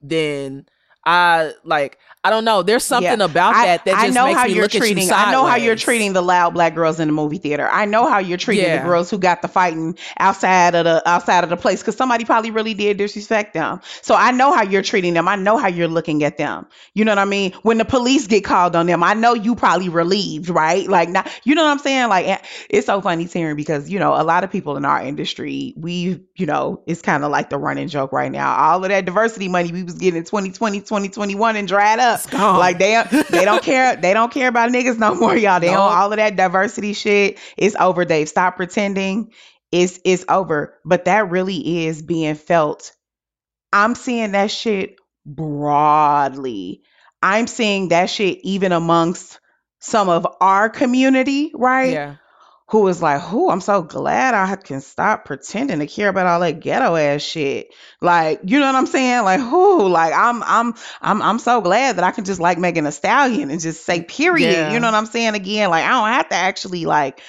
then 0.00 0.66
I 1.06 1.52
like 1.64 1.98
I 2.24 2.30
don't 2.30 2.44
know. 2.44 2.62
There's 2.62 2.82
something 2.82 3.20
Yeah. 3.20 3.24
about 3.24 3.54
I- 3.54 3.66
that 3.66 3.84
that 3.84 3.94
I 3.94 4.06
just 4.06 4.16
know 4.16 4.26
makes 4.26 4.40
how 4.40 4.46
me 4.46 4.54
you're 4.54 4.62
look 4.62 4.72
treating. 4.72 5.08
at 5.08 5.16
you 5.16 5.26
I 5.28 5.30
know 5.30 5.46
how 5.46 5.54
you're 5.54 5.76
treating 5.76 6.12
the 6.12 6.22
loud 6.22 6.54
black 6.54 6.74
girls 6.74 6.98
in 6.98 7.06
the 7.06 7.12
movie 7.14 7.38
theater. 7.38 7.68
I 7.70 7.84
know 7.84 8.10
how 8.10 8.18
you're 8.18 8.36
treating 8.36 8.64
Yeah. 8.64 8.78
the 8.78 8.82
girls 8.84 9.08
who 9.08 9.16
got 9.18 9.42
the 9.42 9.48
fighting 9.48 9.96
outside 10.18 10.74
of 10.74 10.84
the 10.84 11.08
outside 11.08 11.44
of 11.44 11.50
the 11.50 11.56
place 11.56 11.82
because 11.82 11.94
somebody 11.96 12.24
probably 12.24 12.50
really 12.50 12.74
did 12.74 12.96
disrespect 12.96 13.54
them. 13.54 13.80
So 14.02 14.16
I 14.16 14.32
know 14.32 14.52
how 14.52 14.62
you're 14.64 14.82
treating 14.82 15.14
them. 15.14 15.28
I 15.28 15.36
know 15.36 15.56
how 15.56 15.68
you're 15.68 15.86
looking 15.86 16.24
at 16.24 16.36
them. 16.36 16.66
You 16.94 17.04
know 17.04 17.12
what 17.12 17.20
I 17.20 17.26
mean? 17.26 17.52
When 17.62 17.78
the 17.78 17.84
police 17.84 18.26
get 18.26 18.42
called 18.42 18.74
on 18.74 18.86
them, 18.86 19.04
I 19.04 19.14
know 19.14 19.34
you 19.34 19.54
probably 19.54 19.88
relieved, 19.88 20.48
right? 20.48 20.88
Like, 20.88 21.08
not, 21.08 21.28
you 21.44 21.54
know 21.54 21.62
what 21.62 21.70
I'm 21.70 21.78
saying? 21.78 22.08
Like, 22.08 22.26
eh, 22.26 22.38
it's 22.68 22.86
so 22.86 23.00
funny, 23.00 23.26
Taryn, 23.26 23.54
because 23.54 23.88
you 23.88 24.00
know 24.00 24.20
a 24.20 24.24
lot 24.24 24.42
of 24.42 24.50
people 24.50 24.76
in 24.76 24.84
our 24.84 25.00
industry, 25.00 25.74
we, 25.76 26.20
you 26.34 26.46
know, 26.46 26.82
it's 26.88 27.02
kind 27.02 27.22
of 27.22 27.30
like 27.30 27.50
the 27.50 27.56
running 27.58 27.86
joke 27.86 28.10
right 28.10 28.32
now. 28.32 28.52
All 28.56 28.82
of 28.82 28.88
that 28.90 29.04
diversity 29.04 29.46
money 29.46 29.70
we 29.70 29.84
was 29.84 29.94
getting 29.94 30.18
in 30.18 30.24
2020, 30.24 30.80
2021 30.96 31.56
and 31.56 31.68
dried 31.68 31.98
up. 31.98 32.20
Like 32.58 32.78
they 32.78 33.02
they 33.30 33.44
don't 33.44 33.62
care. 33.62 33.96
They 34.00 34.14
don't 34.14 34.32
care 34.32 34.48
about 34.48 34.70
niggas 34.70 34.98
no 34.98 35.14
more, 35.14 35.36
y'all. 35.36 35.60
They 35.60 35.68
don't 35.68 35.78
all 35.92 36.12
of 36.12 36.16
that 36.18 36.36
diversity 36.36 36.92
shit. 36.92 37.38
It's 37.56 37.76
over, 37.76 38.04
Dave. 38.04 38.28
Stop 38.28 38.56
pretending. 38.56 39.32
It's 39.72 39.98
it's 40.04 40.24
over. 40.28 40.78
But 40.84 41.04
that 41.06 41.30
really 41.30 41.86
is 41.86 42.02
being 42.02 42.34
felt. 42.34 42.92
I'm 43.72 43.94
seeing 43.94 44.32
that 44.32 44.50
shit 44.50 44.96
broadly. 45.26 46.82
I'm 47.22 47.46
seeing 47.46 47.88
that 47.88 48.10
shit 48.10 48.38
even 48.42 48.72
amongst 48.72 49.40
some 49.80 50.08
of 50.08 50.26
our 50.40 50.68
community, 50.70 51.52
right? 51.54 51.92
Yeah. 51.92 52.16
Who 52.68 52.88
is 52.88 53.00
like, 53.00 53.20
"Who? 53.22 53.48
I'm 53.48 53.60
so 53.60 53.82
glad 53.82 54.34
I 54.34 54.56
can 54.56 54.80
stop 54.80 55.24
pretending 55.24 55.78
to 55.78 55.86
care 55.86 56.08
about 56.08 56.26
all 56.26 56.40
that 56.40 56.60
ghetto 56.60 56.96
ass 56.96 57.22
shit." 57.22 57.72
Like, 58.00 58.40
you 58.44 58.58
know 58.58 58.66
what 58.66 58.74
I'm 58.74 58.86
saying? 58.86 59.22
Like, 59.24 59.40
who? 59.40 59.88
Like, 59.88 60.12
I'm, 60.12 60.42
I'm, 60.42 60.74
I'm, 61.00 61.22
I'm 61.22 61.38
so 61.38 61.60
glad 61.60 61.96
that 61.96 62.04
I 62.04 62.10
can 62.10 62.24
just 62.24 62.40
like 62.40 62.58
Megan 62.58 62.84
Thee 62.84 62.90
Stallion 62.90 63.50
and 63.50 63.60
just 63.60 63.84
say, 63.84 64.02
period. 64.02 64.50
Yeah. 64.50 64.72
You 64.72 64.80
know 64.80 64.88
what 64.88 64.94
I'm 64.94 65.06
saying? 65.06 65.34
Again, 65.34 65.70
like, 65.70 65.84
I 65.84 65.90
don't 65.90 66.08
have 66.08 66.28
to 66.30 66.34
actually 66.34 66.86
like, 66.86 67.20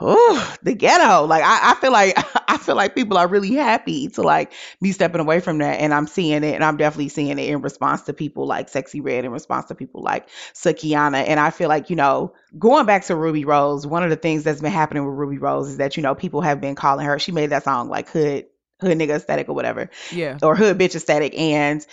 oh, 0.00 0.56
the 0.62 0.74
ghetto. 0.74 1.26
Like, 1.26 1.42
I, 1.44 1.72
I 1.72 1.74
feel 1.76 1.92
like, 1.92 2.16
feel 2.62 2.74
like 2.76 2.94
people 2.94 3.18
are 3.18 3.28
really 3.28 3.52
happy 3.54 4.08
to 4.08 4.22
like 4.22 4.52
be 4.80 4.92
stepping 4.92 5.20
away 5.20 5.40
from 5.40 5.58
that, 5.58 5.80
and 5.80 5.92
I'm 5.92 6.06
seeing 6.06 6.42
it, 6.44 6.54
and 6.54 6.64
I'm 6.64 6.76
definitely 6.78 7.10
seeing 7.10 7.38
it 7.38 7.48
in 7.48 7.60
response 7.60 8.02
to 8.02 8.12
people 8.14 8.46
like 8.46 8.70
Sexyy 8.70 9.04
Red, 9.04 9.24
in 9.24 9.30
response 9.32 9.66
to 9.68 9.74
people 9.74 10.02
like 10.02 10.28
Sukihana, 10.54 11.24
and 11.28 11.38
I 11.38 11.50
feel 11.50 11.68
like 11.68 11.90
you 11.90 11.96
know 11.96 12.32
going 12.58 12.86
back 12.86 13.04
to 13.06 13.16
Rubi 13.16 13.44
Rose, 13.44 13.86
one 13.86 14.02
of 14.02 14.10
the 14.10 14.16
things 14.16 14.44
that's 14.44 14.60
been 14.60 14.72
happening 14.72 15.04
with 15.04 15.14
Rubi 15.14 15.38
Rose 15.38 15.68
is 15.68 15.76
that 15.76 15.96
you 15.96 16.02
know 16.02 16.14
people 16.14 16.40
have 16.40 16.60
been 16.60 16.74
calling 16.74 17.04
her. 17.06 17.18
She 17.18 17.32
made 17.32 17.50
that 17.50 17.64
song 17.64 17.88
like 17.88 18.08
hood 18.08 18.46
hood 18.80 18.98
nigga 18.98 19.10
aesthetic 19.16 19.48
or 19.48 19.54
whatever, 19.54 19.90
Yeah. 20.10 20.38
or 20.42 20.56
hood 20.56 20.78
bitch 20.78 20.94
aesthetic, 20.94 21.38
and 21.38 21.86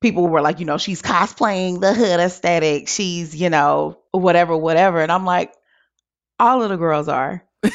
people 0.00 0.26
were 0.28 0.42
like, 0.42 0.60
you 0.60 0.66
know, 0.66 0.78
she's 0.78 1.00
cosplaying 1.00 1.80
the 1.80 1.94
hood 1.94 2.20
aesthetic. 2.20 2.88
She's 2.88 3.34
you 3.34 3.50
know 3.50 3.98
whatever 4.12 4.56
whatever, 4.56 5.00
and 5.00 5.10
I'm 5.12 5.24
like, 5.24 5.52
all 6.38 6.62
of 6.62 6.68
the 6.70 6.76
girls 6.76 7.08
are. 7.08 7.42
Say 7.64 7.70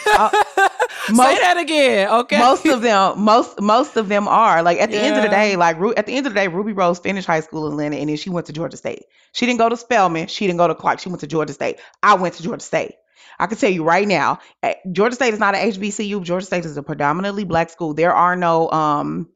most- 1.09 1.39
that 1.39 1.57
again. 1.57 2.09
Okay. 2.09 2.37
Most 2.37 2.65
of 2.65 2.81
them, 2.81 3.21
most 3.21 3.59
most 3.59 3.97
of 3.97 4.07
them 4.07 4.27
are 4.27 4.61
like 4.63 4.79
at 4.79 4.91
the 4.91 4.97
end 4.97 5.17
of 5.17 5.23
the 5.23 5.29
day, 5.29 5.55
like 5.55 5.77
at 5.97 6.05
the 6.05 6.15
end 6.15 6.27
of 6.27 6.33
the 6.33 6.39
day, 6.39 6.47
Rubi 6.47 6.73
Rose 6.73 6.99
finished 6.99 7.27
high 7.27 7.39
school 7.39 7.67
in 7.67 7.73
Atlanta, 7.73 7.97
and 7.97 8.09
then 8.09 8.17
she 8.17 8.29
went 8.29 8.47
to 8.47 8.53
Georgia 8.53 8.77
State. 8.77 9.03
She 9.33 9.45
didn't 9.45 9.59
go 9.59 9.69
to 9.69 9.77
Spelman. 9.77 10.27
She 10.27 10.45
didn't 10.47 10.57
go 10.57 10.67
to 10.67 10.75
Clark. 10.75 10.99
She 10.99 11.09
went 11.09 11.21
to 11.21 11.27
Georgia 11.27 11.53
State. 11.53 11.79
I 12.03 12.15
went 12.15 12.35
to 12.35 12.43
Georgia 12.43 12.63
State. 12.63 12.93
I 13.39 13.47
can 13.47 13.57
tell 13.57 13.71
you 13.71 13.83
right 13.83 14.07
now, 14.07 14.39
eh, 14.61 14.75
Georgia 14.91 15.15
State 15.15 15.33
is 15.33 15.39
not 15.39 15.55
an 15.55 15.71
HBCU. 15.71 16.21
Georgia 16.23 16.45
State 16.45 16.65
is 16.65 16.77
a 16.77 16.83
predominantly 16.83 17.43
black 17.43 17.69
school. 17.69 17.93
There 17.93 18.13
are 18.13 18.35
no 18.35 18.69
um. 18.71 19.29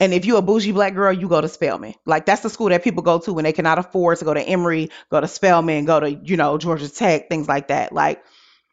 And 0.00 0.12
if 0.12 0.24
you're 0.24 0.38
a 0.38 0.42
bougie 0.42 0.72
black 0.72 0.94
girl, 0.94 1.12
you 1.12 1.28
go 1.28 1.40
to 1.40 1.48
Spelman. 1.48 1.94
Like 2.04 2.26
that's 2.26 2.42
the 2.42 2.50
school 2.50 2.70
that 2.70 2.82
people 2.82 3.02
go 3.02 3.20
to 3.20 3.32
when 3.32 3.44
they 3.44 3.52
cannot 3.52 3.78
afford 3.78 4.18
to 4.18 4.24
go 4.24 4.34
to 4.34 4.40
Emory, 4.42 4.90
go 5.10 5.20
to 5.20 5.28
Spelman, 5.28 5.84
go 5.84 6.00
to 6.00 6.10
you 6.10 6.36
know 6.36 6.58
Georgia 6.58 6.88
Tech, 6.88 7.28
things 7.28 7.48
like 7.48 7.68
that. 7.68 7.92
Like 7.92 8.22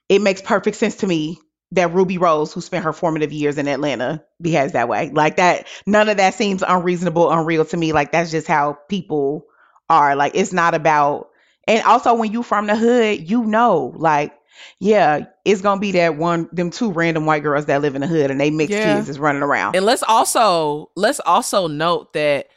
it 0.10 0.22
makes 0.22 0.42
perfect 0.42 0.78
sense 0.78 0.98
to 0.98 1.08
me 1.08 1.40
that 1.72 1.94
Rubi 1.94 2.18
Rose, 2.18 2.52
who 2.52 2.62
spent 2.62 2.86
her 2.86 2.94
formative 2.94 3.32
years 3.32 3.58
in 3.60 3.68
Atlanta, 3.68 4.24
behaves 4.42 4.74
that 4.74 4.90
way. 4.90 5.12
Like 5.12 5.38
that, 5.38 5.68
none 5.86 6.10
of 6.10 6.18
that 6.18 6.34
seems 6.34 6.64
unreasonable, 6.68 7.32
unreal 7.32 7.64
to 7.66 7.78
me. 7.78 7.94
Like 7.94 8.12
that's 8.12 8.32
just 8.32 8.48
how 8.48 8.78
people 8.90 9.46
are. 9.88 10.16
Like 10.16 10.34
it's 10.36 10.52
not 10.52 10.74
about. 10.74 11.30
And 11.68 11.84
also, 11.84 12.16
when 12.16 12.32
you 12.32 12.42
from 12.42 12.66
the 12.66 12.76
hood, 12.76 13.30
you 13.30 13.46
know, 13.46 13.94
like 13.96 14.36
yeah, 14.80 15.26
it's 15.46 15.62
gonna 15.62 15.80
be 15.80 15.92
that 15.94 16.18
one, 16.18 16.50
them 16.52 16.72
two 16.72 16.92
random 16.92 17.26
white 17.26 17.44
girls 17.44 17.68
that 17.68 17.82
live 17.82 17.96
in 17.96 18.02
the 18.02 18.08
hood 18.08 18.32
and 18.32 18.42
they 18.42 18.50
mixed 18.50 18.78
Yeah. 18.78 18.96
kids 18.96 19.10
is 19.10 19.20
running 19.20 19.44
around. 19.44 19.76
And 19.76 19.86
let's 19.86 20.04
also 20.04 20.90
let's 20.96 21.20
also 21.20 21.68
note 21.68 22.14
that 22.14 22.48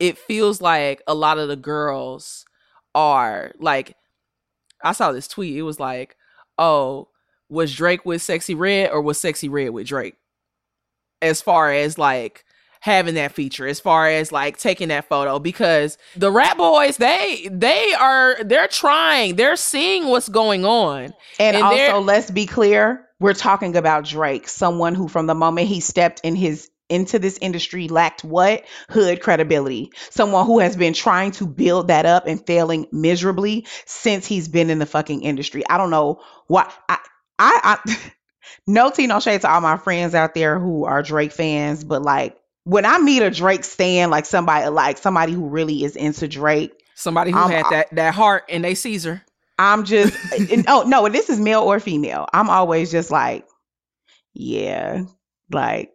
it 0.00 0.16
feels 0.16 0.60
like 0.62 1.02
a 1.06 1.14
lot 1.14 1.38
of 1.38 1.48
the 1.48 1.56
girls 1.56 2.46
are 2.94 3.52
like 3.60 3.94
I 4.82 4.92
saw 4.92 5.12
this 5.12 5.28
tweet. 5.28 5.56
It 5.56 5.62
was 5.62 5.80
like, 5.80 6.15
"Oh, 6.58 7.08
was 7.48 7.74
Drake 7.74 8.04
with 8.04 8.22
Sexyy 8.22 8.58
Red 8.58 8.90
or 8.90 9.00
was 9.00 9.18
Sexyy 9.18 9.50
Red 9.50 9.70
with 9.70 9.86
Drake?" 9.86 10.16
As 11.22 11.40
far 11.40 11.72
as 11.72 11.98
like 11.98 12.44
having 12.80 13.14
that 13.14 13.32
feature, 13.32 13.66
as 13.66 13.80
far 13.80 14.08
as 14.08 14.30
like 14.30 14.58
taking 14.58 14.88
that 14.88 15.08
photo 15.08 15.38
because 15.38 15.98
the 16.14 16.30
rap 16.30 16.56
boys, 16.56 16.96
they 16.96 17.48
they 17.50 17.92
are 17.94 18.36
they're 18.44 18.68
trying. 18.68 19.36
They're 19.36 19.56
seeing 19.56 20.06
what's 20.06 20.28
going 20.28 20.64
on. 20.64 21.12
And, 21.38 21.56
And 21.56 21.64
also, 21.64 22.00
let's 22.00 22.30
be 22.30 22.46
clear, 22.46 23.06
we're 23.18 23.34
talking 23.34 23.76
about 23.76 24.04
Drake, 24.04 24.48
someone 24.48 24.94
who 24.94 25.08
from 25.08 25.26
the 25.26 25.34
moment 25.34 25.68
he 25.68 25.80
stepped 25.80 26.20
in 26.22 26.36
his 26.36 26.70
into 26.88 27.18
this 27.18 27.38
industry 27.40 27.88
lacked 27.88 28.24
what? 28.24 28.64
Hood 28.90 29.20
credibility. 29.20 29.90
Someone 30.10 30.46
who 30.46 30.58
has 30.60 30.76
been 30.76 30.92
trying 30.92 31.32
to 31.32 31.46
build 31.46 31.88
that 31.88 32.06
up 32.06 32.26
and 32.26 32.44
failing 32.46 32.86
miserably 32.92 33.66
since 33.86 34.26
he's 34.26 34.48
been 34.48 34.70
in 34.70 34.78
the 34.78 34.86
fucking 34.86 35.22
industry. 35.22 35.64
I 35.68 35.78
don't 35.78 35.90
know 35.90 36.20
why 36.46 36.72
I 36.88 36.98
I, 37.38 37.78
I 37.86 37.96
no 38.66 38.90
tea, 38.90 39.06
no 39.06 39.20
shade 39.20 39.40
to 39.42 39.50
all 39.52 39.60
my 39.60 39.76
friends 39.76 40.14
out 40.14 40.34
there 40.34 40.58
who 40.58 40.84
are 40.84 41.02
Drake 41.02 41.32
fans, 41.32 41.84
but 41.84 42.02
like 42.02 42.36
when 42.64 42.86
I 42.86 42.98
meet 42.98 43.22
a 43.22 43.30
Drake 43.30 43.64
stan, 43.64 44.10
like 44.10 44.24
somebody 44.26 44.68
like 44.68 44.98
somebody 44.98 45.32
who 45.32 45.48
really 45.48 45.84
is 45.84 45.96
into 45.96 46.28
Drake, 46.28 46.72
Somebody 46.94 47.30
who 47.30 47.38
Um, 47.38 47.50
had 47.50 47.66
that 47.70 47.94
that 47.94 48.14
heart 48.14 48.44
and 48.48 48.64
they 48.64 48.74
Caesar. 48.74 49.22
I'm 49.58 49.84
just 49.84 50.16
and- 50.50 50.64
oh 50.68 50.84
no, 50.86 51.08
this 51.08 51.28
is 51.30 51.38
male 51.38 51.62
or 51.62 51.78
female. 51.80 52.26
I'm 52.32 52.48
always 52.50 52.90
just 52.90 53.10
like, 53.10 53.46
yeah, 54.34 55.02
like 55.50 55.92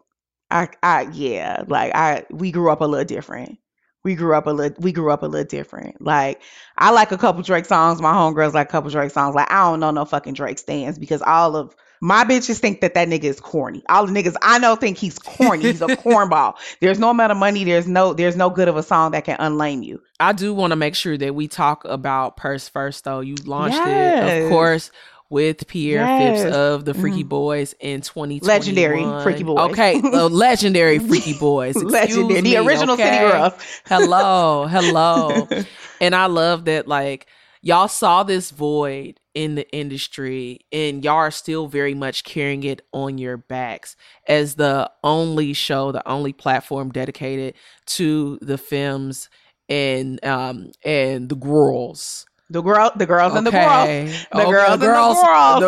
I 0.52 0.70
I 0.84 1.02
yeah, 1.14 1.64
like 1.68 1.94
I 1.96 2.26
we 2.30 2.52
grew 2.52 2.72
up 2.72 2.82
a 2.82 2.86
little 2.86 3.06
different. 3.06 3.58
We 4.04 4.16
grew 4.16 4.36
up 4.36 4.48
a 4.48 4.52
little 4.52 4.82
we 4.82 4.92
grew 4.92 5.12
up 5.12 5.24
a 5.24 5.28
little 5.28 5.48
different. 5.48 6.02
Like 6.02 6.42
I 6.78 6.92
like 6.92 7.12
a 7.12 7.18
couple 7.18 7.42
Drake 7.44 7.66
songs. 7.66 8.02
My 8.02 8.14
homegirls 8.14 8.54
like 8.54 8.70
a 8.70 8.72
couple 8.72 8.90
Drake 8.90 9.12
songs. 9.12 9.36
Like 9.36 9.52
I 9.52 9.70
don't 9.70 9.80
know 9.80 9.92
no 9.92 10.06
fucking 10.06 10.34
Drake 10.34 10.60
stands 10.60 10.98
because 11.00 11.22
all 11.22 11.56
of 11.56 11.76
my 12.04 12.24
bitches 12.24 12.58
think 12.58 12.82
that 12.82 12.96
that 12.96 13.08
nigga 13.08 13.26
is 13.26 13.40
corny. 13.40 13.84
All 13.88 14.08
the 14.08 14.12
niggas 14.12 14.36
I 14.42 14.58
know 14.58 14.76
think 14.76 14.98
he's 14.98 15.20
corny. 15.20 15.64
He's 15.64 15.84
a 15.84 15.88
cornball. 15.98 16.56
There's 16.80 16.98
no 16.98 17.12
amount 17.12 17.32
of 17.32 17.38
money. 17.38 17.64
There's 17.64 17.88
no 17.88 18.14
there's 18.14 18.36
no 18.36 18.50
good 18.50 18.68
of 18.68 18.76
a 18.76 18.84
song 18.84 19.12
that 19.12 19.26
can 19.26 19.38
unlame 19.38 19.86
you. 19.86 20.02
I 20.20 20.34
do 20.34 20.54
want 20.54 20.72
to 20.72 20.76
make 20.76 20.96
sure 20.96 21.18
that 21.18 21.36
we 21.36 21.48
talk 21.48 21.86
about 21.86 22.38
Purse 22.38 22.68
first, 22.68 23.04
though. 23.04 23.20
You 23.20 23.36
launched 23.46 23.78
it, 23.78 24.44
of 24.44 24.50
course, 24.50 24.92
with 25.32 25.66
Pierre 25.66 26.06
Yes. 26.06 26.44
Phipps 26.44 26.56
of 26.56 26.86
the 26.86 26.94
Freaky 26.94 27.24
Mhm. 27.24 27.30
Boys 27.30 27.74
in 27.80 28.02
2021. 28.02 28.48
Legendary 28.48 29.24
Freaky 29.24 29.44
Boys. 29.44 29.72
Okay, 29.72 30.00
the 30.12 30.28
legendary 30.30 31.00
Freaky 31.00 31.34
Boys. 31.34 31.76
Legendary, 31.82 32.42
the 32.42 32.58
original 32.58 32.98
City 32.98 33.10
okay? 33.10 33.32
Girls. 33.32 33.54
hello, 33.86 34.68
hello. 34.68 35.48
and 36.02 36.14
I 36.14 36.26
love 36.26 36.66
that, 36.66 36.86
like, 36.88 37.28
y'all 37.62 37.88
saw 37.88 38.24
this 38.24 38.52
void 38.52 39.20
in 39.34 39.56
the 39.56 39.72
industry 39.74 40.60
and 40.74 41.04
y'all 41.06 41.16
are 41.16 41.32
still 41.32 41.68
very 41.68 41.94
much 41.94 42.26
carrying 42.26 42.64
it 42.64 42.82
on 42.92 43.18
your 43.18 43.38
backs 43.38 43.96
as 44.28 44.56
the 44.56 44.92
only 45.04 45.54
show, 45.54 45.94
the 45.94 46.06
only 46.06 46.34
platform 46.34 46.90
dedicated 46.92 47.54
to 47.86 48.38
the 48.42 48.58
films 48.58 49.30
and 49.70 50.24
um 50.26 50.72
and 50.84 51.30
the 51.30 51.36
girls. 51.36 52.26
The 52.52 52.62
girl, 52.62 52.92
the 52.96 53.06
girls 53.06 53.34
and 53.34 53.48
the 53.48 53.52
girls. 53.52 53.88
The 54.32 54.42
Okay, 54.42 54.52
girls 54.52 54.74
and 54.74 54.82
the 54.82 54.86
girls. 54.86 55.18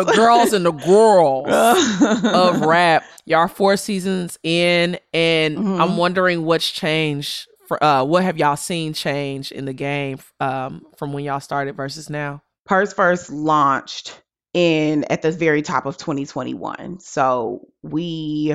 the 0.06 0.12
girls 0.14 0.52
and 0.52 0.66
the 0.66 0.72
girls 0.72 1.48
of 2.24 2.60
rap. 2.60 3.04
Y'all 3.24 3.48
four 3.48 3.76
seasons 3.76 4.38
in, 4.42 4.98
and 5.14 5.56
Mhm. 5.56 5.80
I'm 5.80 5.96
wondering 5.96 6.44
what's 6.44 6.70
changed. 6.70 7.48
For 7.68 7.82
uh, 7.82 8.04
what 8.04 8.22
have 8.24 8.36
y'all 8.36 8.56
seen 8.56 8.92
change 8.92 9.50
in 9.50 9.64
the 9.64 9.72
game 9.72 10.18
um, 10.40 10.84
from 10.98 11.14
when 11.14 11.24
y'all 11.24 11.40
started 11.40 11.74
versus 11.74 12.10
now? 12.10 12.42
Purse 12.66 12.92
first 12.92 13.30
launched 13.30 14.20
in 14.52 15.04
at 15.04 15.22
the 15.22 15.32
very 15.32 15.62
top 15.62 15.86
of 15.86 15.96
2021. 15.96 17.00
So 17.00 17.66
we 17.82 18.54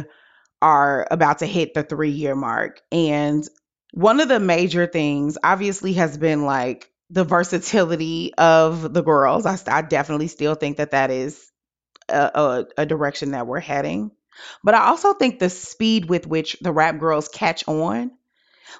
are 0.61 1.07
about 1.09 1.39
to 1.39 1.47
hit 1.47 1.73
the 1.73 1.81
three 1.81 2.11
year 2.11 2.35
mark. 2.35 2.81
And 2.91 3.43
one 3.93 4.19
of 4.19 4.27
the 4.29 4.39
major 4.39 4.85
things 4.85 5.37
obviously 5.43 5.93
has 5.93 6.15
been 6.17 6.45
like 6.45 6.91
the 7.09 7.23
versatility 7.23 8.33
of 8.37 8.93
the 8.93 9.01
girls. 9.01 9.45
I, 9.45 9.57
I 9.67 9.81
definitely 9.81 10.27
still 10.27 10.55
think 10.55 10.77
that 10.77 10.91
that 10.91 11.11
is 11.11 11.51
a, 12.07 12.31
a, 12.35 12.65
a 12.79 12.85
direction 12.85 13.31
that 13.31 13.47
we're 13.47 13.59
heading. 13.59 14.11
But 14.63 14.75
I 14.75 14.87
also 14.87 15.13
think 15.13 15.39
the 15.39 15.49
speed 15.49 16.09
with 16.09 16.27
which 16.27 16.57
the 16.61 16.71
rap 16.71 16.99
girls 16.99 17.27
catch 17.27 17.67
on. 17.67 18.11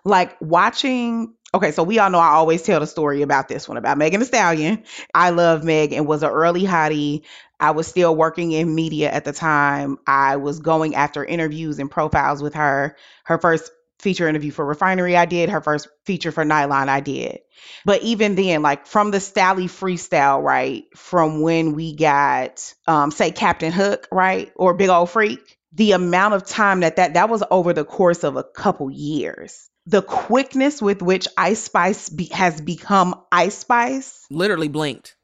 Like 0.05 0.38
watching 0.39 1.36
Okay, 1.51 1.71
so 1.71 1.82
we 1.82 1.97
all 1.97 2.11
know 2.11 2.19
I 2.19 2.30
always 2.30 2.61
tell 2.61 2.80
the 2.80 2.86
story 2.86 3.23
about 3.23 3.47
this 3.47 3.67
one 3.67 3.77
about 3.77 3.97
Megan 3.97 4.19
Thee 4.19 4.25
Stallion. 4.27 4.84
I 5.15 5.32
love 5.32 5.63
Meg 5.63 5.93
and 5.93 6.05
was 6.05 6.21
an 6.21 6.30
early 6.30 6.61
hottie. 6.63 7.23
I 7.59 7.71
was 7.71 7.88
still 7.88 8.15
working 8.15 8.51
in 8.51 8.75
media 8.75 9.09
at 9.09 9.25
the 9.25 9.34
time. 9.34 9.97
I 10.05 10.36
was 10.36 10.59
going 10.59 10.93
after 10.93 11.25
interviews 11.25 11.80
and 11.80 11.89
profiles 11.89 12.43
with 12.43 12.53
her. 12.53 12.95
Her 13.23 13.39
first 13.39 13.71
feature 14.00 14.28
interview 14.28 14.52
for 14.52 14.66
Refinery 14.66 15.16
I 15.18 15.26
did, 15.26 15.50
her 15.50 15.62
first 15.62 15.88
feature 16.06 16.32
for 16.32 16.45
Nylon 16.45 16.89
I 16.89 17.00
did. 17.00 17.39
But 17.86 18.04
even 18.04 18.36
then, 18.36 18.62
like 18.62 18.88
from 18.88 19.12
the 19.12 19.18
Stally 19.20 19.66
freestyle, 19.66 20.41
right? 20.41 20.86
From 20.95 21.41
when 21.41 21.74
we 21.76 21.95
got 21.95 22.74
um 22.88 23.12
say 23.12 23.32
Captain 23.32 23.72
Hook, 23.72 24.08
right? 24.12 24.52
Or 24.56 24.74
Big 24.74 24.89
Old 24.89 25.10
Freak, 25.10 25.58
the 25.74 25.91
amount 25.93 26.34
of 26.34 26.45
time 26.45 26.80
that 26.82 26.95
that 26.95 27.14
that 27.16 27.30
was 27.30 27.43
over 27.52 27.74
the 27.74 27.86
course 27.86 28.24
of 28.24 28.36
a 28.38 28.43
couple 28.43 28.89
years 28.89 29.70
the 29.86 30.02
quickness 30.04 30.82
with 30.84 31.02
which 31.02 31.28
Ice 31.36 31.64
Spice 31.64 32.10
be- 32.10 32.26
has 32.32 32.62
become 32.62 33.16
Ice 33.32 33.58
Spice, 33.58 34.24
Literally 34.30 34.68
blinked. 34.68 35.16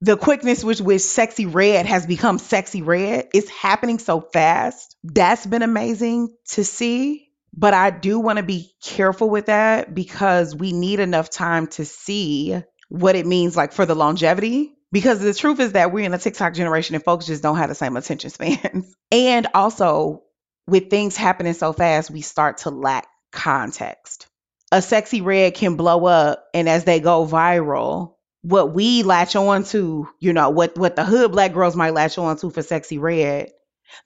the 0.00 0.16
quickness 0.16 0.64
with 0.64 0.80
which 0.80 1.02
Sexyy 1.02 1.52
Red 1.52 1.86
has 1.86 2.04
become 2.04 2.38
Sexyy 2.38 2.84
Red, 2.84 3.28
is 3.32 3.48
happening 3.48 4.00
so 4.00 4.20
fast. 4.20 4.96
That's 5.04 5.46
been 5.46 5.62
amazing 5.62 6.34
to 6.50 6.64
see. 6.64 7.28
But 7.54 7.74
I 7.74 7.90
do 7.90 8.18
want 8.18 8.38
to 8.38 8.42
be 8.42 8.72
careful 8.82 9.28
with 9.28 9.46
that 9.46 9.94
because 9.94 10.54
we 10.54 10.72
need 10.72 11.00
enough 11.00 11.30
time 11.30 11.66
to 11.68 11.84
see 11.84 12.62
what 12.88 13.14
it 13.14 13.26
means 13.26 13.56
like 13.56 13.72
for 13.72 13.86
the 13.86 13.94
longevity. 13.94 14.72
Because 14.90 15.20
the 15.20 15.32
truth 15.32 15.58
is 15.60 15.72
that 15.72 15.90
we're 15.90 16.04
in 16.04 16.12
a 16.12 16.18
TikTok 16.18 16.54
generation 16.54 16.94
and 16.94 17.04
folks 17.04 17.26
just 17.26 17.42
don't 17.42 17.56
have 17.56 17.70
the 17.70 17.74
same 17.74 17.96
attention 17.96 18.30
spans. 18.30 18.94
and 19.10 19.46
also, 19.54 20.22
with 20.66 20.90
things 20.90 21.16
happening 21.16 21.54
so 21.54 21.72
fast, 21.72 22.10
we 22.10 22.20
start 22.20 22.58
to 22.58 22.70
lack 22.70 23.06
context. 23.32 24.26
A 24.70 24.76
Sexyy 24.76 25.24
Red 25.24 25.54
can 25.54 25.76
blow 25.76 26.06
up, 26.06 26.44
and 26.54 26.68
as 26.68 26.84
they 26.84 27.00
go 27.00 27.26
viral, 27.26 28.14
what 28.42 28.74
we 28.74 29.02
latch 29.02 29.36
on 29.36 29.64
to, 29.64 30.08
you 30.20 30.32
know, 30.32 30.50
what 30.50 30.76
what 30.76 30.96
the 30.96 31.04
hood 31.04 31.32
black 31.32 31.52
girls 31.52 31.76
might 31.76 31.94
latch 31.94 32.18
on 32.18 32.36
to 32.38 32.50
for 32.50 32.60
Sexyy 32.60 33.00
Red, 33.00 33.50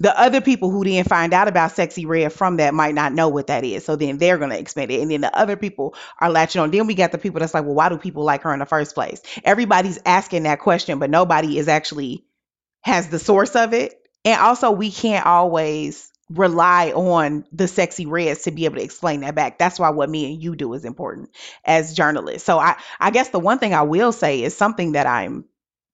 the 0.00 0.18
other 0.18 0.40
people 0.40 0.70
who 0.70 0.84
didn't 0.84 1.08
find 1.08 1.32
out 1.32 1.48
about 1.48 1.72
Sexyy 1.72 2.06
Red 2.06 2.32
from 2.32 2.58
that 2.58 2.74
might 2.74 2.94
not 2.94 3.12
know 3.12 3.28
what 3.28 3.48
that 3.48 3.64
is. 3.64 3.84
So 3.84 3.96
then 3.96 4.18
they're 4.18 4.38
gonna 4.38 4.56
expand 4.56 4.90
it. 4.90 5.00
And 5.00 5.10
then 5.10 5.20
the 5.20 5.36
other 5.36 5.56
people 5.56 5.94
are 6.20 6.30
latching 6.30 6.60
on. 6.60 6.70
Then 6.70 6.86
we 6.86 6.94
got 6.94 7.12
the 7.12 7.18
people 7.18 7.40
that's 7.40 7.54
like, 7.54 7.64
well, 7.64 7.74
why 7.74 7.88
do 7.88 7.98
people 7.98 8.24
like 8.24 8.42
her 8.42 8.52
in 8.52 8.60
the 8.60 8.66
first 8.66 8.94
place? 8.94 9.22
Everybody's 9.44 9.98
asking 10.04 10.44
that 10.44 10.60
question, 10.60 10.98
but 10.98 11.10
nobody 11.10 11.58
is 11.58 11.68
actually 11.68 12.24
has 12.82 13.08
the 13.08 13.18
source 13.18 13.56
of 13.56 13.74
it. 13.74 13.94
And 14.24 14.40
also 14.40 14.70
we 14.70 14.90
can't 14.90 15.26
always 15.26 16.10
rely 16.28 16.90
on 16.92 17.44
the 17.52 17.64
Sexyy 17.64 18.10
Reds 18.10 18.42
to 18.42 18.50
be 18.50 18.64
able 18.64 18.76
to 18.76 18.82
explain 18.82 19.20
that 19.20 19.34
back. 19.34 19.58
That's 19.58 19.78
why 19.78 19.90
what 19.90 20.10
me 20.10 20.32
and 20.32 20.42
you 20.42 20.56
do 20.56 20.72
is 20.74 20.84
important 20.84 21.30
as 21.64 21.94
journalists. 21.94 22.44
So 22.44 22.58
I 22.58 22.76
I 22.98 23.10
guess 23.10 23.28
the 23.28 23.38
one 23.38 23.58
thing 23.58 23.74
I 23.74 23.82
will 23.82 24.12
say 24.12 24.42
is 24.42 24.56
something 24.56 24.92
that 24.92 25.06
I'm 25.06 25.44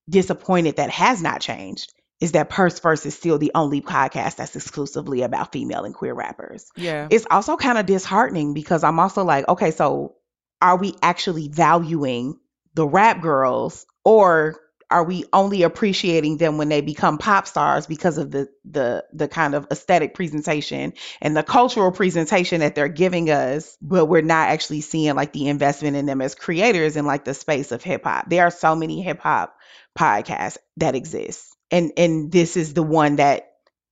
disappointed 0.08 0.76
that 0.76 0.90
has 0.90 1.22
not 1.22 1.40
changed 1.40 1.92
is 2.22 2.32
that 2.32 2.48
Purse 2.48 2.78
First 2.78 3.04
is 3.04 3.16
still 3.16 3.36
the 3.36 3.50
only 3.52 3.80
podcast 3.80 4.36
that's 4.36 4.54
exclusively 4.54 5.22
about 5.22 5.50
female 5.50 5.82
and 5.82 5.92
queer 5.92 6.14
rappers. 6.14 6.70
Yeah. 6.76 7.08
It's 7.10 7.26
also 7.28 7.56
kind 7.56 7.78
of 7.78 7.84
disheartening 7.84 8.54
because 8.54 8.84
I'm 8.84 9.00
also 9.00 9.24
like, 9.24 9.48
okay, 9.48 9.72
so 9.72 10.14
are 10.60 10.76
we 10.76 10.94
actually 11.02 11.48
valuing 11.48 12.38
the 12.74 12.86
rap 12.86 13.22
girls 13.22 13.86
or 14.04 14.54
are 14.92 15.04
we 15.04 15.24
only 15.32 15.62
appreciating 15.62 16.36
them 16.36 16.58
when 16.58 16.68
they 16.68 16.82
become 16.82 17.18
pop 17.18 17.46
stars 17.46 17.86
because 17.86 18.18
of 18.18 18.30
the 18.30 18.48
the 18.64 19.04
the 19.12 19.26
kind 19.26 19.54
of 19.54 19.66
aesthetic 19.70 20.14
presentation 20.14 20.92
and 21.20 21.36
the 21.36 21.42
cultural 21.42 21.90
presentation 21.90 22.60
that 22.60 22.74
they're 22.74 22.88
giving 22.88 23.30
us 23.30 23.76
but 23.80 24.06
we're 24.06 24.22
not 24.22 24.50
actually 24.50 24.82
seeing 24.82 25.14
like 25.14 25.32
the 25.32 25.48
investment 25.48 25.96
in 25.96 26.06
them 26.06 26.20
as 26.20 26.34
creators 26.34 26.96
in 26.96 27.06
like 27.06 27.24
the 27.24 27.34
space 27.34 27.72
of 27.72 27.82
hip 27.82 28.04
hop? 28.04 28.28
There 28.28 28.44
are 28.44 28.50
so 28.50 28.76
many 28.76 29.02
hip 29.02 29.20
hop 29.20 29.56
podcasts 29.98 30.58
that 30.76 30.94
exist 30.94 31.56
and 31.70 31.92
and 31.96 32.30
this 32.30 32.56
is 32.56 32.74
the 32.74 32.82
one 32.82 33.16
that 33.16 33.48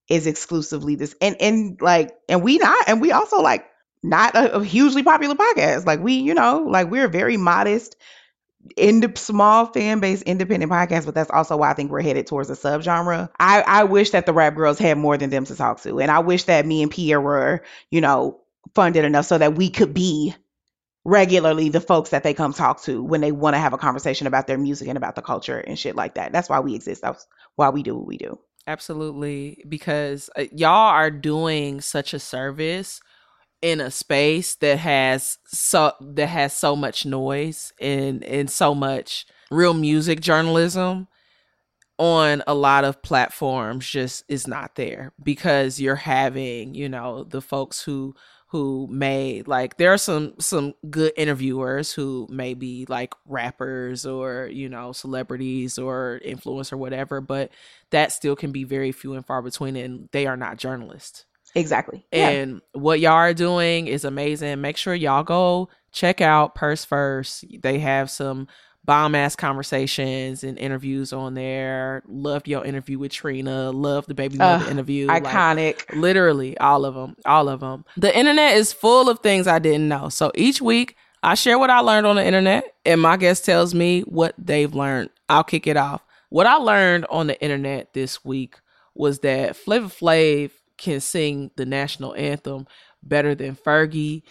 is 0.08 0.26
exclusively 0.26 0.96
this 0.96 1.16
and 1.20 1.36
and 1.40 1.80
like 1.80 2.14
and 2.28 2.42
we 2.42 2.58
not 2.58 2.88
and 2.88 3.00
we 3.00 3.12
also 3.12 3.40
like 3.40 3.66
not 4.02 4.34
a, 4.34 4.56
a 4.56 4.64
hugely 4.64 5.02
popular 5.02 5.34
podcast. 5.34 5.86
Like 5.86 6.00
we 6.00 6.14
you 6.14 6.34
know 6.34 6.66
like 6.68 6.90
we're 6.90 7.08
very 7.08 7.36
modest 7.36 7.96
in 8.76 9.00
the 9.00 9.12
small 9.16 9.66
fan 9.66 10.00
base 10.00 10.22
independent 10.22 10.70
podcast, 10.70 11.06
but 11.06 11.14
that's 11.14 11.30
also 11.30 11.56
why 11.56 11.70
I 11.70 11.74
think 11.74 11.90
we're 11.90 12.02
headed 12.02 12.26
towards 12.26 12.50
a 12.50 12.54
subgenre. 12.54 13.30
I, 13.38 13.62
I 13.62 13.84
wish 13.84 14.10
that 14.10 14.26
the 14.26 14.32
rap 14.32 14.54
girls 14.54 14.78
had 14.78 14.98
more 14.98 15.16
than 15.16 15.30
them 15.30 15.44
to 15.46 15.56
talk 15.56 15.80
to. 15.82 16.00
And 16.00 16.10
I 16.10 16.20
wish 16.20 16.44
that 16.44 16.66
me 16.66 16.82
and 16.82 16.90
Pierre 16.90 17.20
were, 17.20 17.62
you 17.90 18.00
know, 18.00 18.40
funded 18.74 19.04
enough 19.04 19.26
so 19.26 19.38
that 19.38 19.54
we 19.54 19.70
could 19.70 19.94
be 19.94 20.34
regularly 21.04 21.70
the 21.70 21.80
folks 21.80 22.10
that 22.10 22.22
they 22.22 22.34
come 22.34 22.52
talk 22.52 22.82
to 22.82 23.02
when 23.02 23.20
they 23.20 23.32
want 23.32 23.54
to 23.54 23.58
have 23.58 23.72
a 23.72 23.78
conversation 23.78 24.26
about 24.26 24.46
their 24.46 24.58
music 24.58 24.88
and 24.88 24.98
about 24.98 25.14
the 25.14 25.22
culture 25.22 25.58
and 25.58 25.78
shit 25.78 25.96
like 25.96 26.14
that. 26.14 26.32
That's 26.32 26.48
why 26.48 26.60
we 26.60 26.74
exist. 26.74 27.02
That's 27.02 27.26
why 27.56 27.70
we 27.70 27.82
do 27.82 27.96
what 27.96 28.06
we 28.06 28.18
do. 28.18 28.38
Absolutely. 28.66 29.64
Because 29.66 30.28
uh, 30.36 30.44
y'all 30.52 30.90
are 30.90 31.10
doing 31.10 31.80
such 31.80 32.12
a 32.12 32.18
service 32.18 33.00
in 33.62 33.80
a 33.80 33.90
space 33.90 34.54
that 34.56 34.78
has 34.78 35.38
so 35.46 35.92
that 36.00 36.28
has 36.28 36.56
so 36.56 36.74
much 36.74 37.04
noise 37.04 37.72
and 37.80 38.24
and 38.24 38.50
so 38.50 38.74
much 38.74 39.26
real 39.50 39.74
music 39.74 40.20
journalism 40.20 41.06
on 41.98 42.42
a 42.46 42.54
lot 42.54 42.84
of 42.84 43.02
platforms 43.02 43.86
just 43.86 44.24
is 44.28 44.46
not 44.46 44.74
there 44.76 45.12
because 45.22 45.78
you're 45.78 45.96
having 45.96 46.74
you 46.74 46.88
know 46.88 47.24
the 47.24 47.42
folks 47.42 47.82
who 47.82 48.14
who 48.46 48.88
may 48.90 49.42
like 49.46 49.76
there 49.76 49.92
are 49.92 49.98
some 49.98 50.32
some 50.40 50.72
good 50.88 51.12
interviewers 51.16 51.92
who 51.92 52.26
may 52.30 52.54
be 52.54 52.86
like 52.88 53.14
rappers 53.26 54.06
or 54.06 54.48
you 54.50 54.68
know 54.68 54.92
celebrities 54.92 55.78
or 55.78 56.18
influence 56.24 56.72
or 56.72 56.78
whatever 56.78 57.20
but 57.20 57.50
that 57.90 58.10
still 58.10 58.34
can 58.34 58.50
be 58.50 58.64
very 58.64 58.90
few 58.90 59.12
and 59.12 59.26
far 59.26 59.42
between 59.42 59.76
and 59.76 60.08
they 60.12 60.26
are 60.26 60.38
not 60.38 60.56
journalists 60.56 61.26
Exactly. 61.54 62.06
Yeah. 62.12 62.28
and 62.28 62.60
what 62.72 63.00
y'all 63.00 63.12
are 63.12 63.34
doing 63.34 63.86
is 63.86 64.04
amazing. 64.04 64.60
Make 64.60 64.76
sure 64.76 64.94
y'all 64.94 65.24
go 65.24 65.68
check 65.92 66.20
out 66.20 66.54
Purse 66.54 66.84
First. 66.84 67.44
They 67.62 67.78
have 67.80 68.10
some 68.10 68.46
bomb 68.84 69.14
ass 69.14 69.36
conversations 69.36 70.42
and 70.42 70.58
interviews 70.58 71.12
on 71.12 71.34
there. 71.34 72.02
Loved 72.06 72.48
your 72.48 72.64
interview 72.64 72.98
with 72.98 73.12
Trina. 73.12 73.70
Love 73.70 74.06
the 74.06 74.14
baby 74.14 74.38
mother 74.38 74.64
Ugh, 74.64 74.70
interview. 74.70 75.06
Like, 75.06 75.24
Iconic. 75.24 75.94
literally 75.94 76.56
all 76.58 76.84
of 76.84 76.94
them. 76.94 77.14
All 77.26 77.48
of 77.48 77.60
them. 77.60 77.84
The 77.96 78.16
internet 78.16 78.56
is 78.56 78.72
full 78.72 79.08
of 79.08 79.18
things 79.20 79.46
I 79.46 79.58
didn't 79.58 79.88
know. 79.88 80.08
So 80.08 80.32
each 80.34 80.62
week 80.62 80.96
I 81.22 81.34
share 81.34 81.58
what 81.58 81.70
I 81.70 81.80
learned 81.80 82.06
on 82.06 82.16
the 82.16 82.24
internet, 82.24 82.74
and 82.86 83.00
my 83.00 83.16
guest 83.18 83.44
tells 83.44 83.74
me 83.74 84.00
what 84.02 84.34
they've 84.38 84.74
learned. 84.74 85.10
I'll 85.28 85.44
kick 85.44 85.66
it 85.66 85.76
off. 85.76 86.02
What 86.30 86.46
I 86.46 86.54
learned 86.54 87.06
on 87.10 87.26
the 87.26 87.40
internet 87.42 87.92
this 87.92 88.24
week 88.24 88.56
was 88.94 89.18
that 89.20 89.56
Flavor 89.56 89.88
Flav 89.88 90.50
can 90.80 91.00
sing 91.00 91.50
the 91.56 91.66
national 91.66 92.14
anthem 92.14 92.66
better 93.02 93.34
than 93.34 93.54
Fergie. 93.54 94.22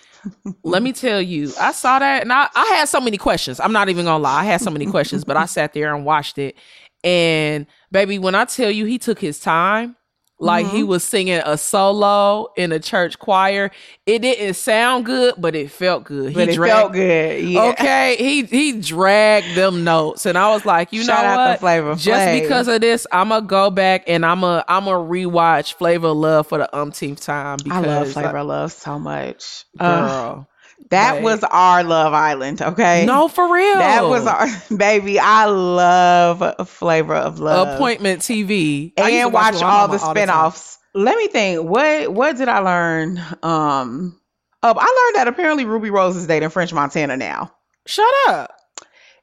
Let 0.64 0.84
me 0.84 0.92
tell 0.92 1.22
you, 1.22 1.54
I 1.60 1.72
saw 1.72 2.00
that 2.00 2.24
and 2.24 2.34
I, 2.34 2.50
I 2.54 2.66
had 2.76 2.90
so 2.90 3.00
many 3.00 3.18
questions. 3.18 3.60
I'm 3.60 3.72
not 3.72 3.90
even 3.90 4.06
gonna 4.06 4.22
lie, 4.22 4.42
I 4.42 4.44
had 4.44 4.62
so 4.62 4.72
many 4.72 4.86
questions, 4.86 5.24
but 5.24 5.38
I 5.38 5.46
sat 5.46 5.74
there 5.74 5.96
and 5.96 6.06
watched 6.06 6.38
it. 6.38 6.56
And 7.04 7.66
baby, 7.92 8.20
when 8.20 8.36
I 8.36 8.46
tell 8.46 8.70
you 8.70 8.86
he 8.86 8.98
took 8.98 9.20
his 9.20 9.40
time, 9.40 9.96
like 10.40 10.68
he 10.68 10.80
mm-hmm. 10.80 10.88
was 10.88 11.04
singing 11.04 11.42
a 11.46 11.58
solo 11.58 12.48
in 12.56 12.72
a 12.72 12.80
church 12.80 13.20
choir. 13.20 13.72
It 14.06 14.22
didn't 14.22 14.54
sound 14.54 15.06
good, 15.06 15.36
but 15.38 15.54
it 15.54 15.70
felt 15.70 16.06
good. 16.06 16.34
But 16.34 16.48
he 16.48 16.54
it 16.54 16.56
dragged, 16.56 16.74
felt 16.74 16.94
good. 16.94 17.20
Yeah. 17.50 17.64
Okay, 17.70 18.16
he 18.18 18.44
he 18.44 18.80
dragged 18.80 19.56
them 19.56 19.84
notes, 19.84 20.26
and 20.26 20.38
I 20.38 20.50
was 20.50 20.66
like, 20.66 20.94
you 20.94 21.04
Shout 21.04 21.24
know 21.24 21.36
what? 21.36 21.60
Flavor 21.60 21.96
Just 21.96 22.10
Flav. 22.10 22.42
because 22.42 22.68
of 22.68 22.82
this, 22.82 23.06
I'm 23.12 23.30
gonna 23.30 23.46
go 23.46 23.70
back 23.70 24.04
and 24.08 24.26
I'm 24.26 24.42
gonna 24.42 24.64
I'm 24.68 24.86
gonna 24.86 24.98
rewatch 24.98 25.74
Flavor 25.74 26.10
Love 26.10 26.48
for 26.48 26.58
the 26.58 26.76
umpteenth 26.76 27.22
time 27.22 27.58
Because, 27.64 27.86
I 27.86 27.88
love 27.88 28.12
Flavor 28.12 28.38
of 28.38 28.48
Love 28.48 28.72
so 28.72 29.00
much. 29.00 29.66
Girl, 29.78 29.88
um, 29.90 30.48
that 30.90 31.16
like- 31.16 31.24
was 31.24 31.44
our 31.44 31.84
Love 31.84 32.14
Island, 32.14 32.62
okay? 32.62 33.06
no, 33.06 33.28
for 33.28 33.52
real. 33.54 33.76
That 33.76 34.06
was 34.06 34.26
our 34.26 34.48
baby. 34.76 35.20
I 35.20 35.46
love 35.46 36.68
Flavor 36.68 37.16
of 37.16 37.40
Love. 37.40 37.76
appointment 37.76 38.22
TV 38.22 38.94
I 38.98 39.02
used 39.10 39.12
to 39.12 39.26
and 39.26 39.34
watch 39.34 39.62
my 39.62 39.68
all 39.68 39.88
the 39.88 39.98
spinoffs. 39.98 40.78
Let 40.94 41.18
me 41.18 41.28
think. 41.28 41.64
What 41.64 42.12
what 42.14 42.38
did 42.38 42.48
I 42.48 42.60
learn? 42.60 43.18
Um 43.44 44.20
oh, 44.64 44.74
I 44.78 45.06
learned 45.14 45.16
that 45.16 45.28
apparently 45.28 45.66
Ruby 45.66 45.90
Rose 45.92 46.16
is 46.16 46.28
dating 46.28 46.50
French 46.50 46.74
Montana 46.74 47.18
now. 47.18 47.54
Shut 47.86 48.12
up. 48.28 48.56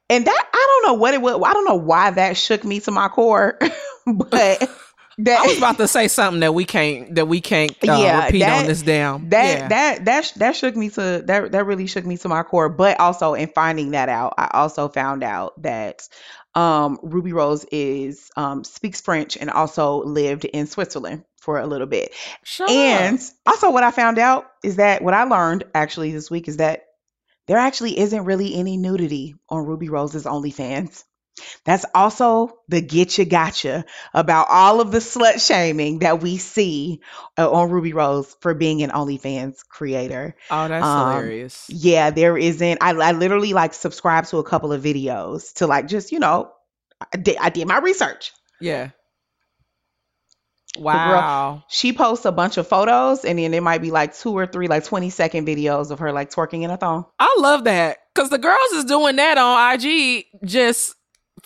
And 0.09 0.25
that 0.25 0.49
I 0.53 0.81
don't 0.83 0.93
know 0.93 1.01
what 1.01 1.15
it 1.15 1.21
was. 1.21 1.43
I 1.45 1.53
don't 1.53 1.65
know 1.65 1.75
why 1.77 2.11
that 2.13 2.37
shook 2.37 2.63
me 2.65 2.81
to 2.81 2.93
my 2.93 3.09
core. 3.09 3.59
but 4.07 4.71
That, 5.19 5.41
I 5.41 5.47
was 5.47 5.57
about 5.57 5.79
to 5.79 5.89
say 5.89 6.09
something 6.09 6.41
that 6.41 6.53
we 6.53 6.67
can't 6.67 7.15
that 7.15 7.27
we 7.27 7.41
can't 7.41 7.71
uh, 7.73 7.77
Yeah, 7.97 8.27
repeat 8.27 8.41
that- 8.41 8.61
on 8.61 8.67
this 8.67 8.83
damn. 8.83 9.31
that 9.31 9.59
yeah. 9.59 9.69
that 9.69 10.05
that 10.05 10.25
sh- 10.27 10.33
that 10.33 10.57
shook 10.57 10.77
me 10.77 10.91
to 10.91 11.23
that 11.27 11.53
that 11.53 11.65
really 11.65 11.87
shook 11.87 12.05
me 12.05 12.19
to 12.19 12.29
my 12.29 12.43
core 12.43 12.69
but 12.69 13.01
also 13.01 13.33
in 13.35 13.49
finding 13.49 13.93
that 13.93 14.11
out 14.11 14.35
i 14.37 14.51
also 14.53 14.89
found 14.89 15.23
out 15.25 15.61
that 15.63 16.07
um 16.55 16.99
Rubi 17.03 17.33
Rose 17.33 17.65
is 17.73 18.31
um 18.37 18.63
speaks 18.63 19.01
french 19.01 19.39
and 19.39 19.49
also 19.51 20.05
lived 20.05 20.45
in 20.45 20.67
switzerland 20.67 21.25
for 21.41 21.59
a 21.61 21.67
little 21.67 21.87
bit 21.87 22.13
Shut 22.45 22.69
and 22.69 23.19
also 23.47 23.71
what 23.71 23.85
i 23.85 23.91
found 23.93 24.19
out 24.19 24.47
is 24.63 24.77
that 24.77 25.01
what 25.03 25.15
i 25.15 25.25
learned 25.25 25.65
actually 25.75 26.13
this 26.13 26.31
week 26.31 26.47
is 26.47 26.59
that 26.59 26.83
there 27.47 27.59
actually 27.59 27.99
isn't 27.99 28.25
really 28.25 28.55
any 28.55 28.77
nudity 28.77 29.35
on 29.49 29.65
Rubi 29.65 29.89
Rose's 29.89 30.25
onlyfans 30.25 31.05
that's 31.65 31.85
also 31.95 32.59
the 32.69 32.81
getcha 32.81 33.29
gotcha 33.29 33.85
about 34.15 34.47
all 34.49 34.81
of 34.81 34.91
the 34.91 34.99
slut 34.99 35.47
shaming 35.47 35.99
that 36.01 36.21
we 36.23 36.39
see 36.39 37.01
uh, 37.37 37.51
on 37.51 37.71
Rubi 37.71 37.93
Rose 37.93 38.35
for 38.41 38.55
being 38.55 38.83
an 38.83 38.91
OnlyFans 38.91 39.67
creator. 39.69 40.37
Oh, 40.51 40.69
that's 40.69 40.85
um, 40.85 41.11
hilarious. 41.11 41.67
Yeah, 41.69 42.11
there 42.11 42.37
isn't. 42.37 42.79
I, 42.81 42.91
I 42.91 43.13
literally 43.13 43.53
like 43.53 43.75
subscribe 43.75 44.27
to 44.27 44.39
a 44.39 44.45
couple 44.45 44.73
of 44.73 44.83
videos 44.83 45.55
to 45.55 45.67
like 45.67 45.89
just 45.89 46.13
you 46.13 46.19
know, 46.19 46.53
I 47.13 47.17
did, 47.19 47.37
I 47.39 47.51
did 47.51 47.67
my 47.69 47.79
research. 47.79 48.33
Yeah. 48.61 48.91
girl- 50.77 50.85
Wow. 50.85 51.65
She 51.69 51.93
posts 51.93 52.25
a 52.25 52.33
bunch 52.33 52.57
of 52.57 52.67
photos, 52.67 53.25
and 53.25 53.39
then 53.39 53.51
there 53.51 53.63
might 53.63 53.83
be 53.83 53.91
like 53.91 54.15
two 54.17 54.33
or 54.33 54.47
three 54.47 54.69
like 54.69 54.85
twenty 54.85 55.11
second 55.11 55.47
videos 55.47 55.91
of 55.91 55.99
her 56.01 56.13
like 56.13 56.31
twerking 56.31 56.63
in 56.63 56.71
a 56.71 56.77
thong. 56.77 57.07
I 57.19 57.37
love 57.39 57.65
that 57.65 57.99
because 58.15 58.31
the 58.31 58.39
girls 58.39 58.73
is 58.73 58.85
doing 58.85 59.17
that 59.17 59.39
on 59.39 59.75
IG 59.75 60.25
just 60.45 60.95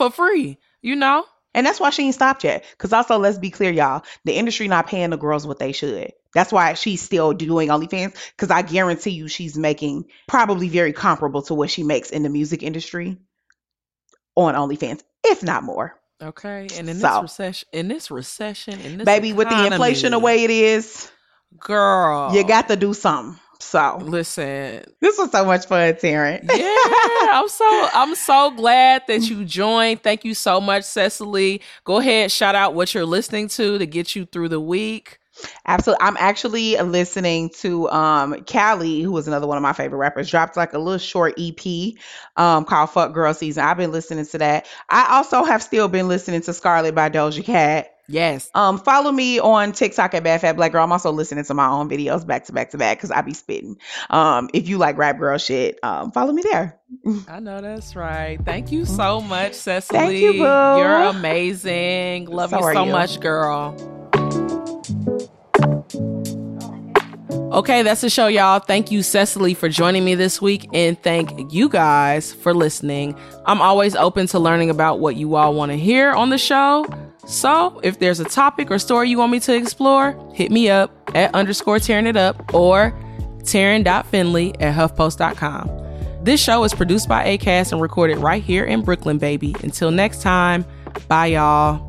for 0.00 0.10
free. 0.10 0.58
You 0.80 0.96
know. 0.96 1.24
And 1.52 1.66
that's 1.66 1.80
why 1.80 1.90
she 1.90 2.04
ain't 2.04 2.14
stopped 2.14 2.44
yet. 2.44 2.64
Because 2.70 2.92
also, 2.92 3.18
let's 3.18 3.38
be 3.38 3.50
clear, 3.50 3.72
y'all, 3.72 4.04
the 4.24 4.32
industry 4.32 4.68
not 4.68 4.86
paying 4.86 5.10
the 5.10 5.16
girls 5.16 5.46
what 5.46 5.58
they 5.58 5.72
should. 5.72 6.12
That's 6.32 6.52
why 6.52 6.74
she's 6.74 7.02
still 7.02 7.32
doing 7.32 7.68
OnlyFans. 7.68 8.14
Because 8.36 8.50
I 8.50 8.62
guarantee 8.62 9.10
you, 9.10 9.26
she's 9.26 9.58
making 9.58 10.04
probably 10.28 10.68
very 10.68 10.92
comparable 10.92 11.42
to 11.42 11.54
what 11.54 11.68
she 11.68 11.82
makes 11.82 12.10
in 12.10 12.22
the 12.22 12.28
music 12.28 12.62
industry 12.62 13.18
on 14.36 14.54
OnlyFans, 14.54 15.02
if 15.24 15.42
not 15.42 15.64
more. 15.64 16.00
Okay. 16.22 16.68
And 16.76 16.88
in 16.88 17.00
this 17.00 17.22
recession, 17.22 17.68
in 17.72 17.88
this 17.88 18.10
recession, 18.12 18.80
in 18.80 18.98
this 18.98 19.04
Baby, 19.04 19.32
with 19.32 19.48
the 19.48 19.66
inflation 19.66 20.12
the 20.12 20.20
way 20.20 20.44
it 20.44 20.50
is, 20.50 21.10
girl, 21.58 22.32
you 22.32 22.46
got 22.46 22.68
to 22.68 22.76
do 22.76 22.94
something. 22.94 23.40
So 23.60 23.98
listen. 24.00 24.84
this 25.00 25.18
was 25.18 25.30
so 25.30 25.44
much 25.44 25.66
fun, 25.66 25.92
Taryn. 25.94 26.42
yeah, 26.42 27.30
I'm 27.32 27.48
so 27.48 27.88
I'm 27.94 28.14
so 28.14 28.50
glad 28.52 29.02
that 29.06 29.28
you 29.28 29.44
joined. 29.44 30.02
Thank 30.02 30.24
you 30.24 30.34
so 30.34 30.60
much, 30.60 30.82
Sesali. 30.82 31.60
Go 31.84 31.98
ahead, 31.98 32.32
shout 32.32 32.54
out 32.54 32.74
what 32.74 32.94
you're 32.94 33.04
listening 33.04 33.48
to 33.48 33.78
to 33.78 33.86
get 33.86 34.16
you 34.16 34.24
through 34.24 34.48
the 34.48 34.60
week. 34.60 35.18
Absolutely. 35.66 36.06
I'm 36.06 36.16
actually 36.18 36.76
listening 36.76 37.50
to 37.60 37.88
um 37.90 38.44
Callie, 38.44 39.02
who 39.02 39.12
was 39.12 39.28
another 39.28 39.46
one 39.46 39.56
of 39.56 39.62
my 39.62 39.72
favorite 39.72 39.98
rappers, 39.98 40.30
dropped 40.30 40.56
like 40.56 40.72
a 40.72 40.78
little 40.78 40.98
short 40.98 41.38
EP 41.38 41.94
um 42.36 42.64
called 42.64 42.90
Fuck 42.90 43.12
Girl 43.12 43.34
Season. 43.34 43.62
I've 43.62 43.76
been 43.76 43.92
listening 43.92 44.26
to 44.26 44.38
that. 44.38 44.66
I 44.88 45.16
also 45.16 45.44
have 45.44 45.62
still 45.62 45.88
been 45.88 46.08
listening 46.08 46.40
to 46.42 46.52
Scarlet 46.54 46.94
by 46.94 47.10
Doja 47.10 47.44
Cat. 47.44 47.94
Yes. 48.10 48.50
Um, 48.54 48.78
follow 48.78 49.12
me 49.12 49.38
on 49.38 49.72
TikTok 49.72 50.14
at 50.14 50.24
Bad 50.24 50.40
Fat 50.40 50.56
Black 50.56 50.72
Girl. 50.72 50.82
I'm 50.82 50.90
also 50.92 51.12
listening 51.12 51.44
to 51.44 51.54
my 51.54 51.68
own 51.68 51.88
videos 51.88 52.26
back 52.26 52.44
to 52.46 52.52
back 52.52 52.70
to 52.70 52.78
back 52.78 52.98
because 52.98 53.12
I 53.12 53.20
be 53.22 53.34
spitting. 53.34 53.78
Um, 54.10 54.50
if 54.52 54.68
you 54.68 54.78
like 54.78 54.96
rap 54.98 55.18
girl 55.18 55.38
shit, 55.38 55.78
um, 55.84 56.10
follow 56.10 56.32
me 56.32 56.42
there. 56.42 56.78
I 57.28 57.38
know 57.40 57.60
that's 57.60 57.94
right. 57.94 58.38
Thank 58.44 58.72
you 58.72 58.84
so 58.84 59.20
much, 59.20 59.52
Sesali. 59.52 59.86
Thank 59.88 60.18
you, 60.18 60.32
boo. 60.32 60.38
You're 60.38 61.02
amazing. 61.04 62.26
Love 62.30 62.50
So 62.50 62.58
you 62.58 62.74
so 62.74 62.84
you. 62.84 62.92
much, 62.92 63.20
girl. 63.20 63.76
Okay, 67.52 67.82
that's 67.82 68.00
the 68.00 68.10
show, 68.10 68.28
y'all. 68.28 68.60
Thank 68.60 68.90
you, 68.92 69.00
Sesali, 69.00 69.56
for 69.56 69.68
joining 69.68 70.04
me 70.04 70.14
this 70.14 70.40
week, 70.40 70.68
and 70.72 71.00
thank 71.02 71.52
you 71.52 71.68
guys 71.68 72.32
for 72.32 72.54
listening. 72.54 73.16
I'm 73.44 73.60
always 73.60 73.96
open 73.96 74.26
to 74.28 74.38
learning 74.38 74.70
about 74.70 75.00
what 75.00 75.16
you 75.16 75.34
all 75.34 75.54
want 75.54 75.72
to 75.72 75.78
hear 75.78 76.12
on 76.12 76.30
the 76.30 76.38
show. 76.38 76.86
So, 77.26 77.80
if 77.82 77.98
there's 77.98 78.18
a 78.18 78.24
topic 78.24 78.70
or 78.70 78.78
story 78.78 79.10
you 79.10 79.18
want 79.18 79.32
me 79.32 79.40
to 79.40 79.54
explore, 79.54 80.16
hit 80.34 80.50
me 80.50 80.68
up 80.68 81.10
at 81.14 81.34
underscore 81.34 81.78
tearing 81.78 82.06
it 82.06 82.16
up 82.16 82.54
or 82.54 82.92
Taryn.finley 83.42 84.60
at 84.60 84.74
huffpost.com. 84.74 85.80
This 86.22 86.42
show 86.42 86.64
is 86.64 86.74
produced 86.74 87.08
by 87.08 87.24
ACAST 87.38 87.72
and 87.72 87.80
recorded 87.80 88.18
right 88.18 88.42
here 88.42 88.64
in 88.64 88.82
Brooklyn, 88.82 89.18
baby. 89.18 89.54
Until 89.62 89.90
next 89.90 90.22
time, 90.22 90.64
bye, 91.08 91.26
y'all. 91.26 91.86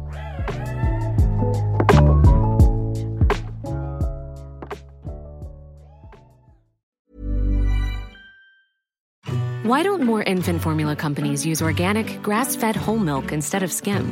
Why 9.63 9.83
don't 9.83 10.03
more 10.03 10.23
infant 10.23 10.61
formula 10.61 10.95
companies 10.95 11.45
use 11.45 11.61
organic, 11.61 12.21
grass 12.21 12.55
fed 12.55 12.75
whole 12.75 12.97
milk 12.97 13.31
instead 13.31 13.63
of 13.63 13.71
skim? 13.71 14.11